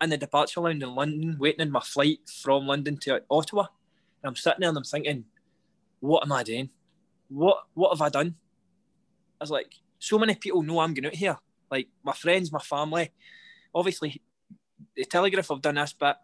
in 0.03 0.11
the 0.11 0.18
departure 0.18 0.61
lounge 0.61 0.83
in 0.83 0.94
London, 0.94 1.37
waiting 1.38 1.61
in 1.61 1.70
my 1.70 1.81
flight 1.81 2.18
from 2.42 2.66
London 2.66 2.96
to 2.98 3.22
Ottawa. 3.31 3.66
And 4.22 4.29
I'm 4.29 4.37
sitting 4.37 4.61
there 4.61 4.68
and 4.68 4.79
I'm 4.79 4.85
thinking, 4.85 5.25
what 6.01 6.25
am 6.25 6.33
I 6.33 6.42
doing? 6.42 6.70
What 7.29 7.64
what 7.75 7.90
have 7.90 8.03
I 8.03 8.09
done? 8.09 8.35
I 9.40 9.44
was 9.44 9.51
like, 9.51 9.75
so 9.98 10.18
many 10.18 10.35
people 10.35 10.62
know 10.62 10.81
I'm 10.81 10.92
going 10.92 11.07
out 11.07 11.14
here. 11.14 11.38
Like 11.72 11.88
my 12.04 12.12
friends, 12.12 12.52
my 12.52 12.58
family. 12.58 13.11
Obviously, 13.74 14.20
the 14.94 15.06
Telegraph 15.06 15.48
have 15.48 15.62
done 15.62 15.76
this, 15.76 15.94
but 15.98 16.20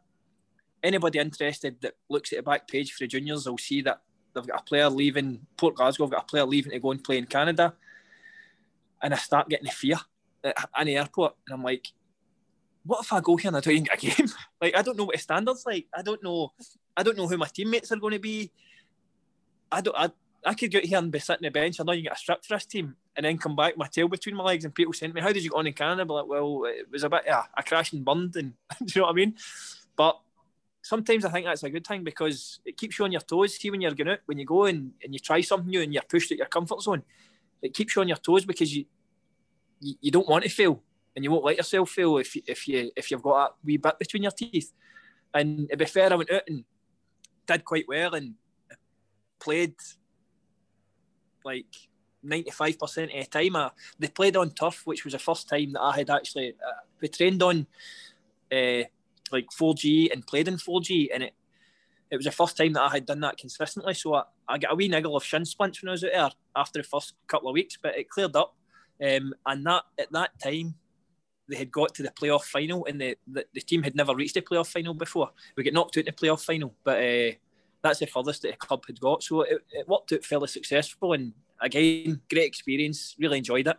anybody 0.83 1.19
interested 1.19 1.81
that 1.81 1.95
looks 2.11 2.35
at 2.35 2.37
the 2.37 2.43
back 2.43 2.69
page 2.69 2.93
for 2.93 3.05
the 3.05 3.07
juniors 3.09 3.49
will 3.49 3.57
see 3.57 3.81
that 3.81 4.03
they've 4.35 4.47
got 4.47 4.61
a 4.61 4.65
player 4.65 4.91
leaving 4.91 5.41
Port 5.57 5.77
Glasgow, 5.77 6.05
have 6.05 6.11
got 6.11 6.25
a 6.25 6.27
player 6.27 6.45
leaving 6.45 6.73
to 6.73 6.79
go 6.79 6.91
and 6.91 7.03
play 7.03 7.17
in 7.17 7.25
Canada. 7.25 7.73
And 9.03 9.15
I 9.15 9.17
start 9.17 9.49
getting 9.49 9.65
the 9.65 9.73
fear 9.73 9.97
at, 10.45 10.85
the 10.85 10.97
airport. 10.99 11.35
And 11.47 11.55
I'm 11.55 11.63
like, 11.63 11.87
what 12.85 13.03
if 13.03 13.11
I 13.11 13.21
go 13.21 13.37
here 13.37 13.49
and 13.49 13.57
I 13.57 13.61
don't 13.61 13.73
even 13.73 13.85
get 13.85 14.05
a 14.05 14.07
game? 14.07 14.29
like 14.61 14.77
I 14.77 14.83
don't 14.83 14.99
know 14.99 15.05
what 15.05 15.17
the 15.17 15.23
standards 15.23 15.65
like. 15.65 15.87
I 15.97 16.03
don't 16.03 16.23
know 16.23 16.53
I 16.95 17.03
don't 17.03 17.17
know 17.17 17.27
who 17.27 17.39
my 17.39 17.49
teammates 17.49 17.91
are 17.91 17.97
going 17.97 18.13
to 18.13 18.19
be. 18.19 18.53
I 19.73 19.81
don't 19.81 19.97
I, 19.97 20.11
I 20.45 20.55
could 20.55 20.71
get 20.71 20.85
here 20.85 20.99
and 20.99 21.11
be 21.11 21.19
sitting 21.19 21.47
on 21.47 21.53
the 21.53 21.61
bench. 21.61 21.81
I 21.81 21.85
know 21.85 21.93
you 21.93 22.03
get 22.03 22.13
a 22.13 22.17
strip 22.17 22.45
for 22.45 22.55
this 22.55 22.67
team 22.67 22.97
and 23.17 23.27
then 23.27 23.39
come 23.39 23.57
back, 23.57 23.77
my 23.77 23.89
tail 23.89 24.09
between 24.09 24.37
my 24.37 24.45
legs, 24.45 24.65
and 24.65 24.75
people 24.75 24.93
to 24.93 25.09
me, 25.09 25.21
How 25.21 25.33
did 25.33 25.43
you 25.43 25.51
get 25.51 25.57
on 25.57 25.67
in 25.67 25.73
Canada? 25.73 26.05
But 26.05 26.15
like, 26.15 26.27
well, 26.29 26.65
it 26.67 26.91
was 26.91 27.03
a 27.03 27.11
bit 27.11 27.25
crash 27.67 27.93
and 27.93 28.05
burned 28.05 28.37
and 28.37 28.53
do 28.85 28.87
you 28.87 29.01
know 29.01 29.07
what 29.07 29.13
I 29.13 29.15
mean? 29.15 29.35
But 29.97 30.19
sometimes 30.83 31.25
I 31.25 31.31
think 31.31 31.47
that's 31.47 31.65
a 31.65 31.71
good 31.71 31.87
thing 31.87 32.05
because 32.05 32.61
it 32.65 32.77
keeps 32.77 32.99
you 32.99 33.05
on 33.05 33.13
your 33.13 33.21
toes. 33.21 33.57
See 33.57 33.71
when 33.71 33.81
you're 33.81 33.93
going 33.93 34.11
out, 34.11 34.21
when 34.27 34.39
you 34.39 34.47
go 34.47 34.65
and, 34.65 34.93
and 35.03 35.13
you 35.13 35.19
try 35.19 35.41
something 35.41 35.69
new 35.69 35.83
and 35.83 35.93
you're 35.93 36.03
pushed 36.09 36.31
at 36.33 36.39
your 36.39 36.47
comfort 36.47 36.83
zone, 36.83 37.03
it 37.61 37.75
keeps 37.75 37.97
you 37.97 38.03
on 38.03 38.09
your 38.09 38.17
toes 38.17 38.45
because 38.45 38.75
you 38.75 38.85
you, 39.81 39.95
you 40.01 40.11
don't 40.11 40.29
want 40.29 40.45
to 40.45 40.51
fail 40.51 40.83
and 41.15 41.25
you 41.25 41.31
won't 41.31 41.45
let 41.45 41.57
yourself 41.57 41.91
fail 41.91 42.19
if 42.19 42.35
you, 42.37 42.43
if 42.47 42.69
you 42.69 42.91
if 42.95 43.11
you've 43.11 43.23
got 43.23 43.51
a 43.51 43.53
wee 43.65 43.77
bit 43.77 43.99
between 43.99 44.23
your 44.23 44.33
teeth. 44.33 44.73
And 45.35 45.69
to 45.69 45.77
be 45.77 45.85
fair, 45.85 46.13
I 46.13 46.17
went 46.17 46.33
out 46.33 46.43
and 46.49 46.65
did 47.47 47.65
quite 47.65 47.87
well 47.89 48.15
and 48.15 48.35
played 49.41 49.75
like 51.45 51.67
95% 52.25 52.81
of 53.19 53.31
the 53.31 53.51
time. 53.51 53.71
They 53.99 54.09
played 54.09 54.37
on 54.37 54.51
turf, 54.51 54.83
which 54.85 55.05
was 55.05 55.13
the 55.13 55.19
first 55.19 55.49
time 55.49 55.73
that 55.73 55.83
I 55.83 55.97
had 55.97 56.11
actually 56.11 56.51
uh, 56.51 56.83
we 57.01 57.09
trained 57.09 57.43
on 57.43 57.67
uh, 58.53 58.83
like 59.31 59.47
4G 59.59 60.13
and 60.13 60.27
played 60.27 60.49
in 60.49 60.57
4G, 60.57 61.09
and 61.13 61.23
it 61.23 61.35
it 62.11 62.17
was 62.17 62.25
the 62.25 62.33
first 62.33 62.57
time 62.57 62.73
that 62.73 62.83
I 62.83 62.89
had 62.89 63.07
done 63.07 63.21
that 63.21 63.37
consistently. 63.37 63.95
So 63.95 64.15
I, 64.15 64.23
I 64.49 64.59
got 64.59 64.73
a 64.73 64.75
wee 64.75 64.89
niggle 64.89 65.17
of 65.17 65.25
shin 65.25 65.45
splints 65.45 65.83
when 65.83 65.91
I 65.91 65.93
was 65.93 66.05
out 66.05 66.11
there 66.13 66.31
after 66.57 66.81
the 66.81 66.89
first 66.89 67.15
couple 67.27 67.49
of 67.49 67.53
weeks, 67.53 67.77
but 67.81 67.99
it 67.99 68.09
cleared 68.09 68.35
up. 68.35 68.57
Um, 69.03 69.35
and 69.47 69.67
that 69.67 69.85
at 69.99 70.11
that 70.13 70.31
time, 70.43 70.75
they 71.49 71.57
had 71.57 71.71
got 71.71 71.95
to 71.95 72.03
the 72.03 72.11
playoff 72.11 72.45
final, 72.45 72.87
and 72.87 73.01
the, 73.01 73.17
the, 73.27 73.45
the 73.55 73.61
team 73.61 73.83
had 73.83 73.95
never 73.95 74.15
reached 74.15 74.35
the 74.35 74.43
playoff 74.43 74.69
final 74.69 74.95
before. 74.95 75.31
We 75.57 75.65
get 75.65 75.75
knocked 75.75 75.97
out 75.97 76.07
in 76.07 76.07
the 76.07 76.13
playoff 76.13 76.45
final, 76.45 76.75
but 76.85 76.99
uh, 76.99 77.33
that's 77.83 78.01
the 78.01 78.07
furthest 78.07 78.43
that 78.43 78.53
the 78.53 78.57
club 78.57 78.85
had 78.87 79.01
got. 79.01 79.23
So 79.23 79.43
it, 79.43 79.59
it 79.71 79.89
worked 79.89 80.13
out 80.13 80.25
fairly 80.25 80.49
successful, 80.49 81.13
and 81.13 81.33
again, 81.61 82.21
great 82.31 82.47
experience. 82.47 83.15
Really 83.19 83.39
enjoyed 83.39 83.67
it, 83.67 83.77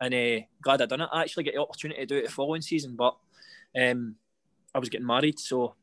and 0.00 0.14
uh, 0.14 0.44
glad 0.62 0.82
I 0.82 0.86
done 0.86 1.02
it. 1.02 1.08
I 1.12 1.22
actually 1.22 1.44
get 1.44 1.54
the 1.54 1.60
opportunity 1.60 2.00
to 2.00 2.06
do 2.06 2.16
it 2.16 2.26
the 2.26 2.32
following 2.32 2.62
season, 2.62 2.96
but 2.96 3.16
um, 3.80 4.16
I 4.74 4.78
was 4.78 4.88
getting 4.88 5.06
married, 5.06 5.38
so 5.38 5.74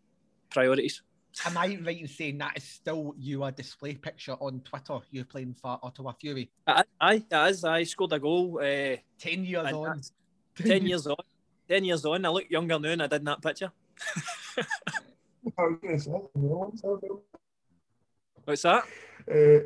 priorities. 0.49 1.01
Am 1.45 1.57
I 1.57 1.79
right 1.81 2.01
in 2.01 2.07
saying 2.07 2.39
that 2.39 2.57
is 2.57 2.63
still 2.63 3.15
your 3.17 3.51
display 3.51 3.95
picture 3.95 4.33
on 4.33 4.59
Twitter? 4.61 4.99
You're 5.11 5.23
playing 5.23 5.55
for 5.61 5.79
Ottawa 5.81 6.11
Fury. 6.19 6.51
I, 6.67 6.83
I, 6.99 7.23
as 7.31 7.63
I 7.63 7.83
scored 7.83 8.11
a 8.13 8.19
goal. 8.19 8.59
Uh, 8.61 8.97
ten 9.17 9.45
years 9.45 9.71
on. 9.71 10.01
Ten 10.55 10.85
years 10.85 11.07
on. 11.07 11.15
Ten 11.69 11.85
years 11.85 12.05
on. 12.05 12.25
I 12.25 12.29
look 12.29 12.49
younger 12.49 12.77
now 12.77 12.89
than 12.89 13.01
I 13.01 13.07
did 13.07 13.21
in 13.21 13.25
that 13.25 13.41
picture. 13.41 13.71
What's 18.45 18.63
that? 18.63 18.83
Uh, 19.29 19.59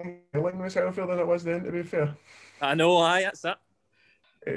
I'm 0.00 0.18
feeling 0.32 0.58
myself 0.58 0.94
here 0.94 1.06
than 1.06 1.18
it 1.18 1.26
was 1.26 1.44
then. 1.44 1.64
To 1.64 1.72
be 1.72 1.82
fair. 1.82 2.14
I 2.60 2.74
know. 2.74 2.96
I 2.98 3.22
that's 3.22 3.42
that. 3.42 3.58
Uh, 4.46 4.56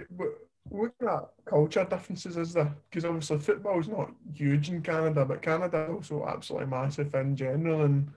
what 0.70 0.98
kind 1.00 1.12
of 1.12 1.30
culture 1.46 1.86
differences 1.88 2.38
is 2.38 2.54
there? 2.54 2.76
Because 2.90 3.06
obviously 3.06 3.40
football 3.40 3.80
is 3.80 3.88
not 3.88 4.12
huge 4.34 4.70
in 4.70 4.82
Canada, 4.82 5.26
but 5.26 5.42
Canada 5.42 5.84
is 5.84 6.12
also 6.12 6.26
absolutely 6.28 6.68
massive 6.68 7.14
in 7.14 7.36
general. 7.36 7.84
And 7.84 8.12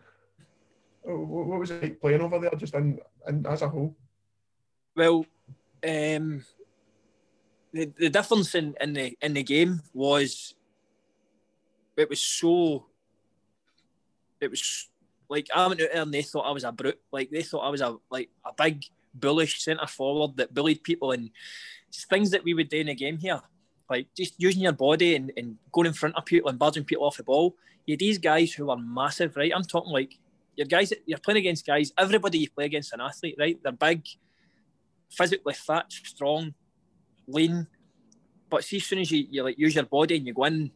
oh, 1.06 1.18
what 1.18 1.60
was 1.60 1.70
it 1.70 1.82
like 1.82 2.00
playing 2.00 2.22
over 2.22 2.38
there, 2.38 2.50
just 2.56 2.74
in, 2.74 2.98
in 3.26 3.44
as 3.46 3.62
a 3.62 3.68
whole? 3.68 3.94
Well, 4.96 5.26
um, 5.86 6.44
the 7.72 7.92
the 7.98 8.10
difference 8.10 8.54
in, 8.54 8.74
in 8.80 8.92
the 8.94 9.18
in 9.20 9.34
the 9.34 9.42
game 9.42 9.82
was 9.92 10.54
it 11.96 12.08
was 12.08 12.22
so 12.22 12.86
it 14.40 14.50
was 14.50 14.88
like 15.28 15.48
I 15.54 15.66
went 15.66 15.80
out 15.80 15.88
there 15.92 16.02
and 16.02 16.12
they 16.12 16.22
thought 16.22 16.46
I 16.46 16.52
was 16.52 16.64
a 16.64 16.72
brute. 16.72 17.00
Like 17.12 17.30
they 17.30 17.42
thought 17.42 17.66
I 17.66 17.68
was 17.68 17.80
a 17.80 17.96
like 18.10 18.30
a 18.44 18.52
big 18.56 18.84
bullish 19.14 19.62
centre 19.62 19.86
forward 19.86 20.36
that 20.36 20.54
bullied 20.54 20.82
people 20.82 21.12
and 21.12 21.30
things 22.10 22.30
that 22.30 22.44
we 22.44 22.54
would 22.54 22.68
do 22.68 22.78
in 22.78 22.88
a 22.88 22.94
game 22.94 23.18
here, 23.18 23.40
like 23.90 24.06
just 24.16 24.34
using 24.38 24.62
your 24.62 24.72
body 24.72 25.16
and, 25.16 25.32
and 25.36 25.56
going 25.72 25.86
in 25.86 25.92
front 25.92 26.16
of 26.16 26.24
people 26.24 26.48
and 26.48 26.58
barging 26.58 26.84
people 26.84 27.04
off 27.04 27.16
the 27.16 27.22
ball. 27.22 27.54
You 27.86 27.96
these 27.96 28.18
guys 28.18 28.52
who 28.52 28.70
are 28.70 28.76
massive, 28.76 29.36
right? 29.36 29.52
I'm 29.54 29.64
talking 29.64 29.92
like 29.92 30.18
your 30.56 30.66
guys 30.66 30.92
you're 31.06 31.18
playing 31.18 31.38
against 31.38 31.66
guys. 31.66 31.92
Everybody 31.96 32.38
you 32.38 32.50
play 32.50 32.66
against 32.66 32.92
an 32.92 33.00
athlete, 33.00 33.36
right? 33.38 33.58
They're 33.62 33.72
big, 33.72 34.06
physically 35.10 35.54
fit, 35.54 35.84
strong, 35.88 36.54
lean. 37.26 37.66
But 38.50 38.64
see, 38.64 38.78
as 38.78 38.84
soon 38.84 39.00
as 39.00 39.10
you, 39.10 39.26
you 39.30 39.42
like 39.42 39.58
use 39.58 39.74
your 39.74 39.84
body 39.84 40.16
and 40.16 40.26
you 40.26 40.34
go 40.34 40.44
in 40.44 40.70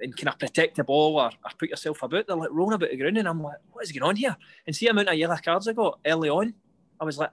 and 0.00 0.16
kind 0.16 0.28
of 0.28 0.38
protect 0.38 0.76
the 0.76 0.84
ball 0.84 1.16
or, 1.16 1.26
or 1.26 1.50
put 1.58 1.70
yourself 1.70 2.02
about, 2.02 2.26
they're 2.26 2.36
like 2.36 2.50
rolling 2.50 2.74
about 2.74 2.90
the 2.90 2.96
ground, 2.96 3.18
and 3.18 3.28
I'm 3.28 3.42
like, 3.42 3.58
what 3.72 3.84
is 3.84 3.92
going 3.92 4.08
on 4.08 4.16
here? 4.16 4.36
And 4.66 4.74
see 4.74 4.86
the 4.86 4.90
amount 4.90 5.08
of 5.08 5.14
yellow 5.14 5.36
cards 5.36 5.68
I 5.68 5.72
got 5.72 6.00
early 6.04 6.28
on, 6.28 6.54
I 7.00 7.04
was 7.04 7.18
like, 7.18 7.30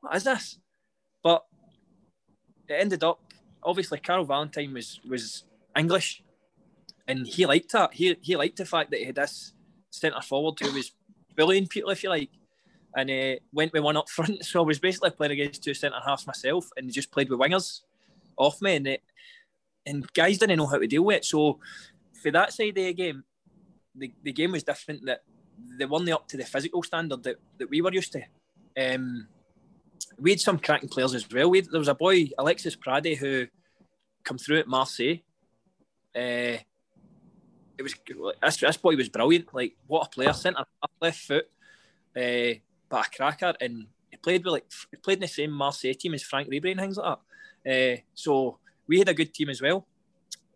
what 0.00 0.16
is 0.16 0.24
this? 0.24 0.58
But 1.22 1.44
it 2.68 2.74
ended 2.74 3.04
up 3.04 3.20
obviously 3.62 3.98
Carl 3.98 4.24
Valentine 4.24 4.72
was 4.72 5.00
was 5.08 5.44
English, 5.76 6.22
and 7.06 7.26
he 7.26 7.46
liked 7.46 7.72
that. 7.72 7.94
He 7.94 8.16
he 8.20 8.36
liked 8.36 8.56
the 8.56 8.64
fact 8.64 8.90
that 8.90 9.00
he 9.00 9.06
had 9.06 9.14
this 9.14 9.52
centre 9.90 10.20
forward 10.20 10.58
who 10.60 10.72
was 10.72 10.92
bullying 11.36 11.66
people, 11.66 11.90
if 11.90 12.02
you 12.02 12.10
like, 12.10 12.30
and 12.96 13.10
uh, 13.10 13.36
went 13.52 13.72
with 13.72 13.82
one 13.82 13.96
up 13.96 14.08
front. 14.08 14.44
So 14.44 14.62
I 14.62 14.66
was 14.66 14.78
basically 14.78 15.10
playing 15.10 15.32
against 15.32 15.64
two 15.64 15.74
centre 15.74 16.00
halves 16.04 16.26
myself, 16.26 16.68
and 16.76 16.86
he 16.86 16.92
just 16.92 17.12
played 17.12 17.30
with 17.30 17.40
wingers 17.40 17.80
off 18.36 18.60
me, 18.62 18.76
and 18.76 18.86
it, 18.86 19.02
and 19.86 20.10
guys 20.12 20.38
didn't 20.38 20.58
know 20.58 20.66
how 20.66 20.78
to 20.78 20.86
deal 20.86 21.04
with 21.04 21.16
it. 21.18 21.24
So 21.24 21.58
for 22.22 22.30
that 22.30 22.52
side 22.52 22.70
of 22.70 22.74
the 22.76 22.92
game, 22.94 23.24
the, 23.94 24.12
the 24.22 24.32
game 24.32 24.52
was 24.52 24.62
different. 24.62 25.04
That 25.06 25.22
they 25.78 25.86
weren't 25.86 26.08
up 26.10 26.28
to 26.28 26.36
the 26.36 26.44
physical 26.44 26.82
standard 26.82 27.22
that, 27.24 27.36
that 27.58 27.70
we 27.70 27.80
were 27.80 27.92
used 27.92 28.12
to. 28.12 28.22
Um, 28.76 29.28
we 30.18 30.30
had 30.30 30.40
some 30.40 30.58
cracking 30.58 30.88
players 30.88 31.14
as 31.14 31.28
well. 31.30 31.52
Had, 31.52 31.66
there 31.70 31.78
was 31.78 31.88
a 31.88 31.94
boy, 31.94 32.30
Alexis 32.38 32.76
Prade, 32.76 33.16
who 33.16 33.46
come 34.24 34.38
through 34.38 34.60
at 34.60 34.68
Marseille. 34.68 35.22
Uh, 36.14 36.58
it 37.78 37.82
was 37.82 37.94
this, 38.42 38.56
this 38.58 38.76
boy 38.76 38.96
was 38.96 39.08
brilliant. 39.08 39.52
Like 39.52 39.76
what 39.86 40.06
a 40.06 40.10
player, 40.10 40.32
centre 40.32 40.64
left 41.00 41.20
foot, 41.20 41.46
uh, 42.16 42.58
but 42.88 43.06
a 43.06 43.10
cracker, 43.16 43.54
and 43.60 43.86
he 44.10 44.16
played 44.18 44.44
with 44.44 44.52
like 44.52 44.66
he 44.90 44.96
played 44.98 45.18
in 45.18 45.22
the 45.22 45.28
same 45.28 45.50
Marseille 45.50 45.94
team 45.94 46.14
as 46.14 46.22
Franck 46.22 46.48
Ribery 46.48 46.72
and 46.72 46.80
things 46.80 46.96
like 46.96 47.18
that. 47.64 47.96
Uh, 47.96 48.00
so 48.14 48.58
we 48.86 48.98
had 48.98 49.08
a 49.08 49.14
good 49.14 49.32
team 49.32 49.48
as 49.48 49.60
well. 49.62 49.86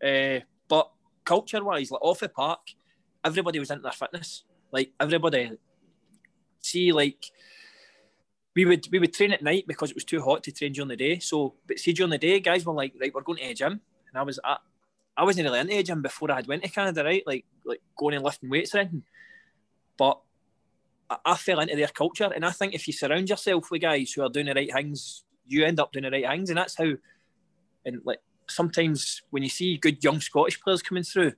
Uh, 0.02 0.40
but 0.68 0.90
culture 1.24 1.62
wise, 1.64 1.90
like 1.90 2.02
off 2.02 2.20
the 2.20 2.28
park, 2.28 2.60
everybody 3.24 3.58
was 3.58 3.70
into 3.70 3.82
their 3.82 3.92
fitness. 3.92 4.44
Like 4.72 4.92
everybody, 5.00 5.52
see, 6.60 6.92
like 6.92 7.24
we 8.54 8.64
would 8.64 8.86
we 8.90 8.98
would 8.98 9.12
train 9.12 9.32
at 9.32 9.42
night 9.42 9.64
because 9.66 9.90
it 9.90 9.96
was 9.96 10.04
too 10.04 10.22
hot 10.22 10.42
to 10.44 10.52
train 10.52 10.72
during 10.72 10.88
the 10.88 10.96
day. 10.96 11.18
So, 11.18 11.54
but 11.66 11.78
see 11.78 11.92
during 11.92 12.10
the 12.10 12.18
day, 12.18 12.40
guys 12.40 12.64
were 12.64 12.72
like, 12.72 12.94
right, 13.00 13.12
we're 13.14 13.22
going 13.22 13.38
to 13.38 13.44
a 13.44 13.54
gym, 13.54 13.72
and 13.72 14.14
I 14.18 14.22
was 14.22 14.38
at, 14.44 14.58
I 15.16 15.24
wasn't 15.24 15.46
really 15.46 15.60
into 15.60 15.78
a 15.78 15.82
gym 15.82 16.02
before 16.02 16.30
I 16.30 16.36
had 16.36 16.46
went 16.46 16.62
to 16.62 16.70
Canada, 16.70 17.04
right? 17.04 17.22
Like 17.26 17.44
like 17.64 17.80
going 17.98 18.14
and 18.14 18.24
lifting 18.24 18.50
weights 18.50 18.74
or 18.74 18.78
anything. 18.78 19.02
But 19.96 20.20
I, 21.08 21.16
I 21.24 21.36
fell 21.36 21.60
into 21.60 21.76
their 21.76 21.88
culture, 21.88 22.30
and 22.34 22.44
I 22.44 22.50
think 22.50 22.74
if 22.74 22.86
you 22.86 22.92
surround 22.92 23.28
yourself 23.28 23.70
with 23.70 23.82
guys 23.82 24.12
who 24.12 24.22
are 24.22 24.28
doing 24.30 24.46
the 24.46 24.54
right 24.54 24.72
things, 24.72 25.24
you 25.46 25.64
end 25.64 25.80
up 25.80 25.92
doing 25.92 26.04
the 26.04 26.10
right 26.10 26.26
things, 26.26 26.50
and 26.50 26.58
that's 26.58 26.76
how. 26.76 26.92
And 27.86 28.02
like 28.04 28.20
sometimes 28.48 29.22
when 29.30 29.42
you 29.42 29.48
see 29.48 29.78
good 29.78 30.04
young 30.04 30.20
Scottish 30.20 30.60
players 30.60 30.82
coming 30.82 31.04
through, 31.04 31.32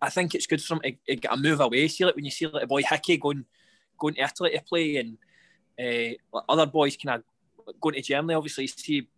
I 0.00 0.08
think 0.08 0.34
it's 0.34 0.46
good 0.46 0.62
for 0.62 0.76
them 0.76 0.82
to, 0.82 0.92
to 1.08 1.16
get 1.16 1.32
a 1.32 1.36
move 1.36 1.60
away. 1.60 1.88
See, 1.88 2.04
like 2.04 2.16
when 2.16 2.24
you 2.24 2.30
see 2.30 2.46
like 2.46 2.62
a 2.62 2.66
boy 2.66 2.82
Hickey 2.82 3.18
going 3.18 3.44
going 3.98 4.14
to 4.14 4.22
Italy 4.22 4.52
to 4.52 4.62
play 4.62 4.96
and 4.96 5.18
uh, 5.78 6.40
other 6.48 6.66
boys 6.66 6.96
kind 6.96 7.22
of 7.66 7.74
going 7.80 7.96
to 7.96 8.02
Germany, 8.02 8.34
obviously, 8.34 8.68
see, 8.68 9.08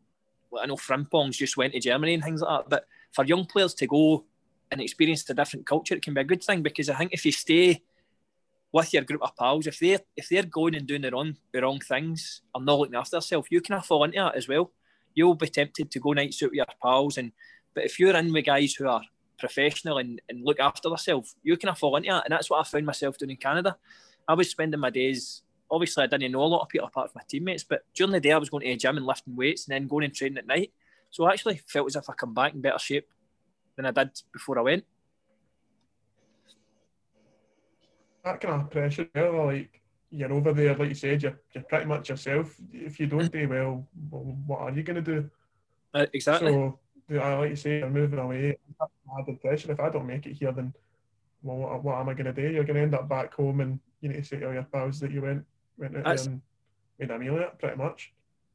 I 0.59 0.67
know 0.67 0.77
Frimpong's 0.77 1.37
just 1.37 1.57
went 1.57 1.75
to 1.75 1.81
Germany 1.81 2.15
and 2.15 2.23
things 2.23 2.41
like 2.41 2.63
that. 2.63 2.71
But 2.71 2.87
for 3.13 3.25
young 3.25 3.45
players 3.45 3.75
to 3.75 3.87
go 3.87 4.25
and 4.71 4.81
experience 4.81 5.29
a 5.29 5.35
different 5.35 5.67
culture, 5.67 5.95
it 5.95 6.03
can 6.03 6.15
be 6.15 6.23
a 6.23 6.25
good 6.25 6.43
thing 6.43 6.63
because 6.63 6.89
I 6.89 6.95
think 6.95 7.13
if 7.13 7.27
you 7.27 7.33
stay 7.33 7.83
with 8.73 8.95
your 8.95 9.03
group 9.03 9.23
of 9.23 9.37
pals, 9.37 9.67
if 9.67 9.79
they're 9.79 10.01
if 10.17 10.29
they're 10.29 10.45
going 10.45 10.77
and 10.77 10.87
doing 10.87 11.03
the 11.03 11.11
wrong 11.11 11.37
the 11.53 11.61
wrong 11.61 11.81
things 11.81 12.43
or 12.55 12.63
not 12.63 12.79
looking 12.79 12.95
after 12.95 13.17
themselves, 13.17 13.49
you 13.51 13.61
can 13.61 13.81
fall 13.83 14.05
into 14.05 14.19
that 14.19 14.37
as 14.37 14.49
well. 14.49 14.71
You'll 15.15 15.35
be 15.35 15.49
tempted 15.49 15.91
to 15.91 16.01
go 16.01 16.13
nights 16.13 16.43
out 16.43 16.51
with 16.51 16.57
your 16.57 16.67
pals, 16.83 17.19
and 17.19 17.33
but 17.75 17.85
if 17.85 17.99
you're 17.99 18.17
in 18.17 18.33
with 18.33 18.47
guys 18.47 18.75
who 18.75 18.89
are 18.89 19.03
professional 19.39 19.99
and, 19.99 20.21
and 20.29 20.45
look 20.45 20.61
after 20.61 20.89
themselves, 20.89 21.37
you 21.43 21.57
can 21.57 21.75
fall 21.75 21.97
into 21.97 22.11
that, 22.11 22.25
and 22.25 22.33
that's 22.33 22.51
what 22.51 22.61
I 22.61 22.69
found 22.69 22.87
myself 22.87 23.19
doing 23.19 23.31
in 23.31 23.37
Canada. 23.37 23.77
I 24.29 24.35
was 24.35 24.51
spending 24.51 24.81
my 24.81 24.91
days 24.91 25.43
obviously 25.71 26.03
I 26.03 26.07
didn't 26.07 26.33
know 26.33 26.43
a 26.43 26.45
lot 26.45 26.63
of 26.63 26.69
people 26.69 26.89
apart 26.89 27.13
from 27.13 27.21
my 27.21 27.25
teammates, 27.29 27.65
but 27.65 27.83
during 27.95 28.13
the 28.13 28.21
day 28.21 28.33
I 28.33 28.39
was 28.39 28.51
going 28.51 28.67
to 28.67 28.71
a 28.71 28.77
gym 28.77 28.97
and 28.97 29.07
lifting 29.07 29.37
weights 29.37 29.67
and 29.67 29.75
then 29.75 29.87
going 29.87 30.05
and 30.05 30.15
training 30.15 30.39
at 30.39 30.47
night. 30.47 30.73
So 31.11 31.25
I 31.25 31.31
actually 31.31 31.61
felt 31.67 31.87
as 31.87 31.97
if 31.97 32.11
I 32.11 32.15
come 32.15 32.35
back 32.35 32.55
in 32.55 32.61
better 32.61 32.79
shape 32.79 33.09
than 33.77 33.87
I 33.87 33.91
did 33.91 34.11
before 34.33 34.59
I 34.59 34.63
went. 34.63 34.85
that 38.25 38.41
kind 38.41 38.63
of 38.63 38.71
pressure. 38.71 39.09
Well, 39.15 39.47
like 39.47 39.80
you're 40.11 40.33
over 40.33 40.53
there, 40.53 40.75
like 40.75 40.89
you 40.89 40.95
said, 40.95 41.23
you're, 41.23 41.39
you're 41.53 41.65
pretty 41.65 41.87
much 41.87 42.09
yourself. 42.09 42.55
If 42.73 42.99
you 42.99 43.07
don't 43.07 43.31
do 43.31 43.49
well, 43.49 43.87
well 44.11 44.37
what 44.47 44.61
are 44.61 44.71
you 44.73 44.83
going 44.83 45.03
to 45.03 45.15
do? 45.15 45.31
Uh, 45.95 46.07
exactly. 46.13 46.53
So, 46.53 46.79
like 47.11 47.51
you 47.51 47.57
say, 47.57 47.79
you're 47.79 47.91
moving 47.91 48.19
away. 48.19 48.57
Added 49.19 49.41
pressure. 49.41 49.73
If 49.73 49.81
I 49.81 49.89
don't 49.89 50.07
make 50.07 50.27
it 50.27 50.35
here, 50.35 50.53
then 50.53 50.73
well, 51.43 51.57
what, 51.57 51.85
what 51.85 51.99
am 51.99 52.09
I 52.09 52.15
going 52.15 52.27
to 52.27 52.33
do? 52.33 52.49
You're 52.49 52.65
going 52.65 52.77
to 52.77 52.83
end 52.83 52.95
up 52.95 53.09
back 53.09 53.35
home, 53.35 53.61
and 53.61 53.81
you 54.01 54.09
need 54.09 54.19
to 54.19 54.25
say 54.25 54.39
to 54.39 54.47
all 54.47 54.53
your 54.53 54.63
pals 54.65 55.01
that 55.01 55.11
you 55.11 55.23
went 55.23 55.45
went 55.77 55.97
out 55.97 56.05
That's, 56.05 56.25
there 56.25 56.33
and 56.33 56.43
made 56.99 57.11
a 57.11 57.19
meal 57.19 57.37
of 57.37 57.43
it, 57.43 57.59
pretty 57.59 57.77
much. 57.77 58.13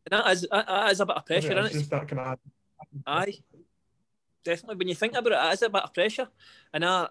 That 0.10 0.28
is, 0.32 0.48
that 0.52 0.92
is 0.92 1.00
a 1.00 1.06
bit 1.06 1.16
of 1.16 1.26
pressure, 1.26 1.52
isn't 1.52 1.66
it? 1.66 1.72
Just 1.74 1.90
that 1.90 2.08
kind 2.08 2.20
of. 2.22 2.40
Aye, 3.08 3.34
definitely. 4.44 4.76
When 4.78 4.88
you 4.88 4.96
think 4.96 5.14
about 5.14 5.34
it, 5.34 5.52
it 5.52 5.54
is 5.54 5.62
a 5.64 5.70
bit 5.70 5.84
of 5.84 5.94
pressure, 5.94 6.28
and 6.74 6.86
I, 6.86 7.08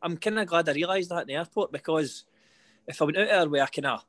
I'm 0.00 0.16
kind 0.16 0.38
of 0.38 0.46
glad 0.46 0.68
I 0.68 0.72
realised 0.72 1.10
that 1.10 1.22
in 1.22 1.26
the 1.28 1.34
airport 1.34 1.72
because 1.72 2.24
if 2.90 3.00
I 3.00 3.04
went 3.04 3.18
out 3.18 3.28
there 3.28 3.48
with 3.48 3.62
a 3.62 3.66
kind 3.66 3.86
of, 3.86 4.04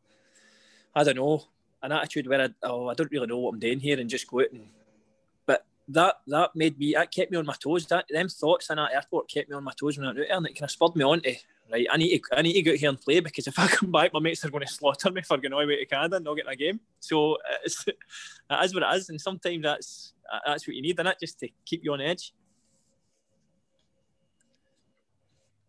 I 0.95 1.03
don't 1.03 1.15
know, 1.15 1.45
an 1.81 1.91
attitude 1.91 2.27
where 2.27 2.41
I, 2.41 2.49
oh, 2.63 2.87
I 2.87 2.93
don't 2.93 3.11
really 3.11 3.27
know 3.27 3.39
what 3.39 3.53
I'm 3.53 3.59
doing 3.59 3.79
here 3.79 3.99
and 3.99 4.09
just 4.09 4.27
go 4.27 4.41
out 4.41 4.51
and, 4.51 4.67
but 5.45 5.65
that 5.87 6.15
that 6.27 6.55
made 6.55 6.77
me, 6.77 6.93
that 6.93 7.11
kept 7.11 7.31
me 7.31 7.37
on 7.37 7.45
my 7.45 7.55
toes. 7.59 7.85
That 7.87 8.05
them 8.09 8.29
thoughts 8.29 8.69
in 8.69 8.77
that 8.77 8.93
airport 8.93 9.29
kept 9.29 9.49
me 9.49 9.55
on 9.55 9.63
my 9.63 9.73
toes 9.79 9.97
when 9.97 10.05
I 10.05 10.09
went 10.09 10.19
out 10.19 10.27
there, 10.27 10.37
and 10.37 10.47
it 10.47 10.53
kind 10.53 10.63
of 10.63 10.71
spurred 10.71 10.95
me 10.95 11.03
on 11.03 11.21
to 11.21 11.35
right. 11.71 11.87
I 11.89 11.97
need 11.97 12.19
to, 12.19 12.37
I 12.37 12.41
need 12.41 12.53
to 12.53 12.61
go 12.61 12.71
out 12.71 12.77
here 12.77 12.89
and 12.89 13.01
play 13.01 13.19
because 13.19 13.47
if 13.47 13.57
I 13.57 13.67
come 13.67 13.91
back, 13.91 14.13
my 14.13 14.19
mates 14.19 14.45
are 14.45 14.49
going 14.49 14.65
to 14.65 14.71
slaughter 14.71 15.11
me 15.11 15.21
for 15.21 15.37
going 15.37 15.53
all 15.53 15.61
the 15.61 15.67
way 15.67 15.77
to 15.77 15.85
Canada 15.85 16.17
and 16.17 16.25
not 16.25 16.35
getting 16.35 16.51
a 16.51 16.55
game. 16.55 16.79
So 16.99 17.37
it's, 17.63 17.83
that 18.49 18.63
is 18.63 18.73
what 18.73 18.83
it 18.83 18.97
is, 18.97 19.09
and 19.09 19.19
sometimes 19.19 19.63
that's 19.63 20.13
that's 20.45 20.67
what 20.67 20.75
you 20.75 20.81
need, 20.81 20.99
and 20.99 21.07
that 21.07 21.19
just 21.19 21.39
to 21.39 21.49
keep 21.65 21.83
you 21.83 21.93
on 21.93 22.01
edge. 22.01 22.33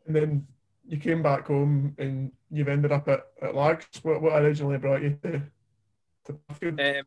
And 0.07 0.17
then 0.17 0.47
you 0.93 0.99
came 0.99 1.22
back 1.22 1.47
home 1.47 1.95
and 1.99 2.30
you've 2.51 2.68
ended 2.68 2.93
up 2.93 3.09
at, 3.09 3.20
at 3.40 3.55
Largs. 3.55 3.86
What, 4.03 4.20
what 4.20 4.34
originally 4.43 4.76
brought 4.76 5.01
you 5.03 5.18
to, 5.22 5.43
to 6.26 6.99
Um, 7.01 7.05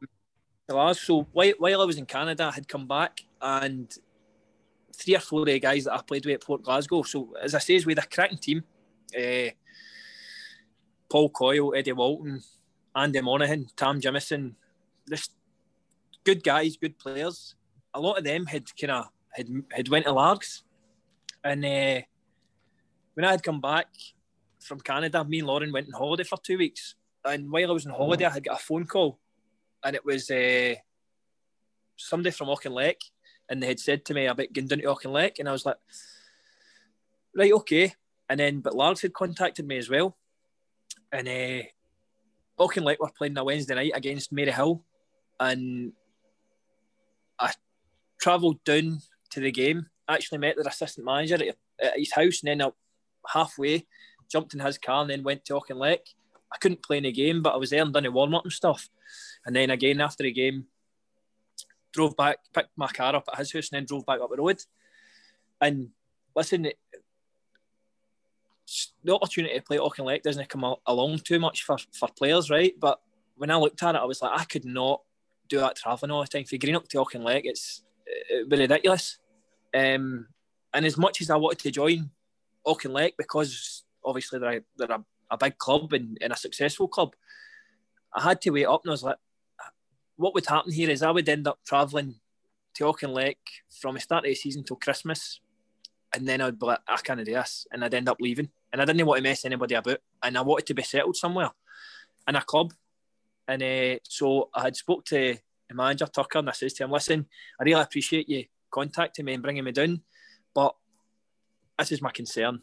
Largs. 0.67 1.01
So 1.01 1.27
while, 1.31 1.53
while 1.59 1.81
I 1.83 1.85
was 1.85 1.99
in 1.99 2.07
Canada, 2.07 2.45
I 2.45 2.55
had 2.55 2.67
come 2.67 2.87
back 2.87 3.21
and 3.39 3.95
three 4.91 5.15
or 5.15 5.19
four 5.19 5.41
of 5.41 5.45
the 5.45 5.59
guys 5.59 5.83
that 5.83 5.93
I 5.93 6.01
played 6.01 6.25
with 6.25 6.33
at 6.33 6.43
Port 6.43 6.63
Glasgow. 6.63 7.03
So 7.03 7.35
as 7.39 7.53
I 7.53 7.59
say, 7.59 7.79
with 7.85 7.99
a 7.99 8.07
cracking 8.07 8.39
team. 8.39 8.63
Uh, 9.15 9.51
Paul 11.07 11.29
Coyle, 11.29 11.75
Eddie 11.75 11.91
Walton, 11.91 12.41
Andy 12.95 13.21
Monaghan, 13.21 13.67
Tam 13.77 14.01
Jamison, 14.01 14.55
just 15.07 15.31
good 16.23 16.43
guys, 16.43 16.75
good 16.75 16.97
players. 16.97 17.53
A 17.93 17.99
lot 17.99 18.17
of 18.17 18.23
them 18.23 18.47
had 18.47 18.65
kind 18.75 18.91
of 18.91 19.05
had 19.31 19.47
had 19.71 19.89
went 19.89 20.05
to 20.05 20.11
Largs, 20.11 20.63
and 21.43 21.63
uh, 21.63 22.01
when 23.15 23.25
I 23.25 23.31
had 23.31 23.43
come 23.43 23.59
back 23.59 23.87
from 24.59 24.79
Canada, 24.79 25.23
me 25.23 25.39
and 25.39 25.47
Lauren 25.47 25.71
went 25.71 25.87
on 25.87 25.93
holiday 25.93 26.23
for 26.23 26.37
two 26.37 26.57
weeks. 26.57 26.95
And 27.23 27.51
while 27.51 27.71
I 27.71 27.73
was 27.73 27.85
on 27.85 27.93
holiday, 27.93 28.25
I 28.25 28.29
had 28.29 28.43
got 28.43 28.59
a 28.59 28.63
phone 28.63 28.85
call, 28.85 29.19
and 29.83 29.95
it 29.95 30.05
was 30.05 30.29
uh, 30.29 30.75
somebody 31.97 32.31
from 32.31 32.49
Auchinleck, 32.49 32.97
and 33.49 33.63
they 33.63 33.67
had 33.67 33.79
said 33.79 34.05
to 34.05 34.13
me 34.13 34.27
about 34.27 34.53
going 34.53 34.67
down 34.67 34.79
to 34.79 34.85
Auchinleck, 34.85 35.39
and 35.39 35.49
I 35.49 35.51
was 35.51 35.65
like, 35.65 35.77
right, 37.35 37.51
okay. 37.53 37.93
And 38.29 38.39
then, 38.39 38.59
but 38.59 38.75
Largs 38.75 39.01
had 39.01 39.13
contacted 39.13 39.65
me 39.65 39.77
as 39.77 39.89
well, 39.89 40.17
and 41.11 41.27
uh, 41.27 41.63
Auchinleck 42.59 42.97
were 42.99 43.11
playing 43.17 43.37
a 43.37 43.43
Wednesday 43.43 43.75
night 43.75 43.93
against 43.95 44.33
Maryhill, 44.33 44.81
and 45.39 45.93
I 47.39 47.53
travelled 48.19 48.63
down 48.63 48.99
to 49.31 49.39
the 49.39 49.51
game. 49.51 49.87
Actually 50.07 50.37
met 50.37 50.55
their 50.55 50.67
assistant 50.67 51.05
manager 51.05 51.35
at, 51.35 51.55
at 51.81 51.97
his 51.97 52.13
house, 52.13 52.43
and 52.43 52.49
then 52.49 52.61
I 52.61 52.71
halfway, 53.31 53.85
jumped 54.31 54.53
in 54.53 54.59
his 54.59 54.77
car, 54.77 55.01
and 55.01 55.09
then 55.09 55.23
went 55.23 55.45
to 55.45 55.53
Auchinleck. 55.53 55.99
I 56.51 56.57
couldn't 56.57 56.83
play 56.83 56.97
in 56.97 57.03
the 57.03 57.11
game, 57.11 57.41
but 57.41 57.53
I 57.53 57.57
was 57.57 57.69
there 57.71 57.81
and 57.81 57.93
done 57.93 58.05
a 58.05 58.11
warm 58.11 58.35
up 58.35 58.43
and 58.43 58.53
stuff. 58.53 58.89
And 59.45 59.55
then 59.55 59.69
again 59.69 60.01
after 60.01 60.23
the 60.23 60.31
game, 60.31 60.65
drove 61.91 62.15
back, 62.15 62.37
picked 62.53 62.77
my 62.77 62.87
car 62.87 63.15
up 63.15 63.27
at 63.31 63.39
his 63.39 63.51
house, 63.51 63.69
and 63.71 63.77
then 63.77 63.85
drove 63.85 64.05
back 64.05 64.21
up 64.21 64.29
the 64.29 64.37
road. 64.37 64.59
And 65.61 65.89
listen, 66.35 66.67
the 69.03 69.15
opportunity 69.15 69.55
to 69.55 69.61
play 69.61 69.77
Auchinleck 69.77 70.23
doesn't 70.23 70.49
come 70.49 70.75
along 70.85 71.19
too 71.19 71.39
much 71.39 71.63
for, 71.63 71.77
for 71.93 72.09
players, 72.17 72.49
right? 72.49 72.73
But 72.79 72.99
when 73.35 73.51
I 73.51 73.57
looked 73.57 73.81
at 73.83 73.95
it, 73.95 74.01
I 74.01 74.05
was 74.05 74.21
like, 74.21 74.39
I 74.39 74.43
could 74.45 74.65
not 74.65 75.01
do 75.47 75.59
that 75.59 75.75
travelling 75.75 76.11
all 76.11 76.21
the 76.21 76.27
time. 76.27 76.45
For 76.45 76.57
Greenock 76.57 76.87
to 76.89 76.97
Auchinleck, 76.97 77.41
it's 77.43 77.83
it 78.05 78.43
would 78.43 78.49
be 78.49 78.57
ridiculous. 78.57 79.17
Um, 79.73 80.27
and 80.73 80.85
as 80.85 80.97
much 80.97 81.21
as 81.21 81.29
I 81.29 81.37
wanted 81.37 81.59
to 81.59 81.71
join 81.71 82.11
Auchinleck 82.65 83.13
because 83.17 83.83
obviously 84.03 84.39
they're 84.39 84.57
a, 84.57 84.61
they're 84.77 84.91
a, 84.91 85.03
a 85.31 85.37
big 85.37 85.57
club 85.57 85.93
and, 85.93 86.17
and, 86.21 86.33
a 86.33 86.37
successful 86.37 86.87
club. 86.87 87.15
I 88.13 88.21
had 88.21 88.41
to 88.41 88.51
wait 88.51 88.65
up 88.65 88.81
and 88.83 88.91
I 88.91 88.93
was 88.93 89.03
like, 89.03 89.17
what 90.17 90.33
would 90.33 90.45
happen 90.45 90.71
here 90.71 90.89
is 90.89 91.01
I 91.01 91.11
would 91.11 91.27
end 91.27 91.47
up 91.47 91.59
travelling 91.65 92.15
to 92.75 92.83
Auchinleck 92.85 93.37
from 93.81 93.95
the 93.95 94.01
start 94.01 94.25
of 94.25 94.29
the 94.29 94.35
season 94.35 94.63
till 94.63 94.77
Christmas, 94.77 95.39
and 96.13 96.27
then 96.27 96.41
I'd 96.41 96.59
be 96.59 96.65
like, 96.65 96.79
I 96.87 96.97
can't 96.97 97.23
do 97.23 97.33
this, 97.33 97.67
and 97.71 97.83
I'd 97.83 97.93
end 97.93 98.09
up 98.09 98.17
leaving. 98.19 98.49
And 98.71 98.81
I 98.81 98.85
didn't 98.85 99.05
want 99.05 99.17
to 99.19 99.23
mess 99.23 99.45
anybody 99.45 99.75
about, 99.75 99.99
and 100.23 100.37
I 100.37 100.41
wanted 100.41 100.67
to 100.67 100.73
be 100.73 100.83
settled 100.83 101.15
somewhere 101.15 101.51
in 102.27 102.35
a 102.35 102.41
club. 102.41 102.73
And 103.47 103.61
uh, 103.61 103.99
so 104.03 104.49
I 104.53 104.63
had 104.63 104.75
spoke 104.75 105.05
to 105.05 105.37
the 105.69 105.75
manager 105.75 106.07
Tucker, 106.07 106.39
and 106.39 106.49
I 106.49 106.53
says 106.53 106.73
to 106.73 106.83
him, 106.83 106.91
"Listen, 106.91 107.25
I 107.59 107.63
really 107.63 107.81
appreciate 107.81 108.29
you 108.29 108.45
contacting 108.71 109.25
me 109.25 109.33
and 109.33 109.43
bringing 109.43 109.63
me 109.63 109.71
down, 109.71 110.01
but 110.53 110.75
this 111.77 111.91
is 111.91 112.01
my 112.01 112.11
concern. 112.11 112.61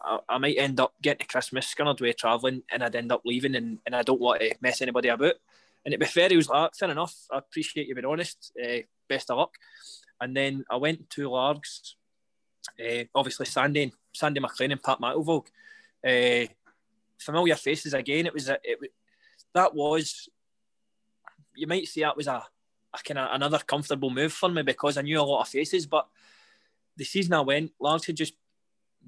I, 0.00 0.18
I 0.28 0.38
might 0.38 0.58
end 0.58 0.80
up 0.80 0.94
getting 1.02 1.20
to 1.20 1.26
Christmas, 1.26 1.72
scunnered 1.72 2.00
away 2.00 2.12
travelling, 2.12 2.62
and 2.70 2.82
I'd 2.82 2.96
end 2.96 3.12
up 3.12 3.22
leaving, 3.24 3.54
and, 3.54 3.78
and 3.86 3.94
I 3.94 4.02
don't 4.02 4.20
want 4.20 4.40
to 4.40 4.54
mess 4.60 4.82
anybody 4.82 5.08
about. 5.08 5.34
And 5.84 5.92
to 5.92 5.98
be 5.98 6.06
fair, 6.06 6.28
he 6.28 6.36
was 6.36 6.48
like, 6.48 6.74
fair 6.74 6.90
enough. 6.90 7.14
I 7.30 7.38
appreciate 7.38 7.88
you 7.88 7.94
being 7.94 8.06
honest. 8.06 8.52
Uh, 8.62 8.78
best 9.08 9.30
of 9.30 9.38
luck. 9.38 9.54
And 10.20 10.36
then 10.36 10.64
I 10.70 10.76
went 10.76 11.10
to 11.10 11.28
Largs. 11.28 11.96
Uh, 12.80 13.04
obviously, 13.14 13.46
Sandy, 13.46 13.92
Sandy 14.14 14.40
McLean 14.40 14.72
and 14.72 14.82
Pat 14.82 14.98
McIlvogue. 15.00 15.46
Uh, 16.06 16.46
familiar 17.18 17.56
faces 17.56 17.94
again. 17.94 18.26
It 18.26 18.34
was 18.34 18.48
a, 18.48 18.58
it 18.62 18.78
that 19.54 19.74
was 19.74 20.28
you 21.54 21.66
might 21.66 21.86
say 21.86 22.02
that 22.02 22.16
was 22.16 22.26
a, 22.26 22.42
a 22.92 22.98
kind 23.04 23.18
of 23.18 23.28
another 23.32 23.58
comfortable 23.58 24.10
move 24.10 24.32
for 24.32 24.48
me 24.48 24.62
because 24.62 24.96
I 24.96 25.02
knew 25.02 25.20
a 25.20 25.22
lot 25.22 25.42
of 25.42 25.48
faces. 25.48 25.86
But 25.86 26.06
the 26.96 27.04
season 27.04 27.34
I 27.34 27.40
went, 27.40 27.72
Largs 27.80 28.06
had 28.06 28.16
just 28.16 28.34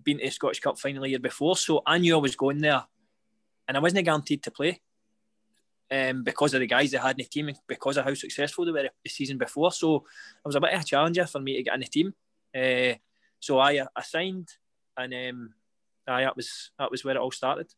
been 0.03 0.18
to 0.18 0.24
the 0.24 0.30
Scottish 0.30 0.61
Cup 0.61 0.78
final 0.78 1.03
the 1.03 1.11
year 1.11 1.18
before, 1.18 1.57
so 1.57 1.82
I 1.86 1.99
knew 1.99 2.14
I 2.14 2.20
was 2.20 2.36
going 2.36 2.59
there, 2.59 2.84
and 3.68 3.76
I 3.76 3.80
wasn't 3.80 4.05
guaranteed 4.05 4.42
to 4.44 4.51
play 4.51 4.80
um, 5.90 6.24
because 6.24 6.55
of 6.55 6.61
the 6.61 6.66
guys 6.66 6.90
they 6.90 6.99
had 6.99 7.18
in 7.18 7.24
the 7.24 7.24
team 7.24 7.49
and 7.49 7.59
because 7.66 7.97
of 7.97 8.05
how 8.05 8.14
successful 8.14 8.64
they 8.64 8.72
were 8.72 8.88
the 9.03 9.11
season 9.11 9.38
before. 9.38 9.72
So 9.72 9.97
it 9.97 10.03
was 10.47 10.57
a 10.57 10.61
bit 10.61 10.74
of 10.74 10.80
a 10.80 10.84
challenger 10.84 11.26
for 11.26 11.40
me 11.40 11.57
to 11.57 11.62
get 11.62 11.74
in 11.74 11.80
the 11.80 11.86
team. 11.86 12.14
Uh, 12.55 12.99
so 13.40 13.59
I, 13.59 13.86
I 13.94 14.03
signed, 14.03 14.49
and 14.97 15.14
um, 15.14 15.55
aye, 16.09 16.22
that 16.22 16.36
was 16.36 16.70
that 16.78 16.90
was 16.90 17.05
where 17.05 17.16
it 17.16 17.20
all 17.20 17.30
started. 17.30 17.72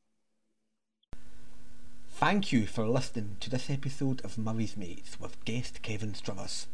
Thank 2.11 2.53
you 2.53 2.67
for 2.67 2.87
listening 2.87 3.37
to 3.41 3.51
this 3.51 3.71
episode 3.71 4.25
of 4.25 4.39
Murray's 4.39 4.77
Mates 4.77 5.21
with 5.21 5.45
guest 5.45 5.83
Kevin 5.83 6.15
Struthers. 6.15 6.67